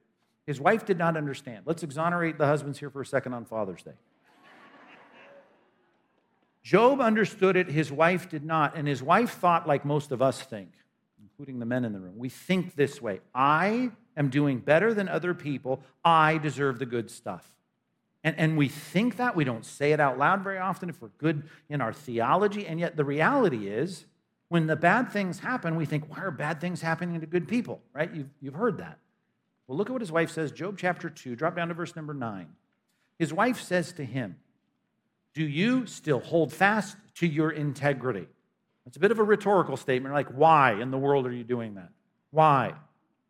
His 0.47 0.61
wife 0.61 0.85
did 0.85 0.99
not 0.99 1.17
understand. 1.17 1.63
Let's 1.67 1.83
exonerate 1.83 2.39
the 2.39 2.47
husbands 2.47 2.79
here 2.79 2.91
for 2.91 3.03
a 3.03 3.07
second 3.07 3.35
on 3.35 3.45
Father's 3.45 3.83
Day. 3.83 3.93
Job 6.63 7.01
understood 7.01 7.57
it, 7.57 7.71
his 7.71 7.91
wife 7.91 8.29
did 8.29 8.45
not. 8.45 8.77
And 8.77 8.87
his 8.87 9.03
wife 9.03 9.39
thought 9.39 9.67
like 9.67 9.85
most 9.85 10.13
of 10.13 10.21
us 10.21 10.43
think, 10.43 10.73
including 11.21 11.59
the 11.59 11.67
men 11.67 11.85
in 11.85 11.93
the 11.93 12.01
room. 12.01 12.19
We 12.19 12.29
think 12.29 12.77
this 12.77 13.01
way 13.01 13.21
I 13.35 13.91
am 14.17 14.29
doing 14.29 14.59
better 14.59 14.93
than 14.93 15.09
other 15.09 15.35
people, 15.35 15.83
I 16.05 16.39
deserve 16.39 16.79
the 16.79 16.87
good 16.87 17.11
stuff. 17.11 17.49
And, 18.23 18.39
and 18.39 18.59
we 18.59 18.69
think 18.69 19.17
that. 19.17 19.35
We 19.35 19.45
don't 19.45 19.65
say 19.65 19.93
it 19.93 20.01
out 20.01 20.19
loud 20.19 20.43
very 20.43 20.59
often 20.59 20.91
if 20.91 21.01
we're 21.01 21.09
good 21.17 21.49
in 21.71 21.81
our 21.81 21.93
theology. 21.93 22.67
And 22.67 22.79
yet 22.79 22.97
the 22.97 23.05
reality 23.05 23.69
is, 23.69 24.05
when 24.51 24.67
the 24.67 24.75
bad 24.75 25.13
things 25.13 25.39
happen, 25.39 25.77
we 25.77 25.87
think, 25.87 26.11
why 26.11 26.25
are 26.25 26.33
bad 26.33 26.61
things 26.61 26.83
happening 26.83 27.21
to 27.21 27.27
good 27.27 27.47
people? 27.47 27.81
Right? 27.95 28.13
You've, 28.13 28.29
you've 28.41 28.55
heard 28.55 28.79
that. 28.79 28.99
Well, 29.67 29.79
look 29.79 29.89
at 29.89 29.93
what 29.93 30.03
his 30.03 30.11
wife 30.11 30.33
says, 30.33 30.51
Job 30.51 30.77
chapter 30.77 31.09
2, 31.09 31.37
drop 31.37 31.55
down 31.55 31.69
to 31.69 31.75
verse 31.75 31.95
number 31.95 32.13
9. 32.13 32.49
His 33.17 33.33
wife 33.33 33.63
says 33.63 33.93
to 33.93 34.05
him, 34.05 34.37
do 35.35 35.45
you 35.45 35.87
still 35.87 36.19
hold 36.19 36.53
fast 36.53 36.97
to 37.15 37.29
your 37.29 37.53
integrity? 37.53 38.27
It's 38.87 38.97
a 38.97 39.01
bit 39.01 39.13
of 39.13 39.21
a 39.21 39.23
rhetorical 39.23 39.77
statement, 39.77 40.13
like, 40.13 40.27
why 40.31 40.81
in 40.81 40.91
the 40.91 40.99
world 40.99 41.29
are 41.29 41.33
you 41.33 41.45
doing 41.45 41.75
that? 41.75 41.91
Why? 42.33 42.75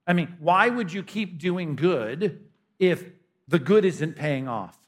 I 0.06 0.14
mean, 0.14 0.34
why 0.40 0.70
would 0.70 0.90
you 0.90 1.02
keep 1.02 1.38
doing 1.38 1.76
good 1.76 2.46
if 2.78 3.04
the 3.46 3.58
good 3.58 3.84
isn't 3.84 4.16
paying 4.16 4.48
off? 4.48 4.78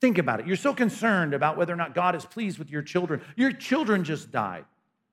Think 0.00 0.16
about 0.16 0.40
it. 0.40 0.46
You're 0.46 0.56
so 0.56 0.72
concerned 0.72 1.34
about 1.34 1.58
whether 1.58 1.74
or 1.74 1.76
not 1.76 1.94
God 1.94 2.16
is 2.16 2.24
pleased 2.24 2.58
with 2.58 2.70
your 2.70 2.80
children. 2.80 3.20
Your 3.36 3.52
children 3.52 4.04
just 4.04 4.32
died. 4.32 4.64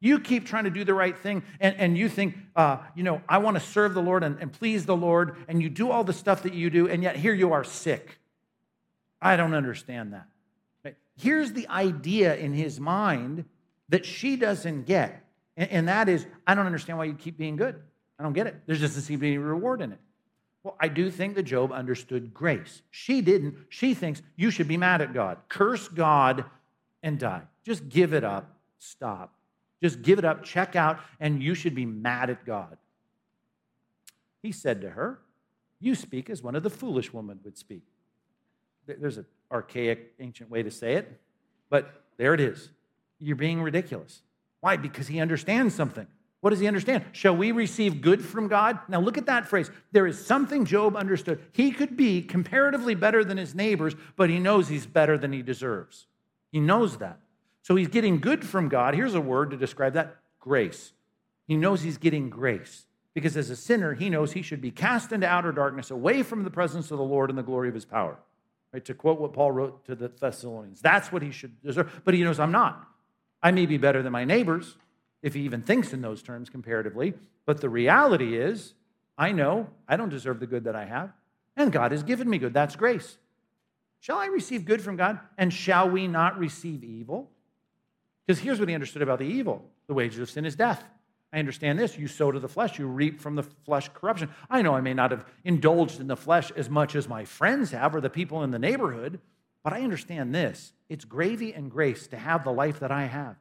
You 0.03 0.19
keep 0.19 0.45
trying 0.45 0.65
to 0.65 0.69
do 0.69 0.83
the 0.83 0.93
right 0.93 1.17
thing, 1.17 1.43
and, 1.61 1.77
and 1.77 1.97
you 1.97 2.09
think, 2.09 2.35
uh, 2.57 2.79
you 2.93 3.03
know, 3.03 3.21
I 3.29 3.37
want 3.37 3.55
to 3.55 3.63
serve 3.63 3.93
the 3.93 4.01
Lord 4.01 4.21
and, 4.21 4.37
and 4.41 4.51
please 4.51 4.85
the 4.85 4.97
Lord, 4.97 5.37
and 5.47 5.63
you 5.63 5.69
do 5.69 5.91
all 5.91 6.03
the 6.03 6.11
stuff 6.11 6.43
that 6.43 6.53
you 6.53 6.69
do, 6.69 6.89
and 6.89 7.01
yet 7.01 7.15
here 7.15 7.33
you 7.33 7.53
are 7.53 7.63
sick. 7.63 8.19
I 9.21 9.37
don't 9.37 9.53
understand 9.53 10.11
that. 10.11 10.27
Here's 11.15 11.53
the 11.53 11.69
idea 11.69 12.35
in 12.35 12.51
his 12.51 12.81
mind 12.81 13.45
that 13.87 14.05
she 14.05 14.35
doesn't 14.35 14.87
get. 14.87 15.23
And 15.55 15.87
that 15.87 16.09
is, 16.09 16.25
I 16.45 16.53
don't 16.53 16.65
understand 16.65 16.97
why 16.97 17.05
you 17.05 17.13
keep 17.13 17.37
being 17.37 17.55
good. 17.55 17.79
I 18.19 18.23
don't 18.23 18.33
get 18.33 18.47
it. 18.47 18.55
There 18.65 18.75
doesn't 18.75 19.03
seem 19.03 19.19
to 19.19 19.21
be 19.21 19.27
any 19.27 19.37
reward 19.37 19.81
in 19.81 19.93
it. 19.93 19.99
Well, 20.63 20.75
I 20.81 20.89
do 20.89 21.11
think 21.11 21.35
that 21.35 21.43
Job 21.43 21.71
understood 21.71 22.33
grace. 22.33 22.81
She 22.91 23.21
didn't. 23.21 23.55
She 23.69 23.93
thinks 23.93 24.21
you 24.35 24.51
should 24.51 24.67
be 24.67 24.75
mad 24.75 25.01
at 25.01 25.13
God. 25.13 25.37
Curse 25.47 25.87
God 25.87 26.43
and 27.01 27.19
die. 27.19 27.43
Just 27.63 27.87
give 27.87 28.13
it 28.13 28.23
up. 28.23 28.57
Stop. 28.79 29.33
Just 29.83 30.01
give 30.01 30.17
it 30.17 30.23
up, 30.23 30.43
check 30.43 30.77
out, 30.77 30.99
and 31.19 31.43
you 31.43 31.53
should 31.53 31.75
be 31.75 31.85
mad 31.85 32.29
at 32.29 32.45
God. 32.45 32.77
He 34.41 34.53
said 34.53 34.79
to 34.79 34.89
her, 34.91 35.19
You 35.81 35.93
speak 35.93 36.29
as 36.29 36.41
one 36.41 36.55
of 36.55 36.63
the 36.63 36.69
foolish 36.69 37.11
women 37.11 37.41
would 37.43 37.57
speak. 37.57 37.83
There's 38.87 39.17
an 39.17 39.25
archaic, 39.51 40.13
ancient 40.21 40.49
way 40.49 40.63
to 40.63 40.71
say 40.71 40.93
it, 40.93 41.19
but 41.69 42.01
there 42.15 42.33
it 42.33 42.39
is. 42.39 42.69
You're 43.19 43.35
being 43.35 43.61
ridiculous. 43.61 44.21
Why? 44.61 44.77
Because 44.77 45.09
he 45.09 45.19
understands 45.19 45.75
something. 45.75 46.07
What 46.39 46.51
does 46.51 46.61
he 46.61 46.67
understand? 46.67 47.03
Shall 47.11 47.35
we 47.35 47.51
receive 47.51 48.01
good 48.01 48.23
from 48.23 48.47
God? 48.47 48.79
Now 48.87 49.01
look 49.01 49.17
at 49.17 49.25
that 49.25 49.49
phrase. 49.49 49.69
There 49.91 50.07
is 50.07 50.25
something 50.25 50.63
Job 50.63 50.95
understood. 50.95 51.43
He 51.51 51.71
could 51.71 51.97
be 51.97 52.21
comparatively 52.21 52.95
better 52.95 53.25
than 53.25 53.35
his 53.35 53.53
neighbors, 53.53 53.95
but 54.15 54.29
he 54.29 54.39
knows 54.39 54.69
he's 54.69 54.85
better 54.85 55.17
than 55.17 55.33
he 55.33 55.41
deserves. 55.41 56.07
He 56.53 56.61
knows 56.61 56.99
that. 56.99 57.19
So 57.63 57.76
he's 57.76 57.88
getting 57.88 58.19
good 58.19 58.45
from 58.45 58.69
God. 58.69 58.93
Here's 58.93 59.15
a 59.15 59.21
word 59.21 59.52
to 59.52 59.58
describe 59.58 59.93
that 59.93 60.17
grace. 60.39 60.93
He 61.47 61.58
knows 61.58 61.82
he's 61.82 61.97
getting 61.97 62.30
grace 62.30 62.86
because 63.13 63.38
as 63.38 63.49
a 63.49 63.56
sinner, 63.56 63.93
he 63.93 64.10
knows 64.10 64.34
he 64.34 64.41
should 64.41 64.62
be 64.62 64.71
cast 64.71 65.12
into 65.12 65.28
outer 65.28 65.52
darkness 65.52 65.89
away 65.89 66.23
from 66.23 66.43
the 66.43 66.52
presence 66.52 66.91
of 66.91 66.97
the 66.97 67.04
Lord 67.04 67.30
and 67.30 67.38
the 67.38 67.43
glory 67.43 67.69
of 67.69 67.76
his 67.76 67.86
power. 67.86 68.17
Right? 68.73 68.84
To 68.86 68.93
quote 68.93 69.19
what 69.19 69.34
Paul 69.34 69.52
wrote 69.52 69.86
to 69.86 69.95
the 69.95 70.10
Thessalonians, 70.10 70.82
that's 70.82 71.12
what 71.12 71.21
he 71.21 71.32
should 71.32 71.62
deserve. 71.62 72.02
But 72.04 72.13
he 72.13 72.23
knows 72.23 72.39
I'm 72.39 72.52
not. 72.52 72.88
I 73.41 73.52
may 73.52 73.65
be 73.65 73.78
better 73.78 74.02
than 74.02 74.12
my 74.12 74.26
neighbors, 74.26 74.78
if 75.21 75.34
he 75.34 75.41
even 75.41 75.62
thinks 75.62 75.93
in 75.93 76.02
those 76.02 76.23
terms 76.23 76.49
comparatively. 76.49 77.13
But 77.45 77.62
the 77.62 77.69
reality 77.69 78.38
is, 78.38 78.73
I 79.17 79.32
know 79.32 79.69
I 79.88 79.95
don't 79.95 80.10
deserve 80.10 80.39
the 80.39 80.47
good 80.47 80.63
that 80.63 80.76
I 80.76 80.86
have, 80.86 81.12
and 81.56 81.71
God 81.71 81.91
has 81.91 82.04
given 82.04 82.30
me 82.30 82.39
good. 82.39 82.54
That's 82.54 82.76
grace. 82.76 83.17
Shall 83.99 84.17
I 84.17 84.26
receive 84.26 84.65
good 84.65 84.82
from 84.82 84.97
God, 84.97 85.19
and 85.38 85.54
shall 85.54 85.89
we 85.89 86.08
not 86.08 86.38
receive 86.39 86.84
evil? 86.84 87.30
Because 88.25 88.41
here's 88.41 88.59
what 88.59 88.69
he 88.69 88.75
understood 88.75 89.01
about 89.01 89.19
the 89.19 89.25
evil 89.25 89.63
the 89.88 89.93
wages 89.93 90.19
of 90.19 90.29
sin 90.29 90.45
is 90.45 90.55
death. 90.55 90.83
I 91.33 91.39
understand 91.39 91.79
this. 91.79 91.97
You 91.97 92.07
sow 92.07 92.31
to 92.31 92.39
the 92.39 92.47
flesh, 92.47 92.77
you 92.77 92.88
reap 92.88 93.19
from 93.19 93.36
the 93.36 93.43
flesh 93.43 93.89
corruption. 93.93 94.29
I 94.49 94.62
know 94.62 94.75
I 94.75 94.81
may 94.81 94.93
not 94.93 95.12
have 95.12 95.25
indulged 95.43 95.99
in 95.99 96.07
the 96.07 96.15
flesh 96.15 96.51
as 96.51 96.69
much 96.69 96.95
as 96.95 97.09
my 97.09 97.25
friends 97.25 97.71
have 97.71 97.95
or 97.95 98.01
the 98.01 98.09
people 98.09 98.43
in 98.43 98.51
the 98.51 98.59
neighborhood, 98.59 99.19
but 99.63 99.73
I 99.73 99.81
understand 99.81 100.33
this. 100.33 100.73
It's 100.89 101.05
gravy 101.05 101.53
and 101.53 101.71
grace 101.71 102.05
to 102.07 102.17
have 102.17 102.43
the 102.43 102.51
life 102.51 102.79
that 102.81 102.91
I 102.91 103.05
have. 103.05 103.36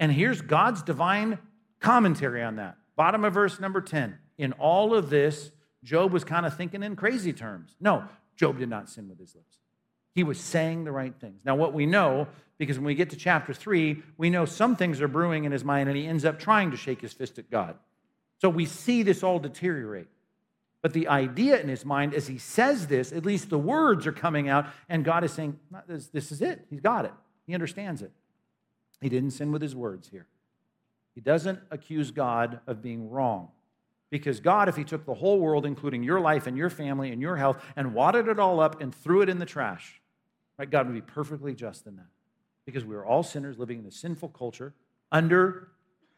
And 0.00 0.10
here's 0.10 0.40
God's 0.40 0.82
divine 0.82 1.38
commentary 1.78 2.42
on 2.42 2.56
that. 2.56 2.76
Bottom 2.96 3.24
of 3.24 3.34
verse 3.34 3.60
number 3.60 3.80
10. 3.80 4.18
In 4.38 4.52
all 4.54 4.94
of 4.94 5.08
this, 5.08 5.52
Job 5.84 6.12
was 6.12 6.24
kind 6.24 6.44
of 6.44 6.56
thinking 6.56 6.82
in 6.82 6.96
crazy 6.96 7.32
terms. 7.32 7.76
No, 7.80 8.04
Job 8.36 8.58
did 8.58 8.68
not 8.68 8.88
sin 8.88 9.08
with 9.08 9.18
his 9.18 9.34
lips. 9.34 9.58
He 10.14 10.24
was 10.24 10.40
saying 10.40 10.84
the 10.84 10.92
right 10.92 11.14
things. 11.20 11.40
Now, 11.44 11.54
what 11.54 11.72
we 11.72 11.86
know, 11.86 12.26
because 12.62 12.78
when 12.78 12.86
we 12.86 12.94
get 12.94 13.10
to 13.10 13.16
chapter 13.16 13.52
three, 13.52 14.04
we 14.16 14.30
know 14.30 14.44
some 14.44 14.76
things 14.76 15.00
are 15.00 15.08
brewing 15.08 15.42
in 15.42 15.50
his 15.50 15.64
mind, 15.64 15.88
and 15.88 15.98
he 15.98 16.06
ends 16.06 16.24
up 16.24 16.38
trying 16.38 16.70
to 16.70 16.76
shake 16.76 17.00
his 17.00 17.12
fist 17.12 17.36
at 17.40 17.50
God. 17.50 17.74
So 18.40 18.48
we 18.48 18.66
see 18.66 19.02
this 19.02 19.24
all 19.24 19.40
deteriorate. 19.40 20.06
But 20.80 20.92
the 20.92 21.08
idea 21.08 21.60
in 21.60 21.68
his 21.68 21.84
mind, 21.84 22.14
as 22.14 22.28
he 22.28 22.38
says 22.38 22.86
this, 22.86 23.10
at 23.10 23.26
least 23.26 23.50
the 23.50 23.58
words 23.58 24.06
are 24.06 24.12
coming 24.12 24.48
out, 24.48 24.68
and 24.88 25.04
God 25.04 25.24
is 25.24 25.32
saying, 25.32 25.58
this, 25.88 26.06
this 26.06 26.30
is 26.30 26.40
it. 26.40 26.64
He's 26.70 26.78
got 26.78 27.04
it. 27.04 27.12
He 27.48 27.54
understands 27.54 28.00
it. 28.00 28.12
He 29.00 29.08
didn't 29.08 29.32
sin 29.32 29.50
with 29.50 29.60
his 29.60 29.74
words 29.74 30.08
here. 30.08 30.28
He 31.16 31.20
doesn't 31.20 31.58
accuse 31.72 32.12
God 32.12 32.60
of 32.68 32.80
being 32.80 33.10
wrong. 33.10 33.48
Because 34.08 34.38
God, 34.38 34.68
if 34.68 34.76
He 34.76 34.84
took 34.84 35.04
the 35.04 35.14
whole 35.14 35.40
world, 35.40 35.66
including 35.66 36.04
your 36.04 36.20
life 36.20 36.46
and 36.46 36.56
your 36.56 36.70
family 36.70 37.10
and 37.10 37.20
your 37.20 37.36
health, 37.36 37.60
and 37.74 37.92
wadded 37.92 38.28
it 38.28 38.38
all 38.38 38.60
up 38.60 38.80
and 38.80 38.94
threw 38.94 39.20
it 39.20 39.28
in 39.28 39.40
the 39.40 39.46
trash, 39.46 40.00
Right? 40.58 40.70
God 40.70 40.86
would 40.86 40.94
be 40.94 41.00
perfectly 41.00 41.54
just 41.54 41.88
in 41.88 41.96
that. 41.96 42.06
Because 42.66 42.84
we 42.84 42.94
are 42.94 43.04
all 43.04 43.22
sinners 43.22 43.58
living 43.58 43.80
in 43.80 43.86
a 43.86 43.90
sinful 43.90 44.30
culture 44.30 44.72
under, 45.10 45.68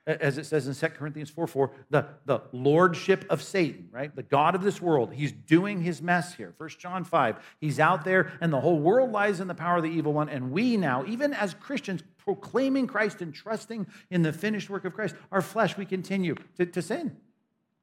as 0.06 0.38
it 0.38 0.44
says 0.44 0.68
in 0.68 0.74
2 0.74 0.94
Corinthians 0.94 1.30
4 1.30 1.46
4, 1.46 1.70
the, 1.90 2.06
the 2.26 2.42
lordship 2.52 3.24
of 3.30 3.42
Satan, 3.42 3.88
right? 3.90 4.14
The 4.14 4.22
God 4.22 4.54
of 4.54 4.62
this 4.62 4.80
world. 4.80 5.12
He's 5.12 5.32
doing 5.32 5.80
his 5.80 6.02
mess 6.02 6.34
here. 6.34 6.54
1 6.58 6.68
John 6.78 7.04
5. 7.04 7.56
He's 7.60 7.80
out 7.80 8.04
there, 8.04 8.32
and 8.40 8.52
the 8.52 8.60
whole 8.60 8.78
world 8.78 9.10
lies 9.10 9.40
in 9.40 9.48
the 9.48 9.54
power 9.54 9.78
of 9.78 9.82
the 9.82 9.90
evil 9.90 10.12
one. 10.12 10.28
And 10.28 10.52
we 10.52 10.76
now, 10.76 11.04
even 11.06 11.32
as 11.32 11.54
Christians, 11.54 12.02
proclaiming 12.18 12.86
Christ 12.86 13.20
and 13.20 13.34
trusting 13.34 13.86
in 14.10 14.22
the 14.22 14.32
finished 14.32 14.70
work 14.70 14.84
of 14.84 14.94
Christ, 14.94 15.14
our 15.32 15.42
flesh, 15.42 15.76
we 15.76 15.84
continue 15.84 16.34
to, 16.56 16.66
to 16.66 16.82
sin. 16.82 17.16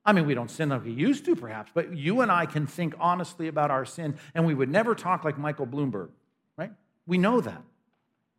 I 0.03 0.13
mean, 0.13 0.25
we 0.25 0.33
don't 0.33 0.49
sin 0.49 0.69
like 0.69 0.83
we 0.83 0.91
used 0.91 1.25
to, 1.25 1.35
perhaps, 1.35 1.71
but 1.73 1.95
you 1.95 2.21
and 2.21 2.31
I 2.31 2.47
can 2.47 2.65
think 2.65 2.95
honestly 2.99 3.47
about 3.47 3.69
our 3.69 3.85
sin, 3.85 4.17
and 4.33 4.45
we 4.45 4.53
would 4.53 4.69
never 4.69 4.95
talk 4.95 5.23
like 5.23 5.37
Michael 5.37 5.67
Bloomberg, 5.67 6.09
right? 6.57 6.71
We 7.05 7.19
know 7.19 7.39
that. 7.41 7.61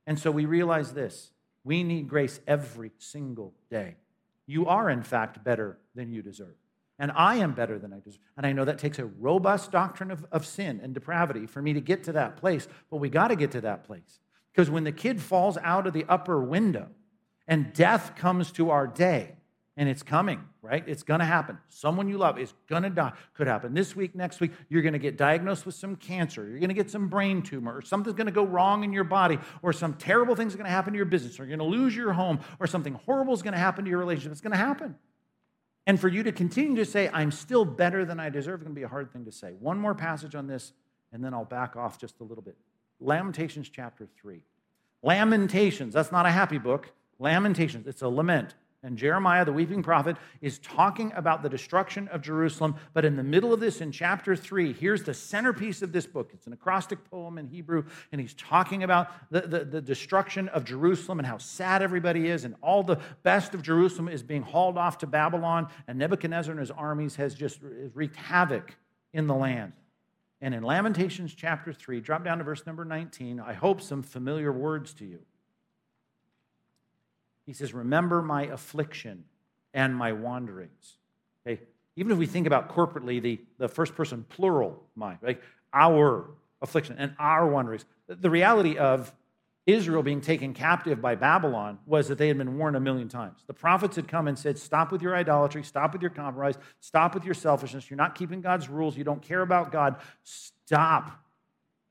And 0.06 0.18
so 0.18 0.30
we 0.30 0.44
realize 0.44 0.92
this 0.92 1.30
we 1.64 1.84
need 1.84 2.08
grace 2.08 2.40
every 2.46 2.92
single 2.98 3.54
day. 3.70 3.96
You 4.46 4.66
are, 4.66 4.90
in 4.90 5.02
fact, 5.02 5.44
better 5.44 5.78
than 5.94 6.12
you 6.12 6.22
deserve. 6.22 6.54
And 6.98 7.12
I 7.14 7.36
am 7.36 7.52
better 7.52 7.78
than 7.78 7.92
I 7.92 8.00
deserve. 8.00 8.20
And 8.36 8.46
I 8.46 8.52
know 8.52 8.64
that 8.64 8.78
takes 8.78 8.98
a 8.98 9.06
robust 9.06 9.70
doctrine 9.72 10.10
of, 10.10 10.24
of 10.30 10.44
sin 10.44 10.80
and 10.82 10.92
depravity 10.92 11.46
for 11.46 11.62
me 11.62 11.72
to 11.72 11.80
get 11.80 12.04
to 12.04 12.12
that 12.12 12.36
place, 12.36 12.68
but 12.90 12.98
we 12.98 13.08
got 13.08 13.28
to 13.28 13.36
get 13.36 13.52
to 13.52 13.60
that 13.62 13.84
place. 13.84 14.20
Because 14.52 14.70
when 14.70 14.84
the 14.84 14.92
kid 14.92 15.20
falls 15.20 15.56
out 15.58 15.86
of 15.86 15.92
the 15.92 16.04
upper 16.08 16.40
window 16.40 16.88
and 17.48 17.72
death 17.72 18.14
comes 18.16 18.52
to 18.52 18.70
our 18.70 18.86
day, 18.86 19.36
and 19.76 19.88
it's 19.88 20.02
coming, 20.02 20.44
right? 20.60 20.84
It's 20.86 21.02
going 21.02 21.20
to 21.20 21.26
happen. 21.26 21.56
Someone 21.68 22.08
you 22.08 22.18
love 22.18 22.38
is 22.38 22.52
going 22.68 22.82
to 22.82 22.90
die. 22.90 23.12
Could 23.34 23.46
happen 23.46 23.72
this 23.72 23.96
week, 23.96 24.14
next 24.14 24.40
week. 24.40 24.52
You're 24.68 24.82
going 24.82 24.92
to 24.92 24.98
get 24.98 25.16
diagnosed 25.16 25.64
with 25.64 25.74
some 25.74 25.96
cancer. 25.96 26.46
You're 26.46 26.58
going 26.58 26.68
to 26.68 26.74
get 26.74 26.90
some 26.90 27.08
brain 27.08 27.40
tumor, 27.40 27.76
or 27.76 27.82
something's 27.82 28.16
going 28.16 28.26
to 28.26 28.32
go 28.32 28.44
wrong 28.44 28.84
in 28.84 28.92
your 28.92 29.04
body, 29.04 29.38
or 29.62 29.72
some 29.72 29.94
terrible 29.94 30.34
thing's 30.34 30.54
going 30.54 30.66
to 30.66 30.70
happen 30.70 30.92
to 30.92 30.96
your 30.98 31.06
business, 31.06 31.40
or 31.40 31.44
you're 31.44 31.56
going 31.56 31.70
to 31.70 31.76
lose 31.76 31.96
your 31.96 32.12
home, 32.12 32.40
or 32.60 32.66
something 32.66 32.94
horrible 33.06 33.32
is 33.32 33.40
going 33.40 33.54
to 33.54 33.58
happen 33.58 33.84
to 33.84 33.90
your 33.90 33.98
relationship. 33.98 34.32
It's 34.32 34.40
going 34.42 34.52
to 34.52 34.58
happen. 34.58 34.94
And 35.86 35.98
for 35.98 36.08
you 36.08 36.22
to 36.22 36.32
continue 36.32 36.76
to 36.76 36.84
say, 36.84 37.08
I'm 37.12 37.32
still 37.32 37.64
better 37.64 38.04
than 38.04 38.20
I 38.20 38.28
deserve, 38.28 38.60
is 38.60 38.64
going 38.64 38.74
to 38.74 38.78
be 38.78 38.84
a 38.84 38.88
hard 38.88 39.12
thing 39.12 39.24
to 39.24 39.32
say. 39.32 39.54
One 39.58 39.78
more 39.78 39.94
passage 39.94 40.34
on 40.34 40.46
this, 40.46 40.72
and 41.12 41.24
then 41.24 41.34
I'll 41.34 41.44
back 41.44 41.76
off 41.76 41.98
just 41.98 42.20
a 42.20 42.24
little 42.24 42.42
bit. 42.42 42.56
Lamentations 43.00 43.68
chapter 43.68 44.06
3. 44.20 44.42
Lamentations, 45.02 45.94
that's 45.94 46.12
not 46.12 46.26
a 46.26 46.30
happy 46.30 46.58
book. 46.58 46.92
Lamentations, 47.18 47.86
it's 47.86 48.02
a 48.02 48.08
lament. 48.08 48.54
And 48.84 48.98
Jeremiah, 48.98 49.44
the 49.44 49.52
weeping 49.52 49.80
prophet, 49.80 50.16
is 50.40 50.58
talking 50.58 51.12
about 51.14 51.44
the 51.44 51.48
destruction 51.48 52.08
of 52.08 52.20
Jerusalem. 52.20 52.74
But 52.94 53.04
in 53.04 53.14
the 53.14 53.22
middle 53.22 53.52
of 53.52 53.60
this, 53.60 53.80
in 53.80 53.92
chapter 53.92 54.34
three, 54.34 54.72
here's 54.72 55.04
the 55.04 55.14
centerpiece 55.14 55.82
of 55.82 55.92
this 55.92 56.04
book. 56.04 56.30
It's 56.34 56.48
an 56.48 56.52
acrostic 56.52 57.08
poem 57.08 57.38
in 57.38 57.46
Hebrew, 57.46 57.84
and 58.10 58.20
he's 58.20 58.34
talking 58.34 58.82
about 58.82 59.08
the, 59.30 59.42
the, 59.42 59.64
the, 59.64 59.80
destruction 59.80 60.48
of 60.48 60.64
Jerusalem 60.64 61.20
and 61.20 61.26
how 61.26 61.38
sad 61.38 61.80
everybody 61.80 62.26
is, 62.28 62.44
and 62.44 62.56
all 62.60 62.82
the 62.82 62.98
best 63.22 63.54
of 63.54 63.62
Jerusalem 63.62 64.08
is 64.08 64.24
being 64.24 64.42
hauled 64.42 64.76
off 64.76 64.98
to 64.98 65.06
Babylon, 65.06 65.68
and 65.86 65.96
Nebuchadnezzar 65.96 66.50
and 66.50 66.58
his 66.58 66.72
armies 66.72 67.14
has 67.16 67.36
just 67.36 67.60
wreaked 67.94 68.16
havoc 68.16 68.76
in 69.12 69.28
the 69.28 69.34
land. 69.34 69.74
And 70.40 70.56
in 70.56 70.64
Lamentations 70.64 71.34
chapter 71.36 71.72
3, 71.72 72.00
drop 72.00 72.24
down 72.24 72.38
to 72.38 72.44
verse 72.44 72.66
number 72.66 72.84
19, 72.84 73.38
I 73.38 73.52
hope 73.52 73.80
some 73.80 74.02
familiar 74.02 74.50
words 74.50 74.92
to 74.94 75.04
you. 75.04 75.20
He 77.46 77.52
says, 77.52 77.74
Remember 77.74 78.22
my 78.22 78.44
affliction 78.44 79.24
and 79.74 79.94
my 79.94 80.12
wanderings. 80.12 80.98
Okay? 81.46 81.60
Even 81.96 82.12
if 82.12 82.18
we 82.18 82.26
think 82.26 82.46
about 82.46 82.74
corporately 82.74 83.20
the, 83.20 83.40
the 83.58 83.68
first 83.68 83.94
person 83.94 84.24
plural 84.28 84.82
mind, 84.94 85.18
right? 85.20 85.40
Our 85.72 86.30
affliction 86.60 86.96
and 86.98 87.14
our 87.18 87.46
wanderings. 87.46 87.84
The 88.08 88.30
reality 88.30 88.78
of 88.78 89.12
Israel 89.66 90.02
being 90.02 90.20
taken 90.20 90.54
captive 90.54 91.00
by 91.00 91.14
Babylon 91.14 91.78
was 91.86 92.08
that 92.08 92.18
they 92.18 92.28
had 92.28 92.38
been 92.38 92.58
warned 92.58 92.76
a 92.76 92.80
million 92.80 93.08
times. 93.08 93.44
The 93.46 93.54
prophets 93.54 93.94
had 93.94 94.08
come 94.08 94.26
and 94.26 94.36
said, 94.36 94.58
Stop 94.58 94.90
with 94.90 95.02
your 95.02 95.14
idolatry, 95.14 95.62
stop 95.62 95.92
with 95.92 96.02
your 96.02 96.10
compromise, 96.10 96.56
stop 96.80 97.14
with 97.14 97.24
your 97.24 97.34
selfishness. 97.34 97.88
You're 97.88 97.96
not 97.96 98.14
keeping 98.14 98.40
God's 98.40 98.68
rules, 98.68 98.96
you 98.96 99.04
don't 99.04 99.22
care 99.22 99.42
about 99.42 99.70
God. 99.70 99.96
Stop, 100.24 101.12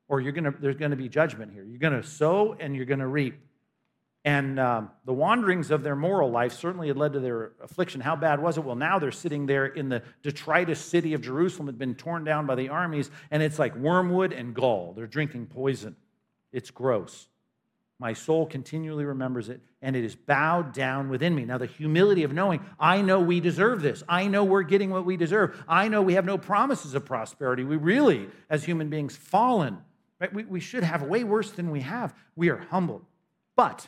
or 0.10 0.20
you're 0.20 0.34
gonna, 0.34 0.54
there's 0.60 0.76
going 0.76 0.92
to 0.92 0.98
be 0.98 1.08
judgment 1.08 1.54
here. 1.54 1.64
You're 1.64 1.80
going 1.80 2.00
to 2.00 2.06
sow 2.06 2.58
and 2.60 2.76
you're 2.76 2.86
going 2.86 3.00
to 3.00 3.08
reap. 3.08 3.40
And 4.24 4.60
um, 4.60 4.92
the 5.06 5.14
wanderings 5.14 5.72
of 5.72 5.82
their 5.82 5.96
moral 5.96 6.30
life 6.30 6.54
certainly 6.54 6.90
had 6.90 6.98
led 6.98 7.14
to 7.14 7.20
their 7.20 7.54
affliction. 7.64 8.02
How 8.02 8.16
bad 8.16 8.40
was 8.40 8.58
it? 8.58 8.64
Well, 8.64 8.76
now 8.76 9.00
they're 9.00 9.12
sitting 9.12 9.48
there 9.48 9.66
in 9.66 9.90
the 9.90 10.04
detritus 10.22 10.80
city 10.80 11.16
of 11.16 11.22
Jerusalem, 11.22 11.66
had 11.66 11.80
been 11.80 11.96
torn 11.96 12.24
down 12.24 12.46
by 12.46 12.54
the 12.54 12.70
armies, 12.70 13.10
and 13.32 13.42
it's 13.42 13.58
like 13.58 13.76
wormwood 13.76 14.32
and 14.32 14.54
gall. 14.54 14.94
They're 14.96 15.08
drinking 15.08 15.48
poison. 15.48 15.96
It's 16.52 16.70
gross. 16.70 17.30
My 17.98 18.14
soul 18.14 18.46
continually 18.46 19.06
remembers 19.06 19.50
it, 19.50 19.62
and 19.82 19.96
it 19.96 20.04
is 20.04 20.16
bowed 20.16 20.74
down 20.74 21.10
within 21.10 21.36
me. 21.36 21.46
Now, 21.46 21.60
the 21.60 21.68
humility 21.68 22.24
of 22.24 22.34
knowing, 22.34 22.66
I 22.80 23.02
know 23.02 23.20
we 23.20 23.40
deserve 23.40 23.82
this. 23.82 24.04
I 24.10 24.28
know 24.28 24.44
we're 24.44 24.64
getting 24.64 24.90
what 24.90 25.06
we 25.06 25.18
deserve. 25.18 25.64
I 25.68 25.88
know 25.88 26.02
we 26.02 26.16
have 26.16 26.26
no 26.26 26.38
promises 26.40 26.96
of 26.96 27.06
prosperity. 27.06 27.64
We 27.64 27.76
really, 27.76 28.28
as 28.50 28.64
human 28.64 28.90
beings, 28.90 29.16
fallen. 29.16 29.78
Right? 30.20 30.34
We, 30.34 30.44
we 30.44 30.60
should 30.60 30.84
have 30.84 31.04
way 31.04 31.24
worse 31.24 31.52
than 31.52 31.70
we 31.72 31.82
have. 31.82 32.14
We 32.36 32.50
are 32.50 32.58
humbled. 32.58 33.06
But 33.56 33.88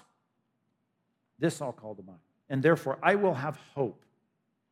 this 1.44 1.62
I'll 1.62 1.74
call 1.74 1.94
to 1.94 2.02
mind. 2.04 2.20
And 2.50 2.64
therefore, 2.64 2.98
I 3.04 3.16
will 3.16 3.34
have 3.34 3.60
hope. 3.76 4.06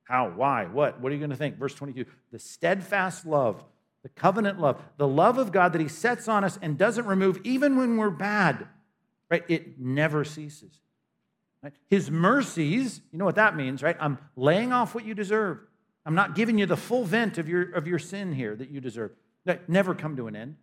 How? 0.04 0.30
Why? 0.30 0.66
What? 0.66 1.02
What 1.02 1.12
are 1.12 1.16
you 1.16 1.20
going 1.20 1.32
to 1.32 1.36
think? 1.36 1.58
Verse 1.58 1.76
22 1.76 2.06
the 2.32 2.40
steadfast 2.40 3.26
love, 3.26 3.64
the 4.04 4.10
covenant 4.10 4.60
love, 4.60 4.82
the 4.98 5.08
love 5.08 5.38
of 5.38 5.52
God 5.52 5.74
that 5.74 5.82
He 5.82 5.90
sets 5.90 6.28
on 6.28 6.44
us 6.44 6.58
and 6.62 6.78
doesn't 6.78 7.06
remove 7.06 7.42
even 7.44 7.76
when 7.76 7.98
we're 7.98 8.10
bad, 8.10 8.68
right? 9.30 9.44
It 9.48 9.80
never 9.80 10.24
ceases. 10.24 10.80
Right? 11.62 11.74
His 11.90 12.10
mercies, 12.10 13.02
you 13.12 13.20
know 13.20 13.26
what 13.26 13.36
that 13.36 13.56
means, 13.56 13.84
right? 13.84 13.98
I'm 14.00 14.18
laying 14.36 14.72
off 14.72 14.96
what 14.96 15.06
you 15.06 15.14
deserve. 15.14 15.60
I'm 16.06 16.16
not 16.16 16.36
giving 16.36 16.58
you 16.58 16.66
the 16.66 16.78
full 16.78 17.04
vent 17.04 17.38
of 17.38 17.48
your, 17.48 17.72
of 17.74 17.86
your 17.86 18.00
sin 18.00 18.34
here 18.34 18.56
that 18.56 18.72
you 18.72 18.80
deserve. 18.80 19.12
That 19.46 19.70
never 19.70 19.94
come 19.94 20.16
to 20.16 20.28
an 20.28 20.36
end. 20.36 20.56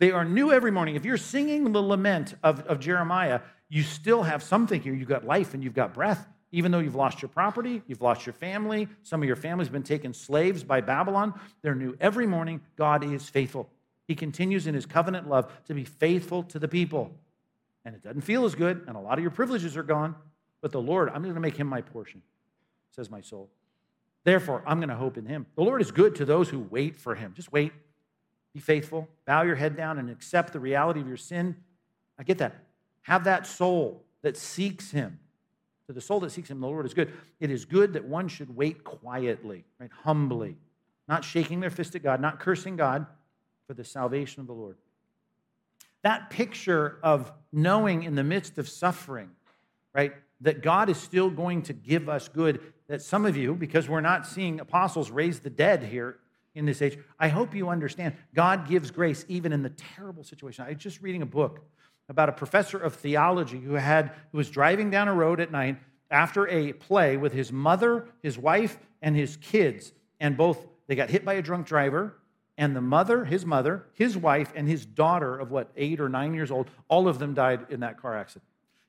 They 0.00 0.10
are 0.10 0.24
new 0.24 0.52
every 0.52 0.72
morning. 0.72 0.96
If 0.96 1.04
you're 1.04 1.16
singing 1.16 1.72
the 1.72 1.82
lament 1.82 2.34
of, 2.42 2.60
of 2.66 2.80
Jeremiah, 2.80 3.40
you 3.68 3.82
still 3.82 4.22
have 4.22 4.42
something 4.42 4.80
here. 4.80 4.94
You've 4.94 5.08
got 5.08 5.24
life 5.24 5.54
and 5.54 5.62
you've 5.62 5.74
got 5.74 5.94
breath. 5.94 6.26
Even 6.52 6.70
though 6.70 6.78
you've 6.78 6.94
lost 6.94 7.20
your 7.20 7.28
property, 7.28 7.82
you've 7.88 8.00
lost 8.00 8.26
your 8.26 8.32
family, 8.32 8.88
some 9.02 9.20
of 9.20 9.26
your 9.26 9.34
family's 9.34 9.68
been 9.68 9.82
taken 9.82 10.14
slaves 10.14 10.62
by 10.62 10.80
Babylon, 10.80 11.34
they're 11.62 11.74
new 11.74 11.96
every 12.00 12.28
morning. 12.28 12.60
God 12.76 13.02
is 13.02 13.28
faithful. 13.28 13.68
He 14.06 14.14
continues 14.14 14.68
in 14.68 14.74
his 14.74 14.86
covenant 14.86 15.28
love 15.28 15.50
to 15.66 15.74
be 15.74 15.84
faithful 15.84 16.44
to 16.44 16.60
the 16.60 16.68
people. 16.68 17.10
And 17.84 17.94
it 17.96 18.02
doesn't 18.02 18.20
feel 18.20 18.44
as 18.44 18.54
good, 18.54 18.84
and 18.86 18.96
a 18.96 19.00
lot 19.00 19.18
of 19.18 19.22
your 19.22 19.32
privileges 19.32 19.76
are 19.76 19.82
gone, 19.82 20.14
but 20.60 20.70
the 20.70 20.80
Lord, 20.80 21.08
I'm 21.08 21.22
going 21.22 21.34
to 21.34 21.40
make 21.40 21.56
him 21.56 21.66
my 21.66 21.80
portion, 21.80 22.22
says 22.92 23.10
my 23.10 23.20
soul. 23.20 23.50
Therefore, 24.22 24.62
I'm 24.64 24.78
going 24.78 24.88
to 24.88 24.94
hope 24.94 25.18
in 25.18 25.26
him. 25.26 25.46
The 25.56 25.62
Lord 25.62 25.82
is 25.82 25.90
good 25.90 26.14
to 26.16 26.24
those 26.24 26.48
who 26.48 26.60
wait 26.60 26.96
for 26.96 27.14
him. 27.14 27.32
Just 27.34 27.52
wait. 27.52 27.72
Be 28.54 28.60
faithful. 28.60 29.08
Bow 29.26 29.42
your 29.42 29.56
head 29.56 29.76
down 29.76 29.98
and 29.98 30.08
accept 30.08 30.52
the 30.52 30.60
reality 30.60 31.00
of 31.00 31.08
your 31.08 31.16
sin. 31.16 31.56
I 32.18 32.22
get 32.22 32.38
that. 32.38 32.54
Have 33.04 33.24
that 33.24 33.46
soul 33.46 34.02
that 34.22 34.36
seeks 34.36 34.90
him. 34.90 35.18
To 35.86 35.92
the 35.92 36.00
soul 36.00 36.20
that 36.20 36.30
seeks 36.30 36.50
him, 36.50 36.60
the 36.60 36.66
Lord 36.66 36.86
is 36.86 36.94
good. 36.94 37.12
It 37.38 37.50
is 37.50 37.66
good 37.66 37.92
that 37.92 38.04
one 38.04 38.28
should 38.28 38.56
wait 38.56 38.82
quietly, 38.84 39.64
right? 39.78 39.90
Humbly, 40.02 40.56
not 41.06 41.22
shaking 41.22 41.60
their 41.60 41.70
fist 41.70 41.94
at 41.94 42.02
God, 42.02 42.20
not 42.20 42.40
cursing 42.40 42.76
God 42.76 43.06
for 43.66 43.74
the 43.74 43.84
salvation 43.84 44.40
of 44.40 44.46
the 44.46 44.54
Lord. 44.54 44.76
That 46.02 46.30
picture 46.30 46.98
of 47.02 47.30
knowing 47.52 48.02
in 48.04 48.14
the 48.14 48.24
midst 48.24 48.56
of 48.56 48.68
suffering, 48.68 49.30
right, 49.94 50.12
that 50.40 50.62
God 50.62 50.88
is 50.88 50.96
still 50.96 51.28
going 51.28 51.62
to 51.62 51.74
give 51.74 52.08
us 52.08 52.28
good, 52.28 52.60
that 52.88 53.02
some 53.02 53.26
of 53.26 53.36
you, 53.36 53.54
because 53.54 53.88
we're 53.88 54.00
not 54.00 54.26
seeing 54.26 54.60
apostles 54.60 55.10
raise 55.10 55.40
the 55.40 55.50
dead 55.50 55.82
here 55.82 56.16
in 56.54 56.64
this 56.64 56.80
age, 56.80 56.98
I 57.18 57.28
hope 57.28 57.54
you 57.54 57.68
understand 57.68 58.14
God 58.34 58.66
gives 58.66 58.90
grace 58.90 59.26
even 59.28 59.52
in 59.52 59.62
the 59.62 59.70
terrible 59.70 60.24
situation. 60.24 60.64
I 60.64 60.70
was 60.70 60.78
just 60.78 61.02
reading 61.02 61.20
a 61.20 61.26
book 61.26 61.60
about 62.08 62.28
a 62.28 62.32
professor 62.32 62.78
of 62.78 62.94
theology 62.94 63.60
who 63.60 63.74
had 63.74 64.12
who 64.32 64.38
was 64.38 64.50
driving 64.50 64.90
down 64.90 65.08
a 65.08 65.14
road 65.14 65.40
at 65.40 65.50
night 65.50 65.78
after 66.10 66.46
a 66.48 66.72
play 66.72 67.16
with 67.16 67.32
his 67.32 67.50
mother, 67.50 68.06
his 68.22 68.38
wife, 68.38 68.78
and 69.02 69.16
his 69.16 69.36
kids, 69.38 69.92
and 70.20 70.36
both 70.36 70.66
they 70.86 70.94
got 70.94 71.10
hit 71.10 71.24
by 71.24 71.34
a 71.34 71.42
drunk 71.42 71.66
driver, 71.66 72.14
and 72.56 72.76
the 72.76 72.80
mother, 72.80 73.24
his 73.24 73.44
mother, 73.44 73.86
his 73.94 74.16
wife, 74.16 74.52
and 74.54 74.68
his 74.68 74.86
daughter 74.86 75.38
of 75.38 75.50
what 75.50 75.70
eight 75.76 76.00
or 76.00 76.08
nine 76.08 76.34
years 76.34 76.50
old, 76.50 76.70
all 76.88 77.08
of 77.08 77.18
them 77.18 77.34
died 77.34 77.66
in 77.70 77.80
that 77.80 78.00
car 78.00 78.16
accident. 78.16 78.44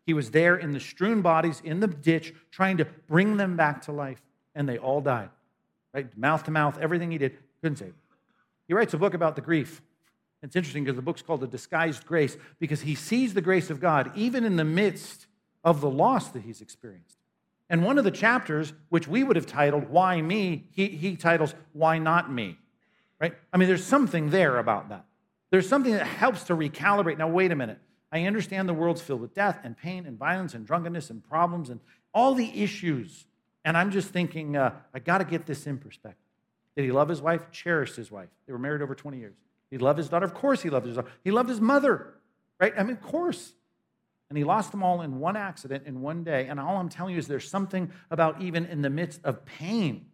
He 0.05 0.13
was 0.13 0.31
there 0.31 0.55
in 0.55 0.71
the 0.71 0.79
strewn 0.79 1.21
bodies 1.21 1.61
in 1.63 1.79
the 1.79 1.87
ditch, 1.87 2.33
trying 2.51 2.77
to 2.77 2.85
bring 2.85 3.37
them 3.37 3.55
back 3.57 3.81
to 3.83 3.91
life, 3.91 4.21
and 4.53 4.69
they 4.69 4.77
all 4.77 5.01
died. 5.01 5.29
Right, 5.93 6.15
mouth 6.17 6.43
to 6.43 6.51
mouth, 6.51 6.77
everything 6.79 7.09
he 7.11 7.17
did 7.17 7.37
couldn't 7.61 7.77
save. 7.77 7.93
He 8.67 8.73
writes 8.73 8.93
a 8.93 8.97
book 8.97 9.13
about 9.13 9.35
the 9.35 9.41
grief 9.41 9.81
it's 10.45 10.55
interesting 10.55 10.83
because 10.83 10.95
the 10.95 11.01
book's 11.01 11.23
called 11.23 11.41
The 11.41 11.47
Disguised 11.47 12.05
Grace 12.05 12.37
because 12.59 12.81
he 12.81 12.93
sees 12.93 13.33
the 13.33 13.41
grace 13.41 13.71
of 13.71 13.79
God 13.79 14.11
even 14.15 14.43
in 14.43 14.55
the 14.57 14.63
midst 14.63 15.25
of 15.63 15.81
the 15.81 15.89
loss 15.89 16.29
that 16.29 16.43
he's 16.43 16.61
experienced. 16.61 17.17
And 17.67 17.83
one 17.83 17.97
of 17.97 18.03
the 18.03 18.11
chapters, 18.11 18.73
which 18.89 19.07
we 19.07 19.23
would 19.23 19.35
have 19.37 19.47
titled 19.47 19.89
Why 19.89 20.21
Me, 20.21 20.65
he, 20.71 20.87
he 20.87 21.15
titles 21.15 21.55
Why 21.73 21.97
Not 21.97 22.31
Me. 22.31 22.59
Right? 23.19 23.33
I 23.51 23.57
mean, 23.57 23.67
there's 23.67 23.83
something 23.83 24.29
there 24.29 24.59
about 24.59 24.89
that. 24.89 25.05
There's 25.49 25.67
something 25.67 25.93
that 25.93 26.05
helps 26.05 26.43
to 26.43 26.55
recalibrate. 26.55 27.17
Now, 27.17 27.27
wait 27.27 27.51
a 27.51 27.55
minute. 27.55 27.79
I 28.11 28.25
understand 28.25 28.69
the 28.69 28.73
world's 28.73 29.01
filled 29.01 29.21
with 29.21 29.33
death 29.33 29.59
and 29.63 29.75
pain 29.75 30.05
and 30.05 30.17
violence 30.17 30.53
and 30.53 30.65
drunkenness 30.65 31.09
and 31.09 31.23
problems 31.23 31.71
and 31.71 31.79
all 32.13 32.35
the 32.35 32.61
issues. 32.61 33.25
And 33.63 33.75
I'm 33.75 33.89
just 33.89 34.09
thinking, 34.09 34.55
uh, 34.55 34.75
I 34.93 34.99
got 34.99 35.17
to 35.17 35.25
get 35.25 35.47
this 35.47 35.65
in 35.65 35.79
perspective. 35.79 36.21
Did 36.75 36.85
he 36.85 36.91
love 36.91 37.09
his 37.09 37.21
wife? 37.21 37.49
Cherished 37.51 37.95
his 37.95 38.11
wife. 38.11 38.29
They 38.45 38.53
were 38.53 38.59
married 38.59 38.83
over 38.83 38.93
20 38.93 39.17
years. 39.17 39.35
He 39.75 39.79
loved 39.79 39.97
his 39.97 40.07
daughter. 40.07 40.25
Of 40.25 40.33
course, 40.33 40.61
he 40.61 40.69
loved 40.69 40.85
his 40.85 40.95
daughter. 40.95 41.09
He 41.21 41.31
loved 41.31 41.49
his 41.49 41.59
mother, 41.59 42.13
right? 42.61 42.71
I 42.77 42.83
mean, 42.83 42.93
of 42.93 43.01
course. 43.01 43.51
And 44.29 44.37
he 44.37 44.45
lost 44.45 44.71
them 44.71 44.81
all 44.81 45.01
in 45.01 45.19
one 45.19 45.35
accident 45.35 45.83
in 45.85 45.99
one 45.99 46.23
day. 46.23 46.47
And 46.47 46.61
all 46.61 46.77
I'm 46.77 46.87
telling 46.87 47.11
you 47.11 47.19
is 47.19 47.27
there's 47.27 47.49
something 47.49 47.91
about 48.09 48.41
even 48.41 48.67
in 48.67 48.81
the 48.81 48.89
midst 48.89 49.19
of 49.25 49.43
pain 49.43 50.05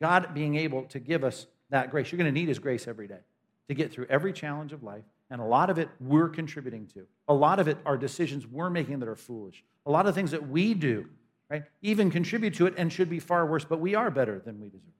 God 0.00 0.34
being 0.34 0.56
able 0.56 0.86
to 0.86 0.98
give 0.98 1.22
us 1.22 1.46
that 1.70 1.92
grace. 1.92 2.10
You're 2.10 2.16
going 2.16 2.34
to 2.34 2.36
need 2.36 2.48
His 2.48 2.58
grace 2.58 2.88
every 2.88 3.06
day 3.06 3.20
to 3.68 3.74
get 3.74 3.92
through 3.92 4.06
every 4.06 4.32
challenge 4.32 4.72
of 4.72 4.82
life. 4.82 5.04
And 5.30 5.40
a 5.40 5.44
lot 5.44 5.70
of 5.70 5.78
it 5.78 5.88
we're 6.00 6.28
contributing 6.28 6.88
to. 6.94 7.06
A 7.28 7.34
lot 7.34 7.60
of 7.60 7.68
it 7.68 7.78
are 7.86 7.96
decisions 7.96 8.44
we're 8.44 8.70
making 8.70 8.98
that 8.98 9.08
are 9.08 9.14
foolish. 9.14 9.62
A 9.86 9.90
lot 9.92 10.06
of 10.06 10.16
things 10.16 10.32
that 10.32 10.48
we 10.48 10.74
do, 10.74 11.06
right, 11.48 11.62
even 11.80 12.10
contribute 12.10 12.54
to 12.54 12.66
it 12.66 12.74
and 12.76 12.92
should 12.92 13.08
be 13.08 13.20
far 13.20 13.46
worse, 13.46 13.64
but 13.64 13.78
we 13.78 13.94
are 13.94 14.10
better 14.10 14.40
than 14.40 14.60
we 14.60 14.68
deserve. 14.68 14.95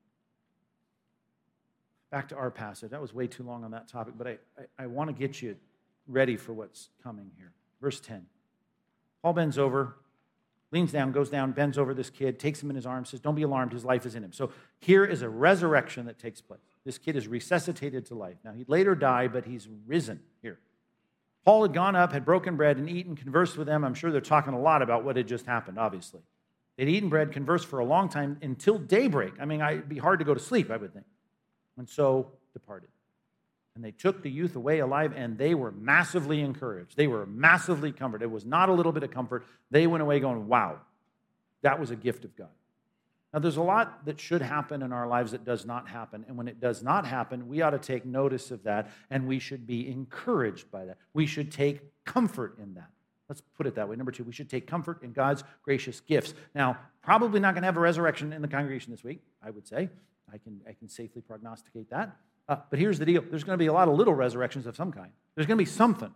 Back 2.11 2.28
to 2.28 2.36
our 2.36 2.50
passage. 2.50 2.90
That 2.90 3.00
was 3.00 3.12
way 3.12 3.26
too 3.26 3.42
long 3.42 3.64
on 3.64 3.72
that 3.72 3.88
topic, 3.88 4.14
but 4.16 4.26
I, 4.26 4.38
I, 4.59 4.84
I 4.84 4.86
want 4.86 5.09
to 5.09 5.14
get 5.14 5.42
you 5.42 5.57
ready 6.07 6.36
for 6.36 6.52
what's 6.52 6.90
coming 7.02 7.30
here. 7.36 7.52
Verse 7.80 8.00
10. 8.00 8.26
Paul 9.22 9.32
bends 9.32 9.59
over, 9.59 9.96
leans 10.70 10.92
down, 10.92 11.11
goes 11.11 11.30
down, 11.30 11.52
bends 11.52 11.78
over 11.78 11.94
this 11.94 12.11
kid, 12.11 12.38
takes 12.38 12.62
him 12.62 12.70
in 12.70 12.76
his 12.76 12.86
arms, 12.86 13.11
says, 13.11 13.20
Don't 13.20 13.34
be 13.34 13.42
alarmed, 13.42 13.72
his 13.72 13.84
life 13.84 14.07
is 14.07 14.14
in 14.14 14.22
him. 14.22 14.32
So 14.32 14.52
here 14.78 15.04
is 15.04 15.22
a 15.22 15.28
resurrection 15.28 16.07
that 16.07 16.18
takes 16.18 16.40
place. 16.40 16.61
This 16.84 16.98
kid 16.98 17.16
is 17.16 17.26
resuscitated 17.26 18.07
to 18.07 18.14
life. 18.14 18.36
Now, 18.44 18.52
he'd 18.52 18.68
later 18.68 18.94
die, 18.94 19.26
but 19.26 19.44
he's 19.44 19.68
risen 19.86 20.20
here. 20.42 20.61
Paul 21.44 21.62
had 21.62 21.72
gone 21.72 21.96
up, 21.96 22.12
had 22.12 22.24
broken 22.24 22.57
bread, 22.57 22.76
and 22.76 22.88
eaten, 22.88 23.16
conversed 23.16 23.57
with 23.57 23.66
them. 23.66 23.84
I'm 23.84 23.94
sure 23.94 24.11
they're 24.12 24.20
talking 24.20 24.54
a 24.54 24.61
lot 24.61 24.82
about 24.82 25.04
what 25.04 25.16
had 25.16 25.26
just 25.26 25.46
happened, 25.46 25.78
obviously. 25.78 26.20
They'd 26.76 26.88
eaten 26.88 27.09
bread, 27.09 27.32
conversed 27.32 27.66
for 27.66 27.78
a 27.78 27.84
long 27.84 28.09
time 28.09 28.38
until 28.42 28.78
daybreak. 28.78 29.34
I 29.40 29.44
mean, 29.44 29.61
it'd 29.61 29.88
be 29.88 29.98
hard 29.98 30.18
to 30.18 30.24
go 30.24 30.34
to 30.34 30.40
sleep, 30.40 30.70
I 30.70 30.76
would 30.76 30.92
think. 30.92 31.07
And 31.79 31.89
so 31.89 32.31
departed. 32.53 32.89
And 33.74 33.85
they 33.85 33.91
took 33.91 34.22
the 34.22 34.31
youth 34.31 34.57
away 34.57 34.79
alive, 34.79 35.12
and 35.14 35.37
they 35.37 35.55
were 35.55 35.70
massively 35.70 36.41
encouraged. 36.41 36.97
They 36.97 37.07
were 37.07 37.27
massively 37.27 37.93
comforted. 37.93 38.24
It 38.24 38.31
was 38.31 38.47
not 38.47 38.70
a 38.70 38.72
little 38.72 38.93
bit 38.93 39.03
of 39.03 39.11
comfort. 39.11 39.45
They 39.70 39.87
went 39.87 40.03
away 40.03 40.18
going, 40.18 40.49
wow, 40.49 40.79
that 41.61 41.79
was 41.79 41.91
a 41.91 41.97
gift 41.97 42.24
of 42.24 42.35
God. 42.37 42.49
Now, 43.35 43.41
there's 43.41 43.59
a 43.59 43.62
lot 43.62 44.07
that 44.07 44.18
should 44.18 44.41
happen 44.41 44.83
in 44.83 44.93
our 44.93 45.07
lives 45.07 45.33
that 45.33 45.45
does 45.45 45.66
not 45.66 45.89
happen. 45.89 46.24
And 46.27 46.39
when 46.39 46.49
it 46.49 46.59
does 46.59 46.83
not 46.83 47.05
happen, 47.05 47.49
we 47.49 47.61
ought 47.61 47.70
to 47.70 47.79
take 47.79 48.07
notice 48.07 48.51
of 48.51 48.62
that, 48.62 48.91
and 49.11 49.27
we 49.27 49.39
should 49.39 49.66
be 49.66 49.91
encouraged 49.91 50.70
by 50.70 50.87
that. 50.87 50.97
We 51.12 51.27
should 51.27 51.53
take 51.53 51.83
comfort 52.07 52.57
in 52.59 52.72
that. 52.74 52.89
Let's 53.29 53.43
put 53.59 53.66
it 53.66 53.74
that 53.74 53.89
way. 53.89 53.97
Number 53.97 54.12
two, 54.12 54.24
we 54.24 54.33
should 54.33 54.49
take 54.49 54.66
comfort 54.66 55.03
in 55.03 55.12
God's 55.12 55.45
gracious 55.62 56.01
gifts. 56.01 56.33
Now, 56.55 56.79
probably 57.03 57.41
not 57.41 57.53
going 57.53 57.62
to 57.62 57.66
have 57.66 57.77
a 57.77 57.81
resurrection 57.81 58.33
in 58.33 58.41
the 58.41 58.49
congregation 58.49 58.93
this 58.93 59.05
week, 59.05 59.20
I 59.43 59.51
would 59.51 59.66
say. 59.66 59.91
I 60.33 60.39
can, 60.39 60.61
I 60.68 60.72
can 60.72 60.89
safely 60.89 61.22
prognosticate 61.22 61.91
that. 61.91 62.16
Uh, 62.49 62.57
but 62.70 62.79
here's 62.79 62.99
the 62.99 63.07
deal 63.07 63.22
there's 63.29 63.45
going 63.45 63.59
to 63.59 63.62
be 63.62 63.66
a 63.66 63.72
lot 63.72 63.89
of 63.89 63.95
little 63.95 64.14
resurrections 64.14 64.66
of 64.66 64.77
some 64.77 64.93
kind. 64.93 65.11
There's 65.35 65.47
going 65.47 65.59
to 65.59 65.64
be 65.64 65.70
something. 65.70 66.12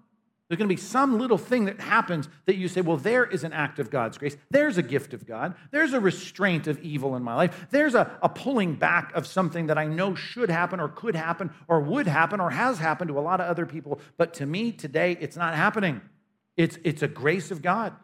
There's 0.51 0.59
going 0.59 0.69
to 0.69 0.75
be 0.75 0.81
some 0.81 1.21
little 1.21 1.39
thing 1.39 1.67
that 1.67 1.79
happens 1.79 2.29
that 2.47 2.57
you 2.57 2.67
say, 2.67 2.81
well, 2.81 2.97
there 2.97 3.25
is 3.25 3.45
an 3.45 3.53
act 3.53 3.79
of 3.79 3.89
God's 3.89 4.19
grace. 4.19 4.37
There's 4.51 4.79
a 4.79 4.83
gift 4.83 5.15
of 5.15 5.25
God. 5.25 5.55
There's 5.71 5.93
a 5.93 6.01
restraint 6.01 6.67
of 6.67 6.81
evil 6.81 7.15
in 7.15 7.23
my 7.23 7.37
life. 7.37 7.69
There's 7.71 7.95
a, 7.95 8.19
a 8.21 8.29
pulling 8.29 8.75
back 8.75 9.15
of 9.15 9.29
something 9.29 9.69
that 9.69 9.79
I 9.79 9.87
know 9.87 10.17
should 10.17 10.51
happen 10.51 10.81
or 10.81 10.89
could 10.89 11.15
happen 11.15 11.53
or 11.69 11.81
would 11.81 12.09
happen 12.09 12.41
or 12.41 12.51
has 12.51 12.81
happened 12.81 13.11
to 13.11 13.19
a 13.19 13.21
lot 13.21 13.41
of 13.41 13.47
other 13.47 13.65
people. 13.65 14.01
But 14.17 14.35
to 14.35 14.47
me 14.47 14.73
today, 14.73 15.17
it's 15.21 15.37
not 15.37 15.55
happening. 15.55 16.01
It's, 16.57 16.79
it's 16.83 17.03
a 17.03 17.09
grace 17.09 17.53
of 17.53 17.63
God. 17.63 17.95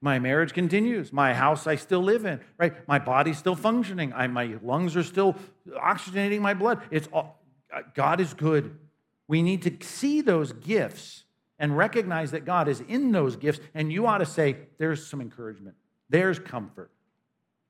My 0.00 0.18
marriage 0.18 0.52
continues. 0.52 1.12
My 1.12 1.34
house 1.34 1.66
I 1.66 1.74
still 1.74 2.02
live 2.02 2.24
in, 2.24 2.40
right? 2.56 2.86
My 2.86 2.98
body's 2.98 3.38
still 3.38 3.56
functioning. 3.56 4.12
I, 4.12 4.28
my 4.28 4.56
lungs 4.62 4.96
are 4.96 5.02
still 5.02 5.36
oxygenating 5.68 6.40
my 6.40 6.54
blood. 6.54 6.82
It's 6.90 7.08
all, 7.12 7.42
uh, 7.74 7.82
God 7.94 8.20
is 8.20 8.32
good. 8.32 8.78
We 9.26 9.42
need 9.42 9.62
to 9.62 9.86
see 9.86 10.20
those 10.20 10.52
gifts 10.52 11.24
and 11.58 11.76
recognize 11.76 12.30
that 12.30 12.44
God 12.44 12.68
is 12.68 12.80
in 12.82 13.10
those 13.10 13.34
gifts, 13.34 13.60
and 13.74 13.92
you 13.92 14.06
ought 14.06 14.18
to 14.18 14.26
say, 14.26 14.56
There's 14.78 15.04
some 15.04 15.20
encouragement, 15.20 15.76
there's 16.08 16.38
comfort. 16.38 16.90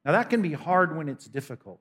Now, 0.05 0.13
that 0.13 0.31
can 0.31 0.43
be 0.43 0.53
hard 0.53 0.97
when 0.97 1.09
it's 1.09 1.27
difficult. 1.27 1.81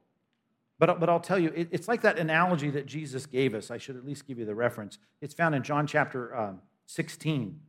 But, 0.80 1.00
but 1.00 1.10
I'll 1.10 1.20
tell 1.20 1.40
you, 1.40 1.52
it, 1.56 1.70
it's 1.72 1.88
like 1.88 2.02
that 2.02 2.20
analogy 2.20 2.70
that 2.72 2.86
Jesus 2.86 3.26
gave 3.26 3.56
us. 3.56 3.72
I 3.72 3.78
should 3.78 3.96
at 3.96 4.06
least 4.06 4.28
give 4.28 4.38
you 4.38 4.46
the 4.46 4.56
reference. 4.56 5.00
It's 5.22 5.34
found 5.34 5.56
in 5.56 5.64
John 5.64 5.88
chapter 5.88 6.36
um, 6.36 6.62
16 6.86 7.60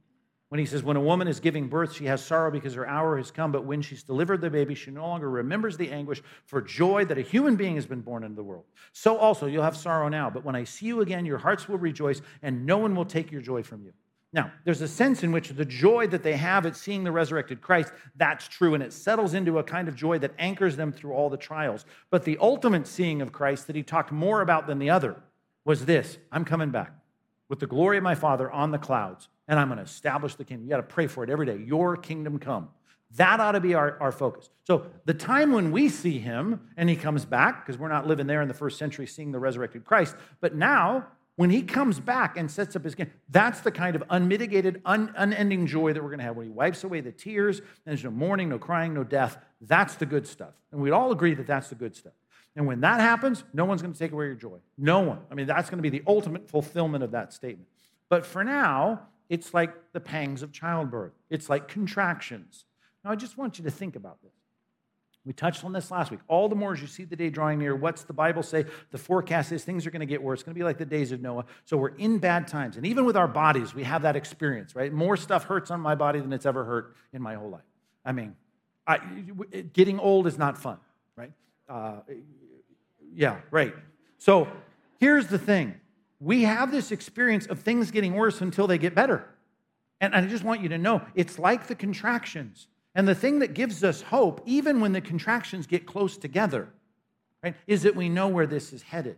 when 0.49 0.59
he 0.59 0.66
says, 0.66 0.82
When 0.82 0.96
a 0.96 1.01
woman 1.01 1.28
is 1.28 1.40
giving 1.40 1.68
birth, 1.68 1.94
she 1.94 2.07
has 2.07 2.24
sorrow 2.24 2.51
because 2.51 2.74
her 2.74 2.86
hour 2.86 3.16
has 3.16 3.30
come, 3.30 3.53
but 3.53 3.64
when 3.64 3.82
she's 3.82 4.03
delivered 4.03 4.40
the 4.40 4.51
baby, 4.51 4.74
she 4.74 4.90
no 4.90 5.07
longer 5.07 5.28
remembers 5.28 5.76
the 5.76 5.90
anguish 5.90 6.22
for 6.46 6.62
joy 6.62 7.05
that 7.07 7.18
a 7.18 7.22
human 7.22 7.57
being 7.57 7.74
has 7.74 7.86
been 7.86 8.01
born 8.01 8.24
into 8.24 8.36
the 8.36 8.42
world. 8.42 8.64
So 8.92 9.16
also, 9.18 9.46
you'll 9.46 9.62
have 9.62 9.76
sorrow 9.76 10.09
now, 10.09 10.30
but 10.30 10.44
when 10.44 10.57
I 10.57 10.64
see 10.64 10.86
you 10.86 11.01
again, 11.01 11.26
your 11.26 11.38
hearts 11.38 11.68
will 11.68 11.78
rejoice, 11.78 12.22
and 12.42 12.64
no 12.64 12.78
one 12.78 12.94
will 12.94 13.05
take 13.05 13.30
your 13.30 13.42
joy 13.42 13.62
from 13.62 13.82
you. 13.82 13.92
Now, 14.32 14.53
there's 14.64 14.82
a 14.82 14.88
sense 14.88 15.22
in 15.22 15.32
which 15.32 15.49
the 15.49 15.64
joy 15.64 16.07
that 16.09 16.22
they 16.22 16.36
have 16.36 16.66
at 16.66 16.76
seeing 16.76 17.03
the 17.03 17.12
resurrected 17.12 17.62
Christ, 17.62 17.92
that's 18.16 18.46
true, 18.46 18.74
and 18.74 18.82
it 18.82 18.92
settles 18.92 19.32
into 19.32 19.59
a 19.59 19.64
kind 19.64 19.88
of 19.88 19.96
joy 19.96 20.18
that 20.18 20.34
anchors 20.38 20.76
them 20.76 20.92
through 20.92 21.14
all 21.14 21.30
the 21.30 21.38
trials. 21.38 21.86
But 22.11 22.24
the 22.24 22.36
ultimate 22.38 22.86
seeing 22.86 23.22
of 23.22 23.32
Christ 23.32 23.66
that 23.66 23.76
he 23.76 23.82
talked 23.82 24.12
more 24.12 24.42
about 24.42 24.66
than 24.66 24.78
the 24.78 24.90
other 24.90 25.16
was 25.64 25.86
this 25.86 26.18
I'm 26.30 26.44
coming 26.44 26.70
back 26.70 26.92
with 27.49 27.61
the 27.61 27.66
glory 27.66 27.96
of 27.96 28.03
my 28.03 28.14
Father 28.14 28.51
on 28.51 28.70
the 28.70 28.78
clouds, 28.78 29.28
and 29.49 29.59
I'm 29.59 29.68
going 29.68 29.78
to 29.78 29.84
establish 29.84 30.34
the 30.34 30.44
kingdom. 30.44 30.66
You 30.66 30.70
got 30.70 30.76
to 30.76 30.82
pray 30.82 31.07
for 31.07 31.24
it 31.24 31.30
every 31.30 31.46
day. 31.46 31.57
Your 31.57 31.96
kingdom 31.96 32.38
come. 32.38 32.68
That 33.16 33.40
ought 33.40 33.53
to 33.53 33.61
be 33.61 33.74
our, 33.74 33.96
our 34.01 34.12
focus. 34.12 34.51
So, 34.64 34.86
the 35.07 35.14
time 35.14 35.53
when 35.53 35.72
we 35.72 35.88
see 35.88 36.18
him 36.18 36.68
and 36.76 36.90
he 36.90 36.96
comes 36.96 37.24
back, 37.24 37.64
because 37.64 37.78
we're 37.78 37.88
not 37.88 38.07
living 38.07 38.26
there 38.26 38.42
in 38.42 38.49
the 38.49 38.55
first 38.55 38.78
century 38.78 39.07
seeing 39.07 39.32
the 39.32 39.38
resurrected 39.38 39.86
Christ, 39.86 40.14
but 40.40 40.55
now 40.55 41.07
when 41.36 41.51
he 41.51 41.62
comes 41.62 42.01
back 42.01 42.36
and 42.36 42.51
sets 42.51 42.76
up 42.76 42.82
his 42.84 42.94
kingdom, 42.94 43.14
that's 43.30 43.61
the 43.61 43.70
kind 43.70 43.96
of 43.96 44.03
unmitigated, 44.11 44.82
un, 44.84 45.14
unending 45.16 45.66
joy 45.66 45.92
that 45.92 46.03
we're 46.03 46.11
going 46.11 46.18
to 46.18 46.24
have 46.24 46.36
when 46.36 46.46
he 46.46 46.53
wipes 46.53 46.84
away 46.84 47.01
the 47.01 47.12
tears, 47.12 47.62
there's 47.86 48.03
no 48.03 48.11
mourning, 48.11 48.49
no 48.49 48.59
crying, 48.59 48.92
no 48.92 49.05
death. 49.05 49.38
That's 49.61 49.94
the 49.94 50.05
good 50.05 50.26
stuff. 50.26 50.53
And 50.72 50.80
we'd 50.80 50.90
all 50.90 51.12
agree 51.12 51.34
that 51.34 51.46
that's 51.46 51.68
the 51.68 51.76
good 51.76 51.94
stuff. 51.94 52.12
And 52.57 52.66
when 52.66 52.80
that 52.80 53.01
happens, 53.01 53.44
no 53.55 53.64
one's 53.64 53.82
going 53.82 53.94
to 53.94 53.99
take 53.99 54.11
away 54.11 54.26
your 54.26 54.34
joy. 54.34 54.59
No 54.76 54.99
one. 54.99 55.20
I 55.30 55.34
mean, 55.34 55.46
that's 55.46 55.70
going 55.70 55.78
to 55.78 55.88
be 55.88 55.96
the 55.96 56.03
ultimate 56.09 56.51
fulfillment 56.51 57.05
of 57.05 57.12
that 57.12 57.32
statement. 57.32 57.68
But 58.09 58.26
for 58.26 58.42
now, 58.42 59.03
it's 59.29 59.53
like 59.53 59.93
the 59.93 60.01
pangs 60.01 60.43
of 60.43 60.53
childbirth, 60.53 61.12
it's 61.31 61.49
like 61.49 61.68
contractions. 61.68 62.64
Now, 63.05 63.11
I 63.11 63.16
just 63.16 63.39
want 63.39 63.59
you 63.59 63.64
to 63.64 63.70
think 63.70 63.97
about 63.97 64.22
this. 64.22 64.33
We 65.24 65.35
touched 65.35 65.62
on 65.62 65.74
this 65.74 65.91
last 65.91 66.11
week. 66.11 66.20
All 66.26 66.49
the 66.49 66.55
more 66.55 66.72
as 66.72 66.81
you 66.81 66.87
see 66.87 67.05
the 67.05 67.14
day 67.14 67.29
drawing 67.29 67.59
near, 67.59 67.76
what's 67.76 68.03
the 68.03 68.14
Bible 68.14 68.43
say? 68.43 68.64
The 68.93 68.99
forecast 68.99 69.53
is 69.53 69.62
things 69.62 69.87
are 69.87 69.91
going 69.91 70.01
to 70.01 70.07
get 70.07 70.22
worse. 70.22 70.39
It's 70.41 70.45
going 70.45 70.55
to 70.55 70.59
be 70.59 70.64
like 70.64 70.79
the 70.79 70.87
days 70.87 71.12
of 71.12 71.20
Noah. 71.20 71.45
So 71.66 71.76
we're 71.76 71.95
in 71.97 72.16
bad 72.16 72.49
times. 72.49 72.79
And 72.79 72.87
even 72.87 73.05
with 73.05 73.14
our 73.14 73.29
bodies, 73.29 73.74
we 73.74 73.85
have 73.85 74.03
that 74.03 74.16
experience, 74.16 74.74
right? 74.74 74.91
More 74.91 75.18
stuff 75.18 75.45
hurts 75.45 75.70
on 75.70 75.81
my 75.81 75.95
body 75.95 76.20
than 76.20 76.33
it's 76.33 76.47
ever 76.47 76.64
hurt 76.64 76.97
in 77.12 77.20
my 77.20 77.35
whole 77.35 77.51
life. 77.51 77.61
I 78.07 78.12
mean, 78.12 78.37
I, 78.87 78.99
getting 79.74 80.01
old 80.01 80.26
is 80.26 80.39
not 80.39 80.57
fun, 80.57 80.79
right? 81.14 81.33
Uh, 81.68 81.97
yeah, 83.12 83.41
right. 83.51 83.74
So 84.16 84.49
here's 84.99 85.26
the 85.26 85.39
thing 85.39 85.74
we 86.20 86.42
have 86.42 86.70
this 86.70 86.90
experience 86.90 87.46
of 87.46 87.60
things 87.60 87.90
getting 87.90 88.14
worse 88.14 88.40
until 88.40 88.66
they 88.66 88.78
get 88.78 88.94
better. 88.94 89.24
And 90.00 90.14
I 90.14 90.24
just 90.26 90.44
want 90.44 90.62
you 90.62 90.68
to 90.70 90.78
know 90.78 91.02
it's 91.14 91.38
like 91.38 91.66
the 91.66 91.74
contractions. 91.74 92.66
And 92.94 93.06
the 93.06 93.14
thing 93.14 93.40
that 93.40 93.54
gives 93.54 93.84
us 93.84 94.02
hope, 94.02 94.42
even 94.46 94.80
when 94.80 94.92
the 94.92 95.00
contractions 95.00 95.66
get 95.66 95.86
close 95.86 96.16
together, 96.16 96.68
right, 97.42 97.54
is 97.66 97.82
that 97.82 97.94
we 97.94 98.08
know 98.08 98.28
where 98.28 98.46
this 98.46 98.72
is 98.72 98.82
headed. 98.82 99.16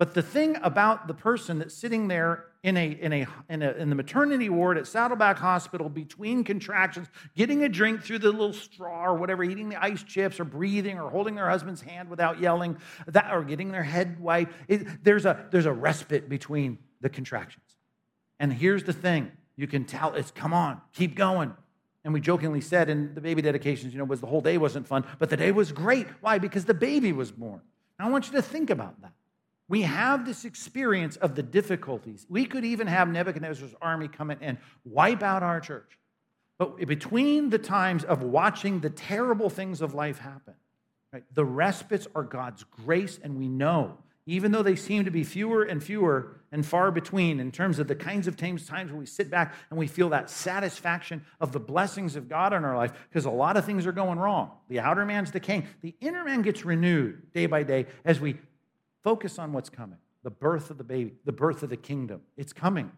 But 0.00 0.14
the 0.14 0.22
thing 0.22 0.56
about 0.62 1.08
the 1.08 1.12
person 1.12 1.58
that's 1.58 1.74
sitting 1.74 2.08
there 2.08 2.46
in, 2.62 2.78
a, 2.78 2.86
in, 2.90 3.12
a, 3.12 3.26
in, 3.50 3.62
a, 3.62 3.72
in 3.72 3.90
the 3.90 3.94
maternity 3.94 4.48
ward 4.48 4.78
at 4.78 4.86
Saddleback 4.86 5.36
Hospital 5.36 5.90
between 5.90 6.42
contractions, 6.42 7.06
getting 7.36 7.64
a 7.64 7.68
drink 7.68 8.02
through 8.02 8.20
the 8.20 8.30
little 8.30 8.54
straw 8.54 9.04
or 9.04 9.14
whatever, 9.14 9.44
eating 9.44 9.68
the 9.68 9.76
ice 9.76 10.02
chips 10.02 10.40
or 10.40 10.44
breathing 10.44 10.98
or 10.98 11.10
holding 11.10 11.34
their 11.34 11.50
husband's 11.50 11.82
hand 11.82 12.08
without 12.08 12.40
yelling, 12.40 12.78
that, 13.08 13.30
or 13.30 13.44
getting 13.44 13.72
their 13.72 13.82
head 13.82 14.18
wiped, 14.18 14.54
it, 14.68 15.04
there's, 15.04 15.26
a, 15.26 15.46
there's 15.50 15.66
a 15.66 15.72
respite 15.72 16.30
between 16.30 16.78
the 17.02 17.10
contractions. 17.10 17.76
And 18.38 18.50
here's 18.50 18.84
the 18.84 18.94
thing 18.94 19.30
you 19.54 19.66
can 19.66 19.84
tell 19.84 20.14
it's 20.14 20.30
come 20.30 20.54
on, 20.54 20.80
keep 20.94 21.14
going. 21.14 21.52
And 22.04 22.14
we 22.14 22.22
jokingly 22.22 22.62
said 22.62 22.88
in 22.88 23.14
the 23.14 23.20
baby 23.20 23.42
dedications, 23.42 23.92
you 23.92 23.98
know, 23.98 24.06
was 24.06 24.22
the 24.22 24.26
whole 24.26 24.40
day 24.40 24.56
wasn't 24.56 24.86
fun, 24.88 25.04
but 25.18 25.28
the 25.28 25.36
day 25.36 25.52
was 25.52 25.72
great. 25.72 26.06
Why? 26.22 26.38
Because 26.38 26.64
the 26.64 26.72
baby 26.72 27.12
was 27.12 27.30
born. 27.30 27.60
I 27.98 28.08
want 28.08 28.28
you 28.28 28.32
to 28.32 28.40
think 28.40 28.70
about 28.70 28.98
that. 29.02 29.12
We 29.70 29.82
have 29.82 30.26
this 30.26 30.44
experience 30.44 31.14
of 31.14 31.36
the 31.36 31.44
difficulties. 31.44 32.26
We 32.28 32.44
could 32.44 32.64
even 32.64 32.88
have 32.88 33.08
Nebuchadnezzar's 33.08 33.74
army 33.80 34.08
come 34.08 34.32
in 34.32 34.38
and 34.40 34.58
wipe 34.84 35.22
out 35.22 35.44
our 35.44 35.60
church. 35.60 35.96
But 36.58 36.76
between 36.88 37.50
the 37.50 37.58
times 37.58 38.02
of 38.02 38.24
watching 38.24 38.80
the 38.80 38.90
terrible 38.90 39.48
things 39.48 39.80
of 39.80 39.94
life 39.94 40.18
happen, 40.18 40.54
right, 41.12 41.22
the 41.32 41.44
respites 41.44 42.08
are 42.16 42.24
God's 42.24 42.64
grace, 42.64 43.20
and 43.22 43.38
we 43.38 43.46
know, 43.46 43.98
even 44.26 44.50
though 44.50 44.64
they 44.64 44.74
seem 44.74 45.04
to 45.04 45.10
be 45.12 45.22
fewer 45.22 45.62
and 45.62 45.80
fewer 45.80 46.40
and 46.50 46.66
far 46.66 46.90
between 46.90 47.38
in 47.38 47.52
terms 47.52 47.78
of 47.78 47.86
the 47.86 47.94
kinds 47.94 48.26
of 48.26 48.36
times, 48.36 48.90
when 48.90 48.98
we 48.98 49.06
sit 49.06 49.30
back 49.30 49.54
and 49.70 49.78
we 49.78 49.86
feel 49.86 50.08
that 50.08 50.28
satisfaction 50.28 51.24
of 51.40 51.52
the 51.52 51.60
blessings 51.60 52.16
of 52.16 52.28
God 52.28 52.52
in 52.52 52.64
our 52.64 52.76
life, 52.76 52.92
because 53.08 53.24
a 53.24 53.30
lot 53.30 53.56
of 53.56 53.64
things 53.64 53.86
are 53.86 53.92
going 53.92 54.18
wrong. 54.18 54.50
The 54.68 54.80
outer 54.80 55.06
man's 55.06 55.30
decaying, 55.30 55.68
the 55.80 55.94
inner 56.00 56.24
man 56.24 56.42
gets 56.42 56.64
renewed 56.64 57.32
day 57.32 57.46
by 57.46 57.62
day 57.62 57.86
as 58.04 58.18
we 58.18 58.36
Focus 59.02 59.38
on 59.38 59.52
what's 59.52 59.70
coming 59.70 59.98
the 60.22 60.30
birth 60.30 60.70
of 60.70 60.76
the 60.76 60.84
baby, 60.84 61.14
the 61.24 61.32
birth 61.32 61.62
of 61.62 61.70
the 61.70 61.76
kingdom. 61.76 62.20
It's 62.36 62.52
coming. 62.52 62.92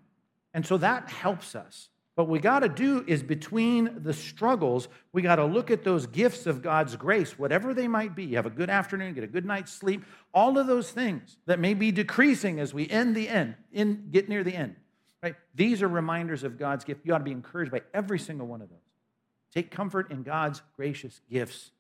And 0.55 0.67
so 0.67 0.77
that 0.79 1.09
helps 1.09 1.55
us. 1.55 1.89
But 2.15 2.29
we 2.29 2.41
got 2.41 2.61
to 2.61 2.69
do 2.69 3.05
is 3.07 3.23
between 3.23 4.03
the 4.03 4.13
struggles, 4.13 4.89
we 5.13 5.23
got 5.23 5.37
to 5.37 5.47
look 5.47 5.71
at 5.71 5.83
those 5.83 6.07
gifts 6.07 6.47
of 6.47 6.61
God's 6.61 6.95
grace, 6.95 7.39
whatever 7.39 7.73
they 7.73 7.89
might 7.89 8.15
be. 8.15 8.25
You 8.25 8.37
have 8.37 8.45
a 8.45 8.51
good 8.51 8.69
afternoon, 8.69 9.15
get 9.15 9.25
a 9.25 9.29
good 9.29 9.47
night's 9.47 9.73
sleep, 9.73 10.05
all 10.35 10.59
of 10.59 10.67
those 10.67 10.91
things 10.91 11.39
that 11.47 11.59
may 11.59 11.73
be 11.73 11.91
decreasing 11.91 12.61
as 12.61 12.75
we 12.75 12.89
end 12.91 13.15
the 13.15 13.29
end, 13.29 13.55
in, 13.73 14.09
get 14.11 14.29
near 14.29 14.45
the 14.45 14.55
end. 14.55 14.77
Right? 15.23 15.37
These 15.55 15.81
are 15.81 15.89
reminders 15.89 16.43
of 16.43 16.59
God's 16.59 16.85
gift. 16.85 17.07
You 17.07 17.15
ought 17.15 17.19
to 17.19 17.25
be 17.25 17.31
encouraged 17.31 17.73
by 17.73 17.83
every 17.95 18.19
single 18.19 18.47
one 18.47 18.61
of 18.61 18.69
those. 18.69 18.79
Take 19.55 19.71
comfort 19.71 20.11
in 20.11 20.23
God's 20.23 20.61
gracious 20.77 21.21
gifts. 21.31 21.71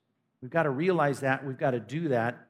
We've 0.40 0.50
got 0.50 0.62
to 0.62 0.70
realize 0.70 1.20
that. 1.20 1.44
We've 1.44 1.58
got 1.58 1.72
to 1.72 1.80
do 1.80 2.08
that. 2.08 2.46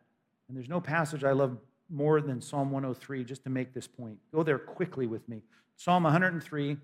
And 0.53 0.59
there's 0.59 0.69
no 0.69 0.83
passage 0.83 1.25
I 1.25 1.33
love 1.33 1.57
more 1.89 2.21
than 2.21 2.43
Psalm 2.43 2.71
103 2.73 3.25
just 3.25 3.43
to 3.45 3.49
make 3.49 3.73
this 3.73 3.87
point. 3.87 4.19
Go 4.35 4.43
there 4.43 4.59
quickly 4.59 5.07
with 5.07 5.27
me. 5.27 5.41
Psalm 5.77 6.03
103 6.03 6.77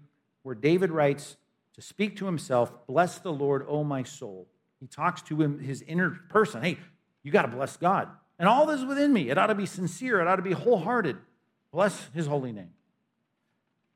where 0.42 0.54
David 0.54 0.90
writes 0.90 1.36
to 1.74 1.82
speak 1.82 2.16
to 2.16 2.24
himself, 2.24 2.72
Bless 2.86 3.18
the 3.18 3.30
Lord, 3.30 3.66
O 3.68 3.84
my 3.84 4.04
soul. 4.04 4.48
He 4.80 4.86
talks 4.86 5.20
to 5.20 5.42
him, 5.42 5.58
his 5.58 5.82
inner 5.82 6.18
person. 6.30 6.62
Hey, 6.62 6.78
you 7.22 7.30
got 7.30 7.42
to 7.42 7.48
bless 7.48 7.76
God. 7.76 8.08
And 8.38 8.48
all 8.48 8.64
this 8.64 8.82
within 8.82 9.12
me, 9.12 9.28
it 9.28 9.36
ought 9.36 9.48
to 9.48 9.54
be 9.54 9.66
sincere, 9.66 10.18
it 10.22 10.26
ought 10.26 10.36
to 10.36 10.42
be 10.42 10.52
wholehearted. 10.52 11.18
Bless 11.70 12.08
his 12.14 12.26
holy 12.26 12.52
name. 12.52 12.70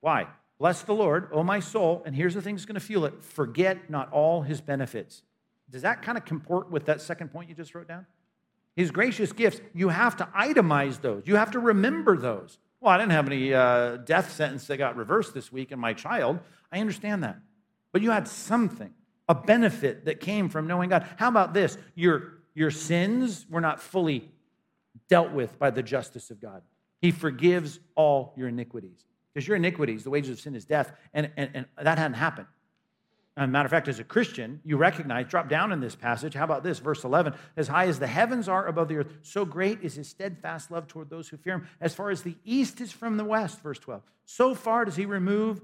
Why? 0.01 0.27
Bless 0.59 0.83
the 0.83 0.93
Lord, 0.93 1.31
O 1.33 1.43
my 1.43 1.61
soul. 1.61 2.03
And 2.05 2.15
here's 2.15 2.35
the 2.35 2.43
thing 2.43 2.57
that's 2.57 2.67
going 2.67 2.75
to 2.75 2.81
feel 2.81 3.07
it 3.07 3.25
forget 3.25 3.89
not 3.89 4.13
all 4.13 4.43
his 4.43 4.61
benefits. 4.61 5.23
Does 5.71 5.81
that 5.81 6.03
kind 6.03 6.19
of 6.19 6.27
comport 6.27 6.71
with 6.71 6.85
that 6.85 7.01
second 7.01 7.33
point 7.33 7.49
you 7.49 7.55
just 7.55 7.75
wrote 7.75 7.89
down? 7.89 8.05
His 8.75 8.91
gracious 8.91 9.33
gifts, 9.33 9.61
you 9.75 9.91
have 9.91 10.17
to 10.17 10.25
itemize 10.37 11.01
those. 11.01 11.25
You 11.27 11.37
have 11.37 11.51
to 11.53 11.59
remember 11.59 12.17
those. 12.17 12.59
Well, 12.81 12.93
I 12.93 12.99
didn't 12.99 13.13
have 13.13 13.27
any 13.27 13.55
uh, 13.55 13.99
death 13.99 14.33
sentence 14.33 14.67
that 14.67 14.79
got 14.79 14.97
reversed 14.97 15.35
this 15.35 15.53
week 15.53 15.73
in 15.73 15.79
my 15.79 15.93
child. 15.93 16.41
I 16.73 16.81
understand 16.81 17.23
that. 17.23 17.37
But 17.93 18.03
you 18.03 18.11
had 18.11 18.27
something, 18.27 18.93
a 19.29 19.35
benefit 19.35 20.07
that 20.07 20.21
came 20.21 20.49
from 20.49 20.67
knowing 20.67 20.89
God. 20.89 21.07
How 21.17 21.29
about 21.29 21.55
this? 21.55 21.77
Your, 21.95 22.39
your 22.55 22.71
sins 22.71 23.47
were 23.49 23.61
not 23.61 23.81
fully 23.81 24.31
dealt 25.09 25.33
with 25.33 25.59
by 25.59 25.71
the 25.71 25.83
justice 25.83 26.31
of 26.31 26.41
God. 26.41 26.63
He 27.01 27.11
forgives 27.11 27.79
all 27.95 28.33
your 28.37 28.49
iniquities. 28.49 29.05
Because 29.33 29.47
your 29.47 29.57
iniquities, 29.57 30.05
the 30.05 30.11
wages 30.11 30.31
of 30.31 30.41
sin 30.41 30.55
is 30.55 30.65
death, 30.65 30.93
and, 31.15 31.31
and, 31.37 31.51
and 31.55 31.67
that 31.81 31.99
hadn't 31.99 32.15
happened. 32.15 32.49
A 33.37 33.47
matter 33.47 33.65
of 33.65 33.71
fact, 33.71 33.89
as 33.89 33.99
a 33.99 34.05
Christian, 34.05 34.61
you 34.63 34.77
recognize, 34.77 35.27
drop 35.27 35.49
down 35.49 35.73
in 35.73 35.81
this 35.81 35.95
passage. 35.95 36.35
How 36.35 36.45
about 36.45 36.63
this? 36.63 36.81
Verse 36.81 37.03
11 37.03 37.35
As 37.57 37.69
high 37.69 37.87
as 37.87 37.99
the 37.99 38.07
heavens 38.07 38.47
are 38.47 38.67
above 38.67 38.89
the 38.89 38.97
earth, 38.97 39.13
so 39.23 39.47
great 39.47 39.79
is 39.83 39.95
his 39.95 40.09
steadfast 40.09 40.71
love 40.71 40.87
toward 40.87 41.09
those 41.09 41.29
who 41.29 41.39
fear 41.39 41.55
him. 41.55 41.69
As 41.81 41.95
far 41.95 42.11
as 42.11 42.23
the 42.23 42.37
east 42.45 42.81
is 42.81 42.93
from 42.93 43.17
the 43.17 43.25
west, 43.25 43.63
verse 43.63 43.79
12, 43.79 44.03
so 44.27 44.55
far 44.55 44.85
does 44.85 44.97
he 44.97 45.07
remove 45.07 45.63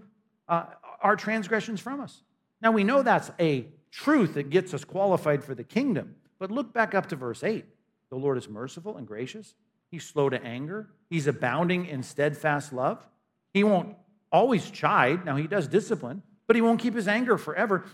uh, 0.49 0.65
our 1.03 1.15
transgressions 1.15 1.81
from 1.81 2.01
us. 2.01 2.23
Now 2.63 2.73
we 2.73 2.85
know 2.85 3.03
that's 3.03 3.31
a 3.39 3.67
truth 3.91 4.35
that 4.35 4.51
gets 4.51 4.73
us 4.73 4.85
qualified 4.85 5.45
for 5.45 5.55
the 5.55 5.65
kingdom. 5.65 6.15
But 6.39 6.51
look 6.51 6.73
back 6.73 6.95
up 6.95 7.09
to 7.09 7.17
verse 7.17 7.43
8. 7.43 7.65
The 8.11 8.17
Lord 8.17 8.39
is 8.39 8.49
merciful 8.49 8.97
and 8.97 9.07
gracious, 9.07 9.55
he's 9.91 10.05
slow 10.05 10.31
to 10.31 10.43
anger, 10.43 10.89
he's 11.11 11.27
abounding 11.27 11.85
in 11.87 12.03
steadfast 12.03 12.73
love. 12.73 13.07
He 13.53 13.65
won't 13.65 13.97
always 14.33 14.71
chide. 14.71 15.25
Now, 15.25 15.37
he 15.37 15.47
does 15.47 15.69
discipline, 15.69 16.23
but 16.49 16.57
he 16.57 16.63
won't 16.63 16.81
keep 16.81 16.97
his 16.97 17.07
anger 17.07 17.39
forever. 17.39 17.85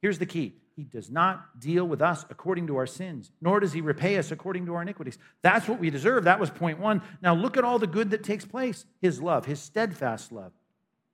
Here's 0.00 0.18
the 0.18 0.24
key 0.24 0.54
He 0.76 0.84
does 0.84 1.10
not 1.10 1.60
deal 1.60 1.86
with 1.86 2.00
us 2.00 2.24
according 2.30 2.68
to 2.68 2.76
our 2.76 2.86
sins, 2.86 3.30
nor 3.42 3.60
does 3.60 3.74
he 3.74 3.82
repay 3.82 4.16
us 4.16 4.30
according 4.30 4.64
to 4.66 4.74
our 4.74 4.82
iniquities. 4.82 5.18
That's 5.42 5.68
what 5.68 5.80
we 5.80 5.90
deserve. 5.90 6.24
That 6.24 6.40
was 6.40 6.48
point 6.48 6.78
one. 6.78 7.02
Now 7.20 7.34
look 7.34 7.58
at 7.58 7.64
all 7.64 7.78
the 7.78 7.86
good 7.86 8.10
that 8.10 8.24
takes 8.24 8.46
place 8.46 8.86
his 9.02 9.20
love, 9.20 9.44
his 9.44 9.60
steadfast 9.60 10.32
love. 10.32 10.52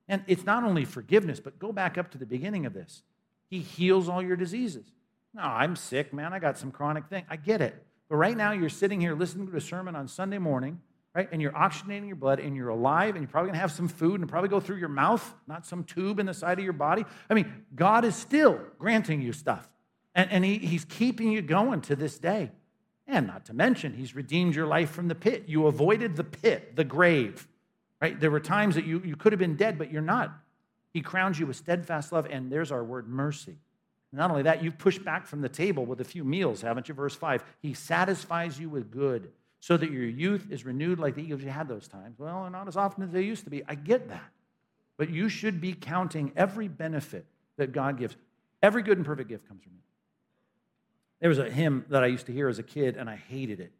And 0.07 0.23
it's 0.27 0.45
not 0.45 0.63
only 0.63 0.85
forgiveness, 0.85 1.39
but 1.39 1.59
go 1.59 1.71
back 1.71 1.97
up 1.97 2.11
to 2.11 2.17
the 2.17 2.25
beginning 2.25 2.65
of 2.65 2.73
this. 2.73 3.03
He 3.49 3.59
heals 3.59 4.07
all 4.07 4.21
your 4.21 4.37
diseases. 4.37 4.85
No, 5.33 5.43
I'm 5.43 5.75
sick, 5.75 6.13
man. 6.13 6.33
I 6.33 6.39
got 6.39 6.57
some 6.57 6.71
chronic 6.71 7.07
thing. 7.07 7.25
I 7.29 7.35
get 7.35 7.61
it. 7.61 7.81
But 8.09 8.17
right 8.17 8.35
now, 8.35 8.51
you're 8.51 8.69
sitting 8.69 8.99
here 8.99 9.15
listening 9.15 9.47
to 9.47 9.55
a 9.55 9.61
sermon 9.61 9.95
on 9.95 10.07
Sunday 10.07 10.37
morning 10.37 10.81
right? 11.13 11.27
And 11.31 11.41
you're 11.41 11.51
oxygenating 11.51 12.07
your 12.07 12.15
blood 12.15 12.39
and 12.39 12.55
you're 12.55 12.69
alive 12.69 13.15
and 13.15 13.23
you're 13.23 13.29
probably 13.29 13.49
going 13.49 13.55
to 13.55 13.61
have 13.61 13.71
some 13.71 13.87
food 13.87 14.21
and 14.21 14.29
probably 14.29 14.49
go 14.49 14.59
through 14.59 14.77
your 14.77 14.89
mouth, 14.89 15.33
not 15.47 15.65
some 15.65 15.83
tube 15.83 16.19
in 16.19 16.25
the 16.25 16.33
side 16.33 16.57
of 16.57 16.63
your 16.63 16.73
body. 16.73 17.05
I 17.29 17.33
mean, 17.33 17.65
God 17.75 18.05
is 18.05 18.15
still 18.15 18.59
granting 18.79 19.21
you 19.21 19.33
stuff. 19.33 19.67
And, 20.15 20.31
and 20.31 20.45
he, 20.45 20.57
He's 20.57 20.85
keeping 20.85 21.31
you 21.31 21.41
going 21.41 21.81
to 21.81 21.95
this 21.95 22.17
day. 22.17 22.51
And 23.07 23.27
not 23.27 23.45
to 23.45 23.53
mention, 23.53 23.93
He's 23.93 24.15
redeemed 24.15 24.55
your 24.55 24.67
life 24.67 24.91
from 24.91 25.07
the 25.07 25.15
pit. 25.15 25.45
You 25.47 25.67
avoided 25.67 26.15
the 26.15 26.23
pit, 26.23 26.75
the 26.75 26.83
grave, 26.83 27.47
right? 28.01 28.17
There 28.19 28.31
were 28.31 28.39
times 28.39 28.75
that 28.75 28.85
you, 28.85 29.01
you 29.03 29.15
could 29.15 29.33
have 29.33 29.39
been 29.39 29.55
dead, 29.55 29.77
but 29.77 29.91
you're 29.91 30.01
not. 30.01 30.33
He 30.93 31.01
crowns 31.01 31.39
you 31.39 31.45
with 31.45 31.55
steadfast 31.55 32.11
love, 32.11 32.27
and 32.29 32.51
there's 32.51 32.71
our 32.71 32.83
word 32.83 33.07
mercy. 33.07 33.57
Not 34.13 34.29
only 34.29 34.43
that, 34.43 34.61
you've 34.61 34.77
pushed 34.77 35.05
back 35.05 35.25
from 35.25 35.39
the 35.39 35.47
table 35.47 35.85
with 35.85 36.01
a 36.01 36.03
few 36.03 36.25
meals, 36.25 36.61
haven't 36.61 36.89
you? 36.89 36.93
Verse 36.93 37.15
5 37.15 37.43
He 37.61 37.73
satisfies 37.73 38.59
you 38.59 38.69
with 38.69 38.91
good 38.91 39.31
so 39.61 39.77
that 39.77 39.91
your 39.91 40.03
youth 40.03 40.47
is 40.49 40.65
renewed 40.65 40.99
like 40.99 41.15
the 41.15 41.21
eagles. 41.21 41.41
You 41.41 41.49
had 41.49 41.67
those 41.67 41.87
times. 41.87 42.17
Well, 42.17 42.49
not 42.49 42.67
as 42.67 42.75
often 42.75 43.03
as 43.03 43.11
they 43.11 43.21
used 43.21 43.43
to 43.45 43.51
be. 43.51 43.63
I 43.67 43.75
get 43.75 44.09
that. 44.09 44.31
But 44.97 45.11
you 45.11 45.29
should 45.29 45.61
be 45.61 45.73
counting 45.73 46.33
every 46.35 46.67
benefit 46.67 47.25
that 47.57 47.71
God 47.71 47.97
gives. 47.97 48.17
Every 48.63 48.81
good 48.81 48.97
and 48.97 49.05
perfect 49.05 49.29
gift 49.29 49.47
comes 49.47 49.63
from 49.63 49.73
Him. 49.73 49.81
There 51.19 51.29
was 51.29 51.37
a 51.37 51.49
hymn 51.49 51.85
that 51.89 52.03
I 52.03 52.07
used 52.07 52.25
to 52.25 52.33
hear 52.33 52.49
as 52.49 52.57
a 52.57 52.63
kid, 52.63 52.97
and 52.97 53.07
I 53.07 53.15
hated 53.15 53.59
it. 53.59 53.71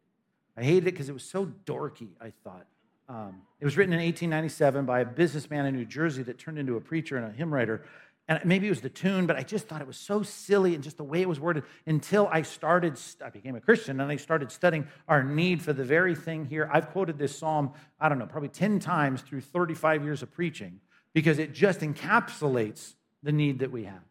I 0.56 0.62
hated 0.62 0.86
it 0.86 0.92
because 0.92 1.08
it 1.08 1.12
was 1.12 1.24
so 1.24 1.46
dorky, 1.66 2.10
I 2.20 2.32
thought. 2.44 2.66
Um, 3.08 3.42
it 3.58 3.64
was 3.64 3.76
written 3.76 3.92
in 3.92 3.98
1897 3.98 4.86
by 4.86 5.00
a 5.00 5.04
businessman 5.04 5.66
in 5.66 5.74
New 5.74 5.84
Jersey 5.84 6.22
that 6.22 6.38
turned 6.38 6.58
into 6.58 6.76
a 6.76 6.80
preacher 6.80 7.16
and 7.16 7.26
a 7.26 7.30
hymn 7.30 7.52
writer. 7.52 7.84
And 8.28 8.40
maybe 8.44 8.66
it 8.66 8.70
was 8.70 8.80
the 8.80 8.88
tune, 8.88 9.26
but 9.26 9.36
I 9.36 9.42
just 9.42 9.66
thought 9.66 9.80
it 9.80 9.86
was 9.86 9.96
so 9.96 10.22
silly 10.22 10.74
and 10.74 10.82
just 10.82 10.96
the 10.96 11.04
way 11.04 11.22
it 11.22 11.28
was 11.28 11.40
worded 11.40 11.64
until 11.86 12.28
I 12.30 12.42
started, 12.42 12.98
I 13.24 13.30
became 13.30 13.56
a 13.56 13.60
Christian 13.60 14.00
and 14.00 14.10
I 14.10 14.16
started 14.16 14.52
studying 14.52 14.86
our 15.08 15.24
need 15.24 15.60
for 15.60 15.72
the 15.72 15.84
very 15.84 16.14
thing 16.14 16.44
here. 16.44 16.70
I've 16.72 16.90
quoted 16.90 17.18
this 17.18 17.36
psalm, 17.36 17.72
I 17.98 18.08
don't 18.08 18.18
know, 18.18 18.26
probably 18.26 18.48
10 18.48 18.78
times 18.78 19.22
through 19.22 19.40
35 19.40 20.04
years 20.04 20.22
of 20.22 20.30
preaching 20.30 20.80
because 21.12 21.38
it 21.38 21.52
just 21.52 21.80
encapsulates 21.80 22.94
the 23.24 23.32
need 23.32 23.58
that 23.58 23.72
we 23.72 23.84
have 23.84 24.02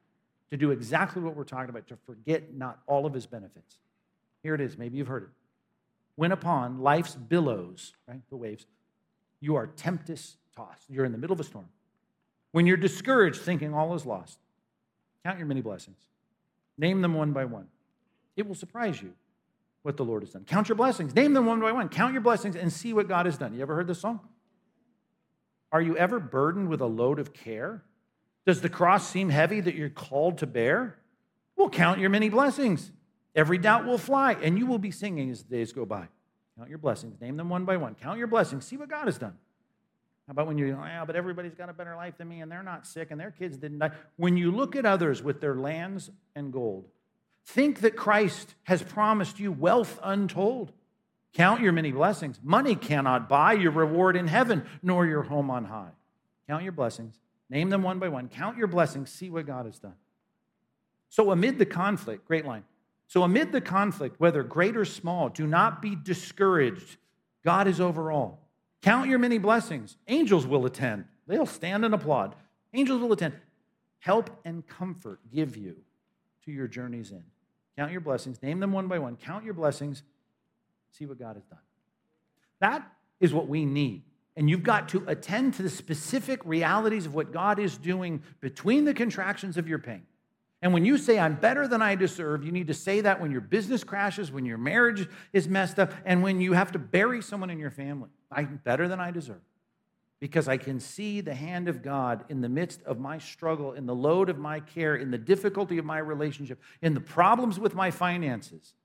to 0.49 0.57
do 0.57 0.71
exactly 0.71 1.21
what 1.21 1.35
we're 1.35 1.45
talking 1.45 1.69
about, 1.69 1.87
to 1.87 1.95
forget 2.05 2.53
not 2.53 2.79
all 2.85 3.05
of 3.05 3.13
his 3.13 3.25
benefits. 3.25 3.77
Here 4.43 4.53
it 4.53 4.61
is, 4.61 4.77
maybe 4.77 4.97
you've 4.97 5.07
heard 5.07 5.23
it. 5.23 5.29
When 6.15 6.33
upon 6.33 6.81
life's 6.81 7.15
billows, 7.15 7.93
right, 8.07 8.21
the 8.29 8.35
waves, 8.35 8.65
you 9.39 9.55
are 9.55 9.67
tempest 9.67 10.35
tossed. 10.55 10.89
You're 10.89 11.05
in 11.05 11.13
the 11.13 11.17
middle 11.17 11.33
of 11.33 11.39
a 11.39 11.45
storm. 11.45 11.69
When 12.51 12.65
you're 12.67 12.77
discouraged, 12.77 13.41
thinking 13.41 13.73
all 13.73 13.93
is 13.95 14.05
lost, 14.05 14.39
count 15.23 15.37
your 15.37 15.47
many 15.47 15.61
blessings. 15.61 15.97
Name 16.77 17.01
them 17.01 17.13
one 17.13 17.31
by 17.31 17.45
one. 17.45 17.67
It 18.35 18.47
will 18.47 18.55
surprise 18.55 19.01
you 19.01 19.13
what 19.83 19.97
the 19.97 20.05
Lord 20.05 20.23
has 20.23 20.31
done. 20.31 20.45
Count 20.45 20.69
your 20.69 20.75
blessings. 20.75 21.15
Name 21.15 21.33
them 21.33 21.45
one 21.45 21.59
by 21.59 21.71
one. 21.71 21.89
Count 21.89 22.13
your 22.13 22.21
blessings 22.21 22.55
and 22.55 22.71
see 22.71 22.93
what 22.93 23.07
God 23.07 23.25
has 23.25 23.37
done. 23.37 23.53
You 23.53 23.61
ever 23.61 23.75
heard 23.75 23.87
this 23.87 23.99
song? 23.99 24.19
Are 25.71 25.81
you 25.81 25.95
ever 25.97 26.19
burdened 26.19 26.69
with 26.69 26.81
a 26.81 26.85
load 26.85 27.19
of 27.19 27.33
care? 27.33 27.83
Does 28.45 28.61
the 28.61 28.69
cross 28.69 29.07
seem 29.07 29.29
heavy 29.29 29.61
that 29.61 29.75
you're 29.75 29.89
called 29.89 30.39
to 30.39 30.47
bear? 30.47 30.97
Well, 31.55 31.69
count 31.69 31.99
your 31.99 32.09
many 32.09 32.29
blessings. 32.29 32.91
Every 33.35 33.57
doubt 33.57 33.85
will 33.85 33.97
fly, 33.97 34.33
and 34.33 34.57
you 34.57 34.65
will 34.65 34.79
be 34.79 34.91
singing 34.91 35.29
as 35.29 35.43
the 35.43 35.55
days 35.55 35.71
go 35.71 35.85
by. 35.85 36.07
Count 36.57 36.69
your 36.69 36.79
blessings. 36.79 37.21
Name 37.21 37.37
them 37.37 37.49
one 37.49 37.65
by 37.65 37.77
one. 37.77 37.95
Count 37.95 38.17
your 38.17 38.27
blessings. 38.27 38.65
See 38.65 38.77
what 38.77 38.89
God 38.89 39.05
has 39.05 39.17
done. 39.17 39.37
How 40.31 40.43
about 40.43 40.47
when 40.47 40.63
oh, 40.63 40.85
yeah, 40.85 41.03
but 41.03 41.17
everybody's 41.17 41.55
got 41.55 41.67
a 41.67 41.73
better 41.73 41.93
life 41.93 42.17
than 42.17 42.29
me 42.29 42.39
and 42.39 42.49
they're 42.49 42.63
not 42.63 42.87
sick 42.87 43.11
and 43.11 43.19
their 43.19 43.31
kids 43.31 43.57
didn't 43.57 43.79
die? 43.79 43.91
When 44.15 44.37
you 44.37 44.49
look 44.49 44.77
at 44.77 44.85
others 44.85 45.21
with 45.21 45.41
their 45.41 45.55
lands 45.55 46.09
and 46.37 46.53
gold, 46.53 46.87
think 47.43 47.81
that 47.81 47.97
Christ 47.97 48.55
has 48.63 48.81
promised 48.81 49.41
you 49.41 49.51
wealth 49.51 49.99
untold. 50.01 50.71
Count 51.33 51.59
your 51.59 51.73
many 51.73 51.91
blessings. 51.91 52.39
Money 52.41 52.75
cannot 52.75 53.27
buy 53.27 53.51
your 53.51 53.71
reward 53.71 54.15
in 54.15 54.27
heaven, 54.27 54.63
nor 54.81 55.05
your 55.05 55.23
home 55.23 55.51
on 55.51 55.65
high. 55.65 55.91
Count 56.47 56.63
your 56.63 56.71
blessings. 56.71 57.19
Name 57.49 57.69
them 57.69 57.83
one 57.83 57.99
by 57.99 58.07
one. 58.07 58.29
Count 58.29 58.57
your 58.57 58.67
blessings. 58.67 59.11
See 59.11 59.29
what 59.29 59.45
God 59.45 59.65
has 59.65 59.79
done. 59.79 59.95
So, 61.09 61.31
amid 61.31 61.59
the 61.59 61.65
conflict, 61.65 62.25
great 62.25 62.45
line. 62.45 62.63
So, 63.07 63.23
amid 63.23 63.51
the 63.51 63.59
conflict, 63.59 64.17
whether 64.17 64.43
great 64.43 64.77
or 64.77 64.85
small, 64.85 65.27
do 65.27 65.45
not 65.45 65.81
be 65.81 65.93
discouraged. 65.93 66.95
God 67.43 67.67
is 67.67 67.81
over 67.81 68.13
all. 68.13 68.40
Count 68.81 69.09
your 69.09 69.19
many 69.19 69.37
blessings. 69.37 69.97
Angels 70.07 70.45
will 70.47 70.65
attend, 70.65 71.05
they'll 71.27 71.45
stand 71.45 71.85
and 71.85 71.93
applaud. 71.93 72.35
Angels 72.73 73.01
will 73.01 73.13
attend. 73.13 73.35
Help 73.99 74.29
and 74.45 74.65
comfort 74.65 75.19
give 75.31 75.55
you 75.55 75.75
to 76.45 76.51
your 76.51 76.67
journey's 76.67 77.11
end. 77.11 77.23
Count 77.77 77.91
your 77.91 78.01
blessings, 78.01 78.41
name 78.41 78.59
them 78.59 78.73
one 78.73 78.87
by 78.87 78.99
one. 78.99 79.15
Count 79.15 79.43
your 79.45 79.53
blessings, 79.53 80.03
see 80.91 81.05
what 81.05 81.19
God 81.19 81.35
has 81.35 81.45
done. 81.45 81.59
That 82.59 82.91
is 83.19 83.33
what 83.33 83.47
we 83.47 83.65
need. 83.65 84.03
And 84.35 84.49
you've 84.49 84.63
got 84.63 84.89
to 84.89 85.03
attend 85.07 85.55
to 85.55 85.63
the 85.63 85.69
specific 85.69 86.43
realities 86.45 87.05
of 87.05 87.13
what 87.13 87.31
God 87.31 87.59
is 87.59 87.77
doing 87.77 88.23
between 88.39 88.85
the 88.85 88.93
contractions 88.93 89.57
of 89.57 89.67
your 89.67 89.79
pain. 89.79 90.03
And 90.61 90.73
when 90.73 90.85
you 90.85 90.97
say, 90.97 91.17
I'm 91.17 91.35
better 91.35 91.67
than 91.67 91.81
I 91.81 91.95
deserve, 91.95 92.43
you 92.43 92.51
need 92.51 92.67
to 92.67 92.73
say 92.73 93.01
that 93.01 93.19
when 93.19 93.31
your 93.31 93.41
business 93.41 93.83
crashes, 93.83 94.31
when 94.31 94.45
your 94.45 94.59
marriage 94.59 95.09
is 95.33 95.47
messed 95.47 95.79
up, 95.79 95.91
and 96.05 96.21
when 96.21 96.39
you 96.39 96.53
have 96.53 96.71
to 96.73 96.79
bury 96.79 97.21
someone 97.21 97.49
in 97.49 97.57
your 97.57 97.71
family. 97.71 98.09
I'm 98.31 98.61
better 98.63 98.87
than 98.87 98.99
I 98.99 99.09
deserve. 99.09 99.41
because 100.21 100.47
I 100.47 100.55
can 100.55 100.79
see 100.79 101.19
the 101.19 101.33
hand 101.33 101.67
of 101.67 101.81
God 101.81 102.23
in 102.29 102.41
the 102.41 102.47
midst 102.47 102.83
of 102.83 102.99
my 102.99 103.17
struggle, 103.17 103.73
in 103.73 103.87
the 103.87 103.95
load 103.95 104.29
of 104.29 104.37
my 104.37 104.59
care, 104.59 104.95
in 104.95 105.09
the 105.09 105.17
difficulty 105.17 105.79
of 105.79 105.83
my 105.83 105.97
relationship, 105.97 106.61
in 106.81 106.93
the 106.93 107.01
problems 107.01 107.59
with 107.59 107.73
my 107.73 107.89
finances. 107.89 108.75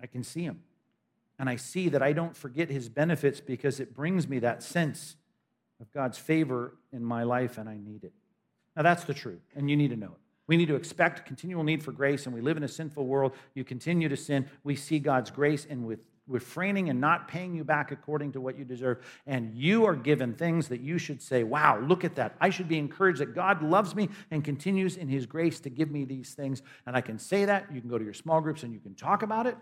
I 0.00 0.06
can 0.06 0.24
see 0.24 0.42
Him. 0.42 0.62
And 1.38 1.48
I 1.48 1.56
see 1.56 1.90
that 1.90 2.02
I 2.02 2.14
don't 2.14 2.34
forget 2.34 2.70
His 2.70 2.88
benefits 2.88 3.38
because 3.38 3.80
it 3.80 3.94
brings 3.94 4.26
me 4.26 4.38
that 4.38 4.62
sense 4.62 5.16
of 5.78 5.92
God's 5.92 6.16
favor 6.16 6.74
in 6.90 7.04
my 7.04 7.22
life, 7.22 7.58
and 7.58 7.68
I 7.68 7.76
need 7.76 8.02
it. 8.02 8.12
Now, 8.74 8.82
that's 8.82 9.04
the 9.04 9.14
truth, 9.14 9.42
and 9.54 9.68
you 9.68 9.76
need 9.76 9.90
to 9.90 9.96
know 9.96 10.06
it. 10.06 10.21
We 10.46 10.56
need 10.56 10.68
to 10.68 10.74
expect 10.74 11.26
continual 11.26 11.64
need 11.64 11.82
for 11.82 11.92
grace, 11.92 12.26
and 12.26 12.34
we 12.34 12.40
live 12.40 12.56
in 12.56 12.64
a 12.64 12.68
sinful 12.68 13.06
world. 13.06 13.32
You 13.54 13.64
continue 13.64 14.08
to 14.08 14.16
sin. 14.16 14.48
We 14.64 14.76
see 14.76 14.98
God's 14.98 15.30
grace, 15.30 15.66
and 15.68 15.86
with 15.86 16.00
refraining 16.28 16.88
and 16.88 17.00
not 17.00 17.28
paying 17.28 17.54
you 17.54 17.64
back 17.64 17.90
according 17.90 18.32
to 18.32 18.40
what 18.40 18.56
you 18.56 18.64
deserve. 18.64 19.04
And 19.26 19.54
you 19.54 19.84
are 19.86 19.94
given 19.94 20.34
things 20.34 20.68
that 20.68 20.80
you 20.80 20.98
should 20.98 21.20
say, 21.20 21.42
Wow, 21.44 21.80
look 21.80 22.04
at 22.04 22.16
that. 22.16 22.36
I 22.40 22.50
should 22.50 22.68
be 22.68 22.78
encouraged 22.78 23.20
that 23.20 23.34
God 23.34 23.62
loves 23.62 23.94
me 23.94 24.08
and 24.30 24.44
continues 24.44 24.96
in 24.96 25.08
His 25.08 25.26
grace 25.26 25.60
to 25.60 25.70
give 25.70 25.90
me 25.90 26.04
these 26.04 26.34
things. 26.34 26.62
And 26.86 26.96
I 26.96 27.00
can 27.00 27.18
say 27.18 27.44
that. 27.44 27.72
You 27.72 27.80
can 27.80 27.90
go 27.90 27.98
to 27.98 28.04
your 28.04 28.14
small 28.14 28.40
groups 28.40 28.62
and 28.62 28.72
you 28.72 28.80
can 28.80 28.94
talk 28.94 29.22
about 29.22 29.46
it, 29.46 29.56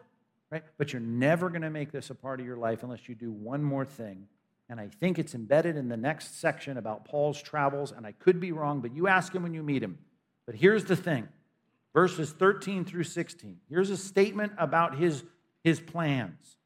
right? 0.50 0.62
But 0.78 0.92
you're 0.92 1.00
never 1.00 1.48
going 1.48 1.62
to 1.62 1.70
make 1.70 1.92
this 1.92 2.10
a 2.10 2.14
part 2.14 2.40
of 2.40 2.46
your 2.46 2.56
life 2.56 2.82
unless 2.82 3.08
you 3.08 3.14
do 3.14 3.32
one 3.32 3.62
more 3.62 3.84
thing. 3.84 4.26
And 4.68 4.78
I 4.78 4.88
think 5.00 5.18
it's 5.18 5.34
embedded 5.34 5.76
in 5.76 5.88
the 5.88 5.96
next 5.96 6.40
section 6.40 6.76
about 6.76 7.04
Paul's 7.04 7.42
travels. 7.42 7.90
And 7.90 8.06
I 8.06 8.12
could 8.12 8.38
be 8.38 8.52
wrong, 8.52 8.80
but 8.80 8.94
you 8.94 9.08
ask 9.08 9.34
him 9.34 9.42
when 9.42 9.54
you 9.54 9.62
meet 9.62 9.82
him. 9.82 9.98
But 10.50 10.58
here's 10.58 10.84
the 10.84 10.96
thing 10.96 11.28
verses 11.94 12.32
13 12.32 12.84
through 12.84 13.04
16. 13.04 13.60
Here's 13.68 13.88
a 13.88 13.96
statement 13.96 14.52
about 14.58 14.98
his 14.98 15.22
his 15.62 15.78
plans. 15.78 16.56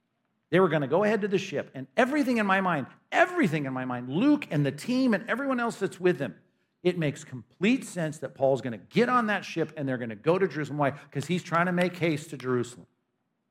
They 0.49 0.59
were 0.59 0.71
going 0.71 0.81
to 0.81 0.89
go 0.89 1.05
ahead 1.05 1.21
to 1.21 1.29
the 1.29 1.37
ship, 1.37 1.71
and 1.75 1.87
everything 1.95 2.39
in 2.39 2.47
my 2.47 2.63
mind, 2.63 2.87
everything 3.13 3.67
in 3.67 3.75
my 3.75 3.85
mind, 3.85 4.09
Luke 4.09 4.47
and 4.51 4.65
the 4.65 4.73
team 4.73 5.13
and 5.13 5.29
everyone 5.29 5.61
else 5.61 5.77
that's 5.77 6.01
with 6.01 6.19
him, 6.19 6.35
it 6.83 6.97
makes 6.97 7.25
complete 7.25 7.85
sense 7.85 8.21
that 8.21 8.35
Paul's 8.35 8.63
going 8.63 8.73
to 8.73 8.87
get 8.89 9.11
on 9.11 9.27
that 9.27 9.45
ship 9.45 9.75
and 9.77 9.87
they're 9.87 9.99
going 9.99 10.09
to 10.09 10.17
go 10.17 10.39
to 10.39 10.49
Jerusalem. 10.49 10.79
Why? 10.79 10.93
Because 10.93 11.27
he's 11.27 11.43
trying 11.43 11.67
to 11.67 11.73
make 11.73 11.95
haste 11.95 12.31
to 12.31 12.39
Jerusalem. 12.39 12.87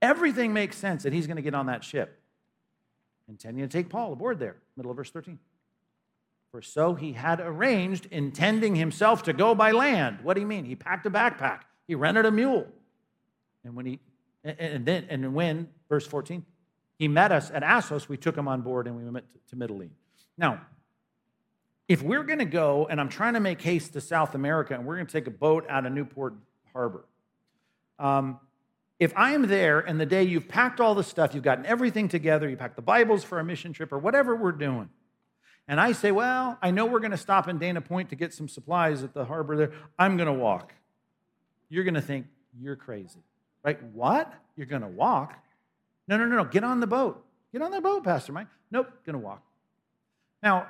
Everything 0.01 0.51
makes 0.51 0.77
sense 0.77 1.03
that 1.03 1.13
he's 1.13 1.27
going 1.27 1.38
to 1.38 1.43
get 1.43 1.53
on 1.53 1.67
that 1.67 1.84
ship. 1.84 2.19
Intending 3.29 3.61
to 3.63 3.71
take 3.71 3.88
Paul 3.88 4.13
aboard 4.13 4.39
there, 4.39 4.55
middle 4.75 4.89
of 4.89 4.97
verse 4.97 5.11
13. 5.11 5.38
For 6.54 6.62
so 6.62 6.93
he 6.93 7.14
had 7.14 7.39
arranged, 7.39 8.08
intending 8.12 8.76
himself 8.76 9.24
to 9.24 9.34
go 9.34 9.56
by 9.56 9.72
land. 9.72 10.20
What 10.22 10.36
do 10.36 10.41
you 10.41 10.45
mean? 10.45 10.66
He 10.66 10.76
packed 10.76 11.04
a 11.08 11.10
backpack, 11.10 11.62
he 11.88 11.95
rented 11.95 12.28
a 12.28 12.32
mule. 12.32 12.68
And 13.64 13.76
when 13.76 13.88
he 13.88 13.99
and 14.43 14.86
then, 14.86 15.08
and 15.10 15.34
when, 15.34 15.68
verse 15.89 16.06
14, 16.06 16.45
he 16.99 17.08
met 17.08 17.32
us 17.32 17.49
at 17.49 17.64
Assos, 17.64 18.08
we 18.08 18.18
took 18.18 18.38
him 18.38 18.47
on 18.47 18.62
board 18.62 18.86
and 18.86 18.95
we 18.95 19.04
went 19.04 19.26
to 19.49 19.56
Mytilene. 19.56 19.89
Now, 20.38 20.62
if 21.88 22.04
we're 22.04 22.24
going 22.24 22.39
to 22.39 22.45
go, 22.45 22.86
and 22.88 23.01
I'm 23.01 23.10
trying 23.10 23.34
to 23.34 23.39
make 23.39 23.60
haste 23.60 23.93
to 23.93 24.01
South 24.01 24.36
America, 24.36 24.76
and 24.76 24.86
we're 24.86 24.97
going 24.97 25.08
to 25.08 25.12
take 25.12 25.26
a 25.26 25.32
boat 25.32 25.66
out 25.70 25.88
of 25.88 25.91
Newport 25.91 26.36
Harbor, 26.72 27.06
um, 27.97 28.39
if 28.99 29.12
I 29.16 29.32
am 29.32 29.47
there 29.47 29.80
and 29.80 29.99
the 29.99 30.06
day 30.06 30.22
you've 30.22 30.49
packed 30.49 30.80
all 30.80 30.93
the 30.93 31.04
stuff, 31.04 31.34
you've 31.34 31.43
gotten 31.43 31.66
everything 31.66 32.10
together, 32.10 32.47
you 32.47 32.58
packed 32.58 32.76
the 32.76 32.84
Bibles 32.84 33.24
for 33.24 33.39
a 33.39 33.43
mission 33.43 33.74
trip 33.74 33.91
or 33.91 33.97
whatever 33.97 34.36
we're 34.36 34.51
doing, 34.51 34.89
and 35.68 35.80
I 35.80 35.91
say, 35.93 36.11
Well, 36.11 36.57
I 36.61 36.72
know 36.72 36.86
we're 36.86 36.99
going 36.99 37.11
to 37.11 37.18
stop 37.18 37.47
in 37.47 37.57
Dana 37.57 37.82
Point 37.82 38.09
to 38.09 38.16
get 38.16 38.34
some 38.34 38.47
supplies 38.47 39.03
at 39.03 39.14
the 39.14 39.26
harbor 39.26 39.55
there, 39.55 39.72
I'm 39.97 40.18
going 40.18 40.28
to 40.28 40.34
walk. 40.34 40.74
You're 41.70 41.84
going 41.84 41.93
to 41.93 42.01
think, 42.01 42.28
You're 42.59 42.76
crazy. 42.76 43.24
Right? 43.64 43.82
What? 43.93 44.34
You're 44.55 44.68
going 44.68 44.82
to 44.82 44.88
walk? 44.88 45.38
No, 46.07 46.18
no, 46.18 46.26
no, 46.26 46.36
no. 46.36 46.45
Get 46.45 46.64
on 46.64 46.80
the 46.80 46.88
boat. 46.88 47.26
Get 47.51 47.61
on 47.61 47.72
the 47.72 47.82
boat, 47.82 48.03
Pastor 48.03 48.34
Mike. 48.34 48.47
Nope, 48.72 48.91
going 49.05 49.14
to 49.14 49.20
walk. 49.20 49.43
Now, 50.41 50.68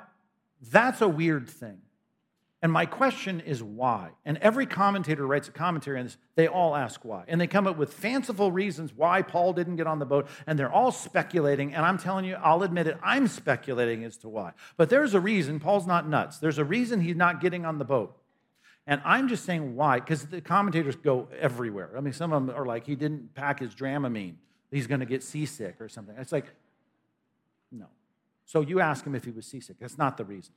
that's 0.70 1.00
a 1.00 1.08
weird 1.08 1.48
thing. 1.48 1.78
And 2.64 2.72
my 2.72 2.86
question 2.86 3.40
is 3.40 3.62
why? 3.62 4.12
And 4.24 4.38
every 4.38 4.64
commentator 4.64 5.26
writes 5.26 5.48
a 5.48 5.50
commentary 5.50 5.98
on 5.98 6.06
this. 6.06 6.16
They 6.34 6.48
all 6.48 6.74
ask 6.74 7.04
why. 7.04 7.24
And 7.28 7.38
they 7.38 7.46
come 7.46 7.66
up 7.66 7.76
with 7.76 7.92
fanciful 7.92 8.50
reasons 8.50 8.90
why 8.96 9.20
Paul 9.20 9.52
didn't 9.52 9.76
get 9.76 9.86
on 9.86 9.98
the 9.98 10.06
boat. 10.06 10.28
And 10.46 10.58
they're 10.58 10.72
all 10.72 10.90
speculating. 10.90 11.74
And 11.74 11.84
I'm 11.84 11.98
telling 11.98 12.24
you, 12.24 12.36
I'll 12.36 12.62
admit 12.62 12.86
it, 12.86 12.96
I'm 13.02 13.28
speculating 13.28 14.02
as 14.02 14.16
to 14.16 14.30
why. 14.30 14.52
But 14.78 14.88
there's 14.88 15.12
a 15.12 15.20
reason 15.20 15.60
Paul's 15.60 15.86
not 15.86 16.08
nuts. 16.08 16.38
There's 16.38 16.56
a 16.56 16.64
reason 16.64 17.02
he's 17.02 17.16
not 17.16 17.42
getting 17.42 17.66
on 17.66 17.76
the 17.76 17.84
boat. 17.84 18.16
And 18.86 19.02
I'm 19.04 19.28
just 19.28 19.44
saying 19.44 19.76
why, 19.76 20.00
because 20.00 20.24
the 20.24 20.40
commentators 20.40 20.96
go 20.96 21.28
everywhere. 21.38 21.90
I 21.94 22.00
mean, 22.00 22.14
some 22.14 22.32
of 22.32 22.46
them 22.46 22.56
are 22.56 22.64
like, 22.64 22.86
he 22.86 22.96
didn't 22.96 23.34
pack 23.34 23.60
his 23.60 23.74
Dramamine. 23.74 24.36
He's 24.70 24.86
going 24.86 25.00
to 25.00 25.06
get 25.06 25.22
seasick 25.22 25.82
or 25.82 25.90
something. 25.90 26.14
It's 26.16 26.32
like, 26.32 26.46
no. 27.70 27.88
So 28.46 28.62
you 28.62 28.80
ask 28.80 29.04
him 29.04 29.14
if 29.14 29.26
he 29.26 29.32
was 29.32 29.44
seasick. 29.44 29.78
That's 29.78 29.98
not 29.98 30.16
the 30.16 30.24
reason. 30.24 30.54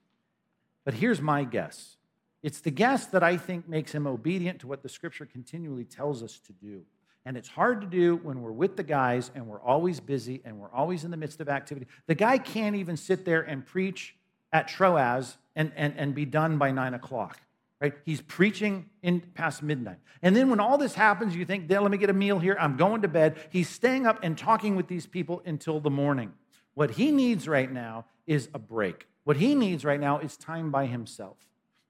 But 0.85 0.93
here's 0.93 1.21
my 1.21 1.43
guess 1.43 1.96
it's 2.43 2.61
the 2.61 2.71
guess 2.71 3.07
that 3.07 3.23
I 3.23 3.37
think 3.37 3.67
makes 3.67 3.91
him 3.91 4.07
obedient 4.07 4.59
to 4.59 4.67
what 4.67 4.83
the 4.83 4.89
scripture 4.89 5.25
continually 5.25 5.85
tells 5.85 6.23
us 6.23 6.39
to 6.47 6.53
do. 6.53 6.83
And 7.25 7.35
it's 7.35 7.49
hard 7.49 7.81
to 7.81 7.87
do 7.87 8.17
when 8.17 8.41
we're 8.41 8.51
with 8.51 8.77
the 8.77 8.83
guys 8.83 9.31
and 9.35 9.47
we're 9.47 9.61
always 9.61 9.99
busy 9.99 10.41
and 10.45 10.59
we're 10.59 10.71
always 10.71 11.03
in 11.03 11.11
the 11.11 11.17
midst 11.17 11.41
of 11.41 11.49
activity. 11.49 11.87
The 12.05 12.15
guy 12.15 12.37
can't 12.37 12.75
even 12.75 12.95
sit 12.95 13.25
there 13.25 13.41
and 13.41 13.65
preach 13.65 14.15
at 14.53 14.69
Troas 14.69 15.37
and, 15.55 15.71
and, 15.75 15.93
and 15.97 16.15
be 16.15 16.23
done 16.25 16.57
by 16.57 16.71
nine 16.71 16.93
o'clock 16.93 17.41
right? 17.81 17.93
He's 18.05 18.21
preaching 18.21 18.89
in 19.03 19.21
past 19.21 19.61
midnight. 19.61 19.97
And 20.21 20.35
then 20.35 20.49
when 20.49 20.59
all 20.59 20.77
this 20.77 20.95
happens, 20.95 21.35
you 21.35 21.45
think, 21.45 21.69
let 21.69 21.89
me 21.91 21.97
get 21.97 22.09
a 22.09 22.13
meal 22.13 22.39
here. 22.39 22.57
I'm 22.59 22.75
going 22.75 23.01
to 23.03 23.07
bed. 23.07 23.37
He's 23.49 23.69
staying 23.69 24.07
up 24.07 24.19
and 24.23 24.37
talking 24.37 24.75
with 24.75 24.87
these 24.87 25.05
people 25.05 25.41
until 25.45 25.79
the 25.79 25.89
morning. 25.89 26.33
What 26.73 26.91
he 26.91 27.11
needs 27.11 27.47
right 27.47 27.71
now 27.71 28.05
is 28.25 28.49
a 28.53 28.59
break. 28.59 29.07
What 29.23 29.37
he 29.37 29.55
needs 29.55 29.85
right 29.85 29.99
now 29.99 30.19
is 30.19 30.37
time 30.37 30.71
by 30.71 30.85
himself. 30.85 31.37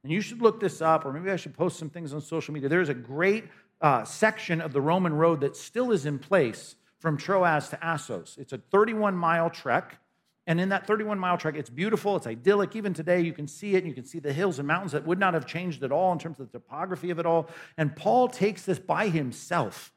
And 0.07 0.13
you 0.13 0.21
should 0.21 0.41
look 0.41 0.61
this 0.61 0.81
up, 0.81 1.03
or 1.03 1.11
maybe 1.11 1.29
I 1.31 1.35
should 1.35 1.53
post 1.53 1.77
some 1.77 1.89
things 1.89 2.13
on 2.13 2.21
social 2.21 2.53
media. 2.53 2.69
There's 2.69 2.87
a 2.87 2.93
great 2.93 3.43
uh, 3.81 4.05
section 4.05 4.61
of 4.61 4.71
the 4.71 4.79
Roman 4.79 5.11
road 5.11 5.41
that 5.41 5.57
still 5.57 5.91
is 5.91 6.05
in 6.05 6.17
place 6.17 6.77
from 6.99 7.17
Troas 7.17 7.67
to 7.71 7.85
Assos. 7.85 8.37
It's 8.39 8.53
a 8.53 8.57
31 8.57 9.17
mile 9.17 9.49
trek. 9.49 9.99
And 10.45 10.61
in 10.61 10.69
that 10.69 10.87
31 10.87 11.19
mile 11.19 11.37
trek, 11.37 11.55
it's 11.57 11.69
beautiful, 11.69 12.15
it's 12.15 12.25
idyllic. 12.25 12.73
Even 12.73 12.93
today, 12.93 13.19
you 13.19 13.33
can 13.33 13.49
see 13.49 13.75
it, 13.75 13.79
and 13.79 13.87
you 13.87 13.93
can 13.93 14.05
see 14.05 14.19
the 14.19 14.31
hills 14.31 14.59
and 14.59 14.65
mountains 14.65 14.93
that 14.93 15.05
would 15.05 15.19
not 15.19 15.33
have 15.33 15.45
changed 15.45 15.83
at 15.83 15.91
all 15.91 16.13
in 16.13 16.19
terms 16.19 16.39
of 16.39 16.49
the 16.53 16.57
topography 16.57 17.09
of 17.09 17.19
it 17.19 17.25
all. 17.25 17.49
And 17.77 17.93
Paul 17.93 18.29
takes 18.29 18.61
this 18.63 18.79
by 18.79 19.09
himself. 19.09 19.91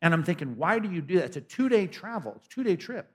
And 0.00 0.14
I'm 0.14 0.24
thinking, 0.24 0.56
why 0.56 0.78
do 0.78 0.90
you 0.90 1.02
do 1.02 1.16
that? 1.16 1.26
It's 1.26 1.36
a 1.36 1.42
two 1.42 1.68
day 1.68 1.86
travel, 1.88 2.32
it's 2.36 2.46
a 2.46 2.48
two 2.48 2.64
day 2.64 2.76
trip. 2.76 3.12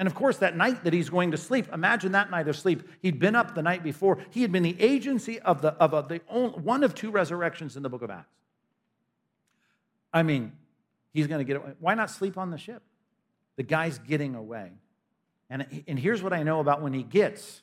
And 0.00 0.06
of 0.06 0.14
course, 0.14 0.38
that 0.38 0.56
night 0.56 0.84
that 0.84 0.94
he's 0.94 1.10
going 1.10 1.32
to 1.32 1.36
sleep, 1.36 1.68
imagine 1.74 2.12
that 2.12 2.30
night 2.30 2.48
of 2.48 2.56
sleep. 2.56 2.88
He'd 3.02 3.18
been 3.18 3.36
up 3.36 3.54
the 3.54 3.60
night 3.60 3.82
before. 3.82 4.16
He 4.30 4.40
had 4.40 4.50
been 4.50 4.62
the 4.62 4.80
agency 4.80 5.38
of, 5.40 5.60
the, 5.60 5.74
of 5.74 5.92
a, 5.92 6.06
the 6.08 6.22
only, 6.26 6.58
one 6.58 6.84
of 6.84 6.94
two 6.94 7.10
resurrections 7.10 7.76
in 7.76 7.82
the 7.82 7.90
book 7.90 8.00
of 8.00 8.08
Acts. 8.08 8.32
I 10.10 10.22
mean, 10.22 10.52
he's 11.12 11.26
going 11.26 11.40
to 11.40 11.44
get 11.44 11.58
away. 11.58 11.74
Why 11.80 11.92
not 11.92 12.10
sleep 12.10 12.38
on 12.38 12.50
the 12.50 12.56
ship? 12.56 12.82
The 13.56 13.62
guy's 13.62 13.98
getting 13.98 14.34
away. 14.34 14.70
And, 15.50 15.66
and 15.86 15.98
here's 15.98 16.22
what 16.22 16.32
I 16.32 16.44
know 16.44 16.60
about 16.60 16.80
when 16.80 16.94
he 16.94 17.02
gets 17.02 17.60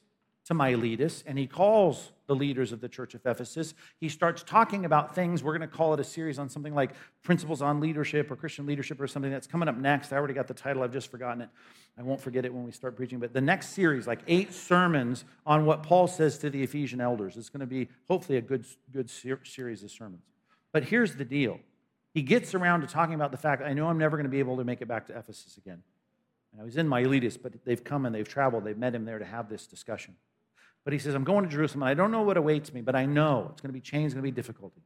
to 0.47 0.53
Miletus 0.53 1.23
and 1.27 1.37
he 1.37 1.45
calls 1.45 2.11
the 2.27 2.35
leaders 2.35 2.71
of 2.71 2.79
the 2.79 2.87
church 2.87 3.13
of 3.13 3.25
Ephesus. 3.25 3.73
He 3.99 4.07
starts 4.07 4.43
talking 4.43 4.85
about 4.85 5.13
things. 5.13 5.43
We're 5.43 5.57
going 5.57 5.69
to 5.69 5.75
call 5.75 5.93
it 5.93 5.99
a 5.99 6.05
series 6.05 6.39
on 6.39 6.49
something 6.49 6.73
like 6.73 6.91
principles 7.23 7.61
on 7.61 7.79
leadership 7.79 8.31
or 8.31 8.35
Christian 8.35 8.65
leadership 8.65 8.99
or 9.01 9.07
something 9.07 9.31
that's 9.31 9.47
coming 9.47 9.67
up 9.67 9.77
next. 9.77 10.13
I 10.13 10.17
already 10.17 10.33
got 10.33 10.47
the 10.47 10.53
title, 10.53 10.83
I've 10.83 10.93
just 10.93 11.11
forgotten 11.11 11.41
it. 11.41 11.49
I 11.97 12.03
won't 12.03 12.21
forget 12.21 12.45
it 12.45 12.53
when 12.53 12.63
we 12.63 12.71
start 12.71 12.95
preaching. 12.95 13.19
But 13.19 13.33
the 13.33 13.41
next 13.41 13.69
series, 13.69 14.07
like 14.07 14.19
eight 14.27 14.53
sermons 14.53 15.25
on 15.45 15.65
what 15.65 15.83
Paul 15.83 16.07
says 16.07 16.37
to 16.39 16.49
the 16.49 16.63
Ephesian 16.63 17.01
elders, 17.01 17.35
it's 17.35 17.49
going 17.49 17.61
to 17.61 17.65
be 17.65 17.89
hopefully 18.07 18.37
a 18.37 18.41
good, 18.41 18.65
good 18.91 19.09
series 19.09 19.83
of 19.83 19.91
sermons. 19.91 20.23
But 20.71 20.83
here's 20.83 21.15
the 21.15 21.25
deal 21.25 21.59
he 22.13 22.21
gets 22.21 22.55
around 22.55 22.81
to 22.81 22.87
talking 22.87 23.15
about 23.15 23.31
the 23.31 23.37
fact 23.37 23.61
I 23.61 23.73
know 23.73 23.87
I'm 23.87 23.97
never 23.97 24.15
going 24.15 24.25
to 24.25 24.31
be 24.31 24.39
able 24.39 24.57
to 24.57 24.63
make 24.63 24.81
it 24.81 24.87
back 24.87 25.07
to 25.07 25.17
Ephesus 25.17 25.57
again. 25.57 25.83
And 26.51 26.61
I 26.61 26.63
was 26.63 26.77
in 26.77 26.87
Miletus, 26.87 27.35
but 27.35 27.53
they've 27.65 27.83
come 27.83 28.05
and 28.05 28.15
they've 28.15 28.27
traveled. 28.27 28.63
They've 28.63 28.77
met 28.77 28.95
him 28.95 29.05
there 29.05 29.19
to 29.19 29.25
have 29.25 29.49
this 29.49 29.67
discussion. 29.67 30.15
But 30.87 30.93
he 30.93 30.99
says, 30.99 31.15
I'm 31.15 31.25
going 31.25 31.43
to 31.43 31.49
Jerusalem, 31.49 31.83
I 31.83 31.95
don't 31.95 32.11
know 32.11 32.21
what 32.21 32.37
awaits 32.37 32.71
me, 32.71 32.79
but 32.79 32.95
I 32.95 33.05
know 33.05 33.49
it's 33.51 33.59
going 33.59 33.67
to 33.67 33.73
be 33.73 33.81
change, 33.81 34.05
it's 34.05 34.13
going 34.13 34.23
to 34.23 34.31
be 34.31 34.33
difficulty. 34.33 34.79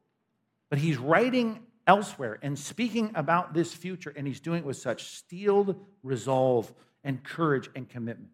But 0.71 0.79
he's 0.79 0.97
writing 0.97 1.59
elsewhere 1.85 2.39
and 2.41 2.57
speaking 2.57 3.11
about 3.13 3.53
this 3.53 3.71
future, 3.71 4.11
and 4.17 4.25
he's 4.25 4.39
doing 4.39 4.61
it 4.61 4.65
with 4.65 4.77
such 4.77 5.03
steeled 5.03 5.75
resolve 6.01 6.73
and 7.03 7.23
courage 7.23 7.69
and 7.75 7.87
commitment. 7.87 8.31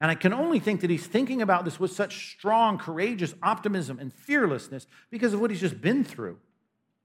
And 0.00 0.10
I 0.10 0.14
can 0.14 0.32
only 0.32 0.60
think 0.60 0.80
that 0.80 0.88
he's 0.88 1.06
thinking 1.06 1.42
about 1.42 1.66
this 1.66 1.78
with 1.78 1.92
such 1.92 2.30
strong, 2.38 2.78
courageous 2.78 3.34
optimism 3.42 3.98
and 3.98 4.10
fearlessness 4.10 4.86
because 5.10 5.34
of 5.34 5.42
what 5.42 5.50
he's 5.50 5.60
just 5.60 5.82
been 5.82 6.04
through. 6.04 6.38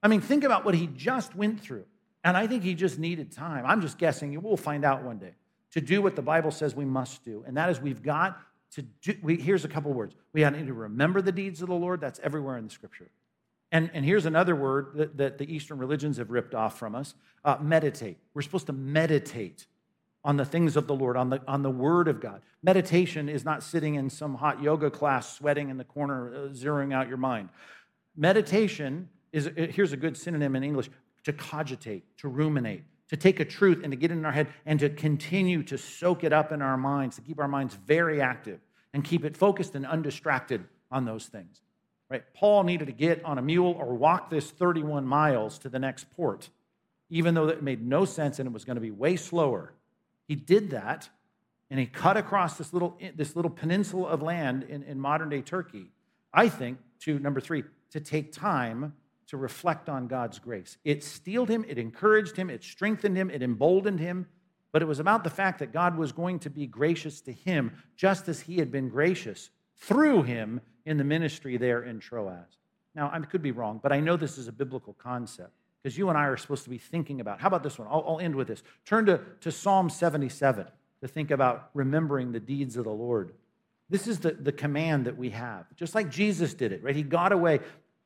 I 0.02 0.08
mean, 0.08 0.22
think 0.22 0.46
about 0.46 0.64
what 0.64 0.76
he 0.76 0.88
just 0.88 1.36
went 1.36 1.60
through. 1.60 1.84
And 2.24 2.38
I 2.38 2.48
think 2.48 2.64
he 2.64 2.74
just 2.74 3.00
needed 3.00 3.34
time. 3.34 3.66
I'm 3.66 3.82
just 3.82 3.98
guessing. 3.98 4.42
We'll 4.42 4.56
find 4.56 4.86
out 4.86 5.04
one 5.04 5.18
day 5.18 5.34
to 5.72 5.82
do 5.82 6.02
what 6.02 6.16
the 6.16 6.22
Bible 6.22 6.52
says 6.52 6.74
we 6.74 6.86
must 6.86 7.26
do. 7.26 7.44
And 7.46 7.58
that 7.58 7.70
is 7.70 7.82
we've 7.82 8.02
got 8.02 8.40
to 8.76 8.82
do, 8.82 9.16
we, 9.22 9.38
here's 9.38 9.66
a 9.66 9.68
couple 9.68 9.92
words. 9.94 10.16
We 10.34 10.44
need 10.44 10.68
to 10.68 10.74
remember 10.74 11.22
the 11.22 11.32
deeds 11.32 11.62
of 11.62 11.70
the 11.70 11.76
Lord. 11.76 12.02
That's 12.02 12.20
everywhere 12.20 12.58
in 12.58 12.66
the 12.66 12.70
scripture. 12.70 13.10
And, 13.72 13.92
and 13.94 14.04
here's 14.04 14.26
another 14.26 14.56
word 14.56 14.92
that, 14.96 15.18
that 15.18 15.38
the 15.38 15.54
Eastern 15.54 15.78
religions 15.78 16.18
have 16.18 16.32
ripped 16.32 16.56
off 16.56 16.78
from 16.78 16.96
us 16.96 17.14
uh, 17.46 17.58
meditate. 17.62 18.18
We're 18.34 18.42
supposed 18.42 18.68
to 18.68 18.74
meditate 18.74 19.66
on 20.24 20.38
the 20.38 20.46
things 20.46 20.76
of 20.76 20.88
the 20.88 20.96
Lord, 20.96 21.16
on 21.16 21.30
the, 21.30 21.42
on 21.48 21.62
the 21.62 21.70
Word 21.70 22.08
of 22.08 22.20
God. 22.20 22.42
Meditation 22.62 23.30
is 23.30 23.46
not 23.46 23.64
sitting 23.64 23.96
in 23.96 24.10
some 24.10 24.36
hot 24.36 24.62
yoga 24.62 24.90
class, 24.90 25.38
sweating 25.38 25.70
in 25.70 25.78
the 25.78 25.86
corner, 25.86 26.34
uh, 26.34 26.38
zeroing 26.50 26.94
out 26.94 27.08
your 27.08 27.18
mind. 27.18 27.50
Meditation 28.18 29.08
is, 29.32 29.48
uh, 29.48 29.68
here's 29.72 29.94
a 29.94 29.98
good 29.98 30.18
synonym 30.18 30.56
in 30.56 30.64
English, 30.64 30.90
to 31.24 31.32
cogitate, 31.32 32.04
to 32.18 32.28
ruminate, 32.28 32.84
to 33.10 33.18
take 33.18 33.40
a 33.40 33.46
truth 33.46 33.82
and 33.84 33.92
to 33.92 33.98
get 33.98 34.12
it 34.12 34.16
in 34.16 34.26
our 34.26 34.32
head 34.32 34.48
and 34.66 34.80
to 34.80 34.90
continue 34.90 35.64
to 35.64 35.78
soak 35.78 36.24
it 36.24 36.32
up 36.32 36.52
in 36.52 36.62
our 36.62 36.78
minds, 36.78 37.16
to 37.18 37.22
keep 37.22 37.40
our 37.40 37.48
minds 37.48 37.76
very 37.86 38.22
active 38.22 38.60
and 38.94 39.04
keep 39.04 39.26
it 39.26 39.36
focused 39.36 39.76
and 39.76 39.86
undistracted 39.86 40.64
on 40.92 41.06
those 41.06 41.26
things. 41.26 41.62
Right? 42.10 42.24
Paul 42.34 42.64
needed 42.64 42.86
to 42.86 42.92
get 42.92 43.24
on 43.24 43.38
a 43.38 43.42
mule 43.42 43.76
or 43.78 43.94
walk 43.94 44.30
this 44.30 44.50
31 44.50 45.06
miles 45.06 45.60
to 45.60 45.70
the 45.70 45.78
next 45.78 46.10
port, 46.12 46.50
even 47.10 47.36
though 47.36 47.48
it 47.48 47.62
made 47.62 47.86
no 47.86 48.06
sense 48.06 48.40
and 48.40 48.48
it 48.48 48.54
was 48.54 48.66
going 48.66 48.78
to 48.78 48.82
be 48.82 48.92
way 48.92 49.16
slower. 49.16 49.74
He 50.28 50.36
did 50.36 50.72
that 50.72 51.10
and 51.70 51.80
he 51.80 51.86
cut 51.86 52.18
across 52.18 52.58
this 52.58 52.74
little, 52.74 52.98
this 53.16 53.36
little 53.36 53.52
peninsula 53.52 54.08
of 54.08 54.22
land 54.22 54.64
in, 54.64 54.84
in 54.84 55.00
modern 55.00 55.30
day 55.30 55.42
Turkey, 55.42 55.92
I 56.34 56.50
think, 56.50 56.80
to 57.02 57.20
number 57.20 57.40
three, 57.40 57.64
to 57.92 58.00
take 58.00 58.32
time 58.32 58.94
to 59.30 59.38
reflect 59.38 59.90
on 59.90 60.08
God's 60.08 60.40
grace. 60.40 60.78
It 60.84 61.04
steeled 61.04 61.50
him, 61.50 61.64
it 61.68 61.78
encouraged 61.78 62.36
him, 62.36 62.50
it 62.50 62.64
strengthened 62.64 63.16
him, 63.16 63.30
it 63.30 63.44
emboldened 63.44 64.00
him, 64.00 64.28
but 64.72 64.82
it 64.82 64.88
was 64.88 65.00
about 65.00 65.24
the 65.24 65.30
fact 65.30 65.60
that 65.60 65.72
God 65.72 65.98
was 65.98 66.12
going 66.12 66.40
to 66.40 66.50
be 66.50 66.68
gracious 66.68 67.22
to 67.22 67.32
him 67.32 67.72
just 67.96 68.28
as 68.28 68.42
he 68.42 68.58
had 68.58 68.72
been 68.72 68.90
gracious 68.90 69.50
through 69.78 70.24
him 70.24 70.62
in 70.86 70.98
the 70.98 71.04
ministry 71.04 71.58
there 71.58 71.84
in 71.84 72.00
Troas. 72.00 72.58
Now, 72.96 73.10
I 73.14 73.20
could 73.20 73.42
be 73.42 73.52
wrong, 73.52 73.80
but 73.82 73.92
I 73.92 74.00
know 74.00 74.18
this 74.18 74.38
is 74.38 74.48
a 74.48 74.52
biblical 74.52 74.94
concept 74.94 75.54
because 75.82 75.98
you 75.98 76.10
and 76.10 76.18
I 76.18 76.26
are 76.26 76.38
supposed 76.38 76.64
to 76.64 76.70
be 76.70 76.78
thinking 76.78 77.22
about. 77.22 77.40
How 77.40 77.48
about 77.48 77.64
this 77.64 77.78
one? 77.78 77.88
I'll, 77.90 78.04
I'll 78.08 78.20
end 78.20 78.36
with 78.36 78.48
this. 78.48 78.64
Turn 78.86 79.06
to, 79.06 79.22
to 79.42 79.52
Psalm 79.52 79.90
77 79.90 80.66
to 81.02 81.08
think 81.08 81.32
about 81.32 81.70
remembering 81.74 82.32
the 82.32 82.40
deeds 82.40 82.78
of 82.78 82.84
the 82.84 82.92
Lord. 82.92 83.34
This 83.90 84.08
is 84.08 84.20
the, 84.20 84.32
the 84.32 84.52
command 84.52 85.06
that 85.06 85.18
we 85.18 85.30
have, 85.32 85.66
just 85.76 85.96
like 85.96 86.10
Jesus 86.10 86.54
did 86.54 86.72
it, 86.72 86.84
right? 86.84 86.96
He 86.96 87.04
got 87.04 87.32
away. 87.32 87.60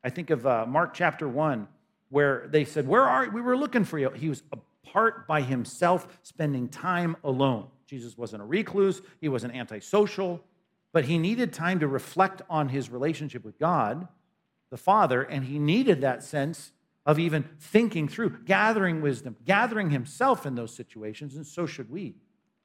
I 0.04 0.10
think 0.10 0.28
of 0.28 0.46
uh, 0.46 0.66
Mark 0.68 0.92
chapter 0.92 1.26
1, 1.26 1.66
where 2.10 2.46
they 2.48 2.66
said, 2.66 2.86
Where 2.86 3.04
are 3.04 3.24
you? 3.24 3.30
We 3.32 3.40
were 3.40 3.56
looking 3.56 3.84
for 3.84 3.98
you. 3.98 4.10
He 4.10 4.28
was 4.28 4.42
apart 4.52 5.26
by 5.26 5.40
himself, 5.40 6.06
spending 6.22 6.68
time 6.68 7.16
alone. 7.24 7.68
Jesus 7.86 8.16
wasn't 8.16 8.42
a 8.42 8.44
recluse, 8.44 9.00
he 9.20 9.28
wasn't 9.28 9.54
antisocial, 9.54 10.44
but 10.92 11.06
he 11.06 11.16
needed 11.18 11.52
time 11.52 11.80
to 11.80 11.88
reflect 11.88 12.42
on 12.50 12.68
his 12.68 12.90
relationship 12.90 13.44
with 13.44 13.58
God, 13.58 14.06
the 14.70 14.76
Father, 14.76 15.22
and 15.22 15.44
he 15.44 15.58
needed 15.58 16.02
that 16.02 16.22
sense 16.22 16.72
of 17.06 17.18
even 17.18 17.44
thinking 17.58 18.06
through, 18.06 18.44
gathering 18.44 19.00
wisdom, 19.00 19.36
gathering 19.44 19.90
himself 19.90 20.46
in 20.46 20.54
those 20.54 20.74
situations, 20.74 21.34
and 21.36 21.46
so 21.46 21.66
should 21.66 21.90
we. 21.90 22.14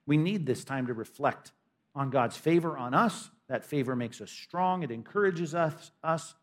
We 0.06 0.18
need 0.18 0.46
this 0.46 0.64
time 0.64 0.88
to 0.88 0.94
reflect 0.94 1.52
on 1.96 2.10
God's 2.10 2.38
favor 2.38 2.78
on 2.78 2.94
us. 2.94 3.30
That 3.48 3.66
favor 3.66 3.96
makes 3.96 4.22
us 4.22 4.32
strong, 4.32 4.84
it 4.84 4.92
encourages 4.92 5.56
us. 5.56 5.92
us. 6.04 6.36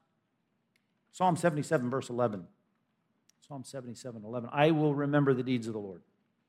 Psalm 1.17 1.35
77, 1.35 1.89
verse 1.89 2.11
11. 2.11 2.45
Psalm 3.49 3.65
77, 3.65 4.23
11. 4.23 4.51
I 4.53 4.71
will 4.73 4.95
remember 4.95 5.33
the 5.33 5.43
deeds 5.43 5.67
of 5.67 5.73
the 5.73 5.79
Lord. 5.79 6.03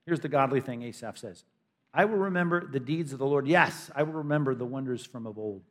Here's 0.06 0.20
the 0.20 0.28
godly 0.28 0.60
thing 0.60 0.84
Asaph 0.84 1.18
says 1.18 1.46
I 1.94 2.04
will 2.04 2.18
remember 2.18 2.68
the 2.68 2.82
deeds 2.82 3.14
of 3.14 3.20
the 3.20 3.26
Lord. 3.26 3.48
Yes, 3.48 3.90
I 3.96 4.04
will 4.04 4.16
remember 4.16 4.56
the 4.56 4.66
wonders 4.66 5.06
from 5.06 5.26
of 5.26 5.38
old. 5.38 5.62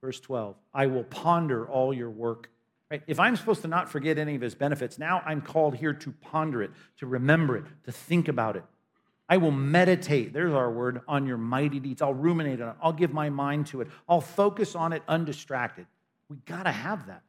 Verse 0.00 0.20
12. 0.20 0.56
I 0.72 0.86
will 0.86 1.04
ponder 1.04 1.68
all 1.68 1.92
your 1.92 2.08
work. 2.08 2.48
Right? 2.90 3.02
If 3.06 3.20
I'm 3.20 3.36
supposed 3.36 3.60
to 3.60 3.68
not 3.68 3.90
forget 3.90 4.16
any 4.16 4.36
of 4.36 4.40
his 4.40 4.54
benefits, 4.54 4.98
now 4.98 5.22
I'm 5.26 5.42
called 5.42 5.76
here 5.76 5.92
to 5.92 6.10
ponder 6.10 6.62
it, 6.62 6.70
to 7.00 7.06
remember 7.06 7.58
it, 7.58 7.64
to 7.84 7.92
think 7.92 8.28
about 8.28 8.56
it. 8.56 8.64
I 9.28 9.36
will 9.36 9.50
meditate, 9.50 10.32
there's 10.32 10.54
our 10.54 10.70
word, 10.70 11.02
on 11.06 11.26
your 11.26 11.36
mighty 11.36 11.78
deeds. 11.78 12.00
I'll 12.00 12.14
ruminate 12.14 12.62
on 12.62 12.70
it. 12.70 12.76
I'll 12.82 12.94
give 12.94 13.12
my 13.12 13.28
mind 13.28 13.66
to 13.66 13.82
it. 13.82 13.88
I'll 14.08 14.22
focus 14.22 14.74
on 14.74 14.94
it 14.94 15.02
undistracted. 15.06 15.84
We 16.30 16.38
got 16.46 16.62
to 16.62 16.72
have 16.72 17.08
that. 17.08 17.22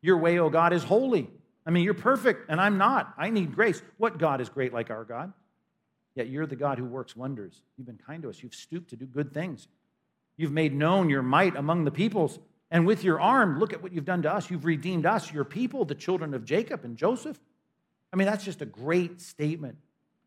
Your 0.00 0.18
way, 0.18 0.38
oh 0.38 0.50
God, 0.50 0.72
is 0.72 0.84
holy. 0.84 1.30
I 1.66 1.70
mean, 1.70 1.84
you're 1.84 1.94
perfect, 1.94 2.48
and 2.48 2.60
I'm 2.60 2.78
not. 2.78 3.12
I 3.18 3.30
need 3.30 3.54
grace. 3.54 3.82
What 3.98 4.18
God 4.18 4.40
is 4.40 4.48
great 4.48 4.72
like 4.72 4.90
our 4.90 5.04
God? 5.04 5.32
Yet 6.14 6.28
you're 6.28 6.46
the 6.46 6.56
God 6.56 6.78
who 6.78 6.84
works 6.84 7.14
wonders. 7.14 7.62
You've 7.76 7.86
been 7.86 7.98
kind 7.98 8.22
to 8.22 8.30
us. 8.30 8.42
You've 8.42 8.54
stooped 8.54 8.90
to 8.90 8.96
do 8.96 9.06
good 9.06 9.32
things. 9.32 9.68
You've 10.36 10.52
made 10.52 10.74
known 10.74 11.10
your 11.10 11.22
might 11.22 11.56
among 11.56 11.84
the 11.84 11.90
peoples. 11.90 12.38
And 12.70 12.86
with 12.86 13.04
your 13.04 13.20
arm, 13.20 13.58
look 13.58 13.72
at 13.72 13.82
what 13.82 13.92
you've 13.92 14.04
done 14.04 14.22
to 14.22 14.32
us. 14.32 14.50
You've 14.50 14.64
redeemed 14.64 15.06
us, 15.06 15.32
your 15.32 15.44
people, 15.44 15.84
the 15.84 15.94
children 15.94 16.34
of 16.34 16.44
Jacob 16.44 16.84
and 16.84 16.96
Joseph. 16.96 17.38
I 18.12 18.16
mean, 18.16 18.26
that's 18.26 18.44
just 18.44 18.62
a 18.62 18.66
great 18.66 19.20
statement 19.20 19.76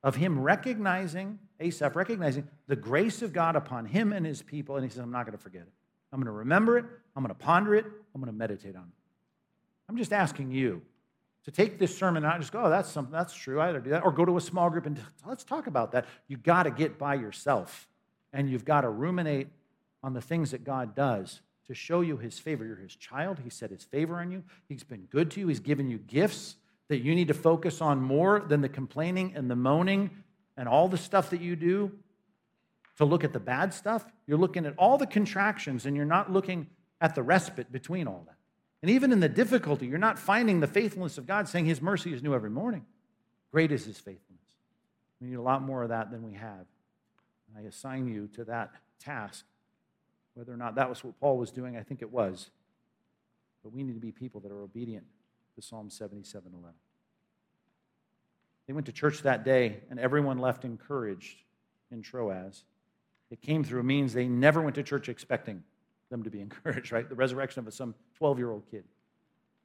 of 0.03 0.15
him 0.15 0.39
recognizing, 0.39 1.39
Asaph 1.59 1.95
recognizing 1.95 2.47
the 2.67 2.75
grace 2.75 3.21
of 3.21 3.33
God 3.33 3.55
upon 3.55 3.85
him 3.85 4.13
and 4.13 4.25
his 4.25 4.41
people. 4.41 4.75
And 4.75 4.83
he 4.83 4.89
says, 4.89 4.99
I'm 4.99 5.11
not 5.11 5.25
going 5.25 5.37
to 5.37 5.43
forget 5.43 5.63
it. 5.63 5.73
I'm 6.11 6.19
going 6.19 6.25
to 6.25 6.31
remember 6.31 6.77
it. 6.77 6.85
I'm 7.15 7.23
going 7.23 7.35
to 7.35 7.41
ponder 7.41 7.75
it. 7.75 7.85
I'm 7.85 8.21
going 8.21 8.31
to 8.31 8.37
meditate 8.37 8.75
on 8.75 8.83
it. 8.83 9.00
I'm 9.91 9.97
just 9.97 10.13
asking 10.13 10.51
you 10.51 10.81
to 11.43 11.51
take 11.51 11.77
this 11.77 11.97
sermon 11.97 12.23
and 12.23 12.31
not 12.31 12.39
just 12.39 12.53
go, 12.53 12.63
oh, 12.63 12.69
that's 12.69 12.89
something, 12.89 13.11
that's 13.11 13.33
true. 13.33 13.59
I 13.59 13.67
either 13.67 13.81
do 13.81 13.89
that, 13.89 14.05
or 14.05 14.13
go 14.13 14.23
to 14.23 14.37
a 14.37 14.41
small 14.41 14.69
group 14.69 14.85
and 14.85 14.97
let's 15.27 15.43
talk 15.43 15.67
about 15.67 15.91
that. 15.91 16.05
You 16.29 16.37
got 16.37 16.63
to 16.63 16.71
get 16.71 16.97
by 16.97 17.15
yourself 17.15 17.89
and 18.31 18.49
you've 18.49 18.63
got 18.63 18.81
to 18.81 18.89
ruminate 18.89 19.49
on 20.01 20.13
the 20.13 20.21
things 20.21 20.51
that 20.51 20.63
God 20.63 20.95
does 20.95 21.41
to 21.67 21.73
show 21.73 21.99
you 21.99 22.15
his 22.15 22.39
favor. 22.39 22.65
You're 22.65 22.77
his 22.77 22.95
child. 22.95 23.39
He 23.43 23.49
set 23.49 23.69
his 23.69 23.83
favor 23.83 24.21
on 24.21 24.31
you. 24.31 24.45
He's 24.69 24.85
been 24.85 25.07
good 25.11 25.29
to 25.31 25.41
you. 25.41 25.49
He's 25.49 25.59
given 25.59 25.89
you 25.89 25.97
gifts 25.97 26.55
that 26.87 26.99
you 26.99 27.13
need 27.13 27.27
to 27.27 27.33
focus 27.33 27.81
on 27.81 28.01
more 28.01 28.39
than 28.39 28.61
the 28.61 28.69
complaining 28.69 29.33
and 29.35 29.51
the 29.51 29.57
moaning 29.57 30.09
and 30.55 30.69
all 30.69 30.87
the 30.87 30.97
stuff 30.97 31.31
that 31.31 31.41
you 31.41 31.57
do 31.57 31.91
to 32.95 33.03
look 33.03 33.25
at 33.25 33.33
the 33.33 33.41
bad 33.41 33.73
stuff. 33.73 34.05
You're 34.25 34.37
looking 34.37 34.65
at 34.65 34.73
all 34.77 34.97
the 34.97 35.05
contractions 35.05 35.85
and 35.85 35.97
you're 35.97 36.05
not 36.05 36.31
looking 36.31 36.67
at 37.01 37.13
the 37.13 37.23
respite 37.23 37.73
between 37.73 38.07
all 38.07 38.23
that. 38.25 38.37
And 38.81 38.89
even 38.89 39.11
in 39.11 39.19
the 39.19 39.29
difficulty, 39.29 39.85
you're 39.85 39.99
not 39.99 40.17
finding 40.17 40.59
the 40.59 40.67
faithfulness 40.67 41.17
of 41.17 41.27
God, 41.27 41.47
saying 41.47 41.65
His 41.65 41.81
mercy 41.81 42.13
is 42.13 42.23
new 42.23 42.33
every 42.33 42.49
morning. 42.49 42.85
Great 43.51 43.71
is 43.71 43.85
His 43.85 43.97
faithfulness. 43.97 44.41
We 45.19 45.27
need 45.27 45.35
a 45.35 45.41
lot 45.41 45.61
more 45.61 45.83
of 45.83 45.89
that 45.89 46.09
than 46.09 46.23
we 46.23 46.33
have. 46.33 46.65
And 47.47 47.63
I 47.63 47.67
assign 47.67 48.07
you 48.07 48.27
to 48.35 48.45
that 48.45 48.71
task. 48.99 49.45
Whether 50.33 50.53
or 50.53 50.57
not 50.57 50.75
that 50.75 50.89
was 50.89 51.03
what 51.03 51.19
Paul 51.19 51.37
was 51.37 51.51
doing, 51.51 51.77
I 51.77 51.83
think 51.83 52.01
it 52.01 52.11
was. 52.11 52.49
But 53.63 53.73
we 53.73 53.83
need 53.83 53.93
to 53.93 53.99
be 53.99 54.11
people 54.11 54.41
that 54.41 54.51
are 54.51 54.61
obedient 54.61 55.05
to 55.55 55.61
Psalm 55.61 55.89
77 55.89 56.51
11. 56.51 56.73
They 58.67 58.73
went 58.73 58.85
to 58.87 58.91
church 58.91 59.21
that 59.23 59.43
day, 59.43 59.81
and 59.89 59.99
everyone 59.99 60.37
left 60.37 60.65
encouraged 60.65 61.43
in 61.91 62.01
Troas. 62.01 62.63
It 63.29 63.41
came 63.41 63.63
through 63.63 63.83
means 63.83 64.13
they 64.13 64.27
never 64.27 64.61
went 64.61 64.75
to 64.75 64.83
church 64.83 65.09
expecting 65.09 65.63
them 66.11 66.21
to 66.23 66.29
be 66.29 66.41
encouraged, 66.47 66.91
right? 66.91 67.09
The 67.09 67.15
resurrection 67.15 67.65
of 67.65 67.73
some 67.73 67.95
12 68.17 68.37
year 68.37 68.51
old 68.51 68.69
kid. 68.69 68.83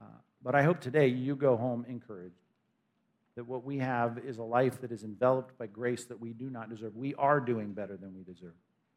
Uh, 0.00 0.06
but 0.42 0.54
I 0.54 0.62
hope 0.62 0.80
today 0.80 1.08
you 1.08 1.36
go 1.36 1.56
home 1.56 1.84
encouraged 1.86 2.40
that 3.36 3.46
what 3.46 3.64
we 3.64 3.78
have 3.78 4.18
is 4.26 4.38
a 4.38 4.42
life 4.42 4.80
that 4.80 4.90
is 4.90 5.04
enveloped 5.04 5.56
by 5.58 5.66
grace 5.66 6.04
that 6.06 6.18
we 6.18 6.32
do 6.32 6.48
not 6.48 6.70
deserve. 6.70 6.96
We 6.96 7.14
are 7.16 7.38
doing 7.38 7.72
better 7.72 7.96
than 7.96 8.14
we 8.14 8.22
deserve 8.22 8.54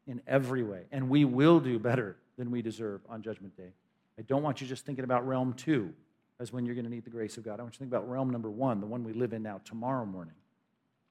in 0.08 0.22
every 0.26 0.64
way, 0.64 0.84
and 0.92 1.10
we 1.10 1.26
will 1.26 1.60
do 1.60 1.78
better 1.78 2.16
than 2.38 2.50
we 2.50 2.62
deserve 2.62 3.02
on 3.10 3.22
Judgment 3.22 3.56
Day. 3.58 3.74
I 4.18 4.22
don't 4.24 4.42
want 4.42 4.62
you 4.62 4.68
just 4.68 4.86
thinking 4.86 5.04
about 5.04 5.28
realm 5.28 5.54
two 5.54 5.94
as 6.40 6.54
when 6.54 6.66
you're 6.66 6.74
going 6.74 6.86
to 6.86 6.92
need 6.92 7.04
the 7.04 7.10
grace 7.10 7.38
of 7.38 7.44
God. 7.44 7.60
I 7.60 7.64
want 7.64 7.74
you 7.74 7.78
to 7.78 7.80
think 7.80 7.92
about 7.92 8.10
realm 8.10 8.30
number 8.30 8.50
one, 8.50 8.80
the 8.80 8.88
one 8.88 9.04
we 9.04 9.12
live 9.12 9.34
in 9.34 9.44
now, 9.44 9.60
tomorrow 9.66 10.06
morning. 10.06 10.36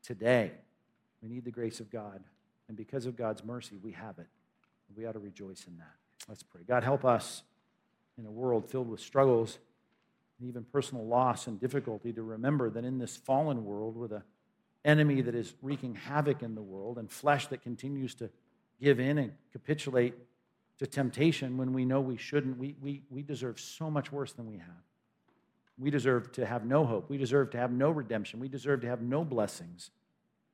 Today, 0.03 0.53
we 1.22 1.28
need 1.28 1.45
the 1.45 1.51
grace 1.51 1.80
of 1.80 1.91
God, 1.91 2.24
and 2.68 2.76
because 2.76 3.05
of 3.05 3.14
God's 3.14 3.45
mercy, 3.45 3.76
we 3.82 3.93
have 3.93 4.18
it. 4.18 4.26
We 4.97 5.05
ought 5.05 5.12
to 5.12 5.18
rejoice 5.18 5.66
in 5.68 5.76
that. 5.76 5.95
Let's 6.29 6.43
pray. 6.43 6.61
God, 6.66 6.85
help 6.85 7.05
us 7.05 7.43
in 8.18 8.26
a 8.26 8.31
world 8.31 8.70
filled 8.70 8.89
with 8.89 9.01
struggles 9.01 9.59
and 10.39 10.49
even 10.49 10.64
personal 10.64 11.07
loss 11.07 11.47
and 11.47 11.59
difficulty 11.59 12.12
to 12.12 12.22
remember 12.22 12.68
that 12.70 12.85
in 12.85 12.99
this 12.99 13.16
fallen 13.16 13.64
world 13.64 13.97
with 13.97 14.12
an 14.12 14.22
enemy 14.85 15.22
that 15.22 15.35
is 15.35 15.55
wreaking 15.62 15.95
havoc 15.95 16.43
in 16.43 16.55
the 16.55 16.62
world 16.62 16.99
and 16.99 17.11
flesh 17.11 17.47
that 17.49 17.62
continues 17.62 18.14
to 18.16 18.29
give 18.81 19.01
in 19.01 19.18
and 19.18 19.33
capitulate 19.53 20.14
to 20.79 20.87
temptation 20.87 21.57
when 21.57 21.72
we 21.72 21.85
know 21.85 22.01
we 22.01 22.16
shouldn't, 22.16 22.59
we, 22.59 22.76
we, 22.81 23.03
we 23.11 23.22
deserve 23.22 23.59
so 23.59 23.91
much 23.91 24.12
worse 24.12 24.33
than 24.33 24.47
we 24.47 24.59
have. 24.59 24.85
We 25.76 25.91
deserve 25.91 26.33
to 26.33 26.47
have 26.47 26.64
no 26.64 26.85
hope. 26.85 27.09
We 27.09 27.18
deserve 27.18 27.51
to 27.51 27.59
have 27.59 27.72
no 27.72 27.91
redemption. 27.91 28.39
We 28.39 28.49
deserve 28.49 28.83
to 28.83 28.89
have 28.89 29.01
no 29.01 29.24
blessings. 29.24 29.91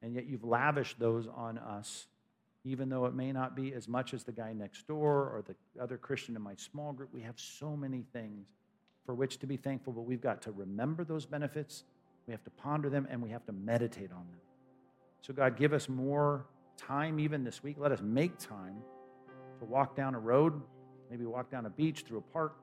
And 0.03 0.15
yet 0.15 0.27
you've 0.27 0.45
lavished 0.45 0.99
those 0.99 1.27
on 1.27 1.59
us 1.59 2.07
even 2.65 2.89
though 2.89 3.05
it 3.05 3.15
may 3.15 3.31
not 3.31 3.55
be 3.55 3.75
as 3.75 3.89
much 3.89 4.15
as 4.15 4.25
the 4.25 4.33
guy 4.33 4.53
next 4.53 4.87
door 4.87 5.29
or 5.29 5.45
the 5.47 5.55
other 5.83 5.99
Christian 5.99 6.35
in 6.35 6.43
my 6.43 6.55
small 6.57 6.93
group. 6.93 7.11
We 7.13 7.21
have 7.23 7.39
so 7.39 7.77
many 7.77 8.05
things 8.13 8.47
for 9.05 9.15
which 9.15 9.39
to 9.39 9.47
be 9.47 9.57
thankful, 9.57 9.93
but 9.93 10.03
we've 10.03 10.23
got 10.23 10.41
to 10.43 10.51
remember 10.51 11.05
those 11.05 11.27
benefits, 11.27 11.85
we 12.27 12.33
have 12.33 12.43
to 12.45 12.51
ponder 12.51 12.89
them, 12.89 13.07
and 13.11 13.21
we 13.23 13.31
have 13.31 13.45
to 13.47 13.53
meditate 13.53 14.11
on 14.11 14.27
them. 14.31 14.41
So, 15.21 15.35
God, 15.35 15.57
give 15.57 15.75
us 15.75 15.89
more 15.89 16.47
time 16.77 17.19
even 17.21 17.45
this 17.45 17.63
week. 17.63 17.77
Let 17.79 17.93
us 17.93 18.01
make 18.03 18.39
time 18.39 18.77
to 19.59 19.65
walk 19.67 19.95
down 19.95 20.15
a 20.15 20.19
road, 20.19 20.61
maybe 21.11 21.27
walk 21.27 21.51
down 21.51 21.67
a 21.67 21.71
beach, 21.71 22.05
through 22.07 22.19
a 22.19 22.33
park, 22.33 22.57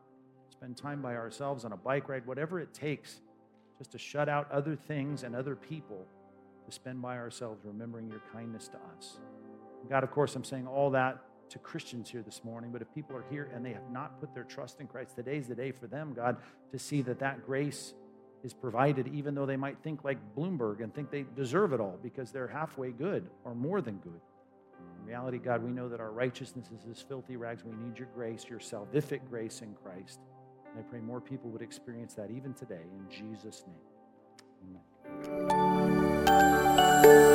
spend 0.49 0.77
time 0.77 1.01
by 1.01 1.15
ourselves 1.15 1.63
on 1.63 1.73
a 1.73 1.77
bike 1.77 2.09
ride, 2.09 2.25
whatever 2.25 2.59
it 2.59 2.73
takes, 2.73 3.21
just 3.77 3.91
to 3.91 3.97
shut 3.99 4.27
out 4.27 4.51
other 4.51 4.75
things 4.75 5.23
and 5.23 5.35
other 5.35 5.55
people 5.55 6.07
to 6.65 6.71
spend 6.71 7.01
by 7.01 7.17
ourselves 7.17 7.61
remembering 7.63 8.07
your 8.07 8.21
kindness 8.31 8.67
to 8.67 8.77
us. 8.97 9.19
God, 9.89 10.03
of 10.03 10.11
course, 10.11 10.35
I'm 10.35 10.43
saying 10.43 10.67
all 10.67 10.91
that 10.91 11.21
to 11.49 11.59
Christians 11.59 12.09
here 12.09 12.21
this 12.21 12.43
morning, 12.43 12.71
but 12.71 12.81
if 12.81 12.93
people 12.93 13.15
are 13.15 13.25
here 13.29 13.51
and 13.53 13.65
they 13.65 13.73
have 13.73 13.89
not 13.91 14.19
put 14.19 14.33
their 14.33 14.45
trust 14.45 14.79
in 14.79 14.87
Christ, 14.87 15.15
today's 15.15 15.47
the 15.47 15.55
day 15.55 15.71
for 15.71 15.87
them, 15.87 16.13
God, 16.13 16.37
to 16.71 16.79
see 16.79 17.01
that 17.03 17.19
that 17.19 17.45
grace 17.45 17.93
is 18.43 18.53
provided, 18.53 19.07
even 19.07 19.35
though 19.35 19.45
they 19.45 19.57
might 19.57 19.77
think 19.83 20.03
like 20.03 20.17
Bloomberg 20.35 20.81
and 20.81 20.93
think 20.93 21.11
they 21.11 21.25
deserve 21.35 21.73
it 21.73 21.79
all 21.79 21.99
because 22.01 22.31
they're 22.31 22.47
halfway 22.47 22.91
good 22.91 23.29
or 23.43 23.53
more 23.53 23.81
than 23.81 23.97
good. 23.97 24.21
In 24.99 25.05
reality, 25.05 25.37
God, 25.37 25.61
we 25.63 25.71
know 25.71 25.89
that 25.89 25.99
our 25.99 26.11
righteousness 26.11 26.67
is 26.67 26.87
as 26.89 27.01
filthy 27.01 27.35
rags. 27.35 27.63
We 27.65 27.75
need 27.75 27.97
your 27.97 28.07
grace, 28.15 28.45
your 28.49 28.59
salvific 28.59 29.27
grace 29.29 29.61
in 29.61 29.73
Christ. 29.73 30.19
And 30.69 30.79
I 30.79 30.83
pray 30.89 31.01
more 31.01 31.19
people 31.19 31.49
would 31.51 31.61
experience 31.61 32.13
that 32.15 32.31
even 32.31 32.53
today 32.53 32.85
in 32.95 33.09
Jesus' 33.09 33.63
name. 33.67 33.75
Amen. 35.43 37.30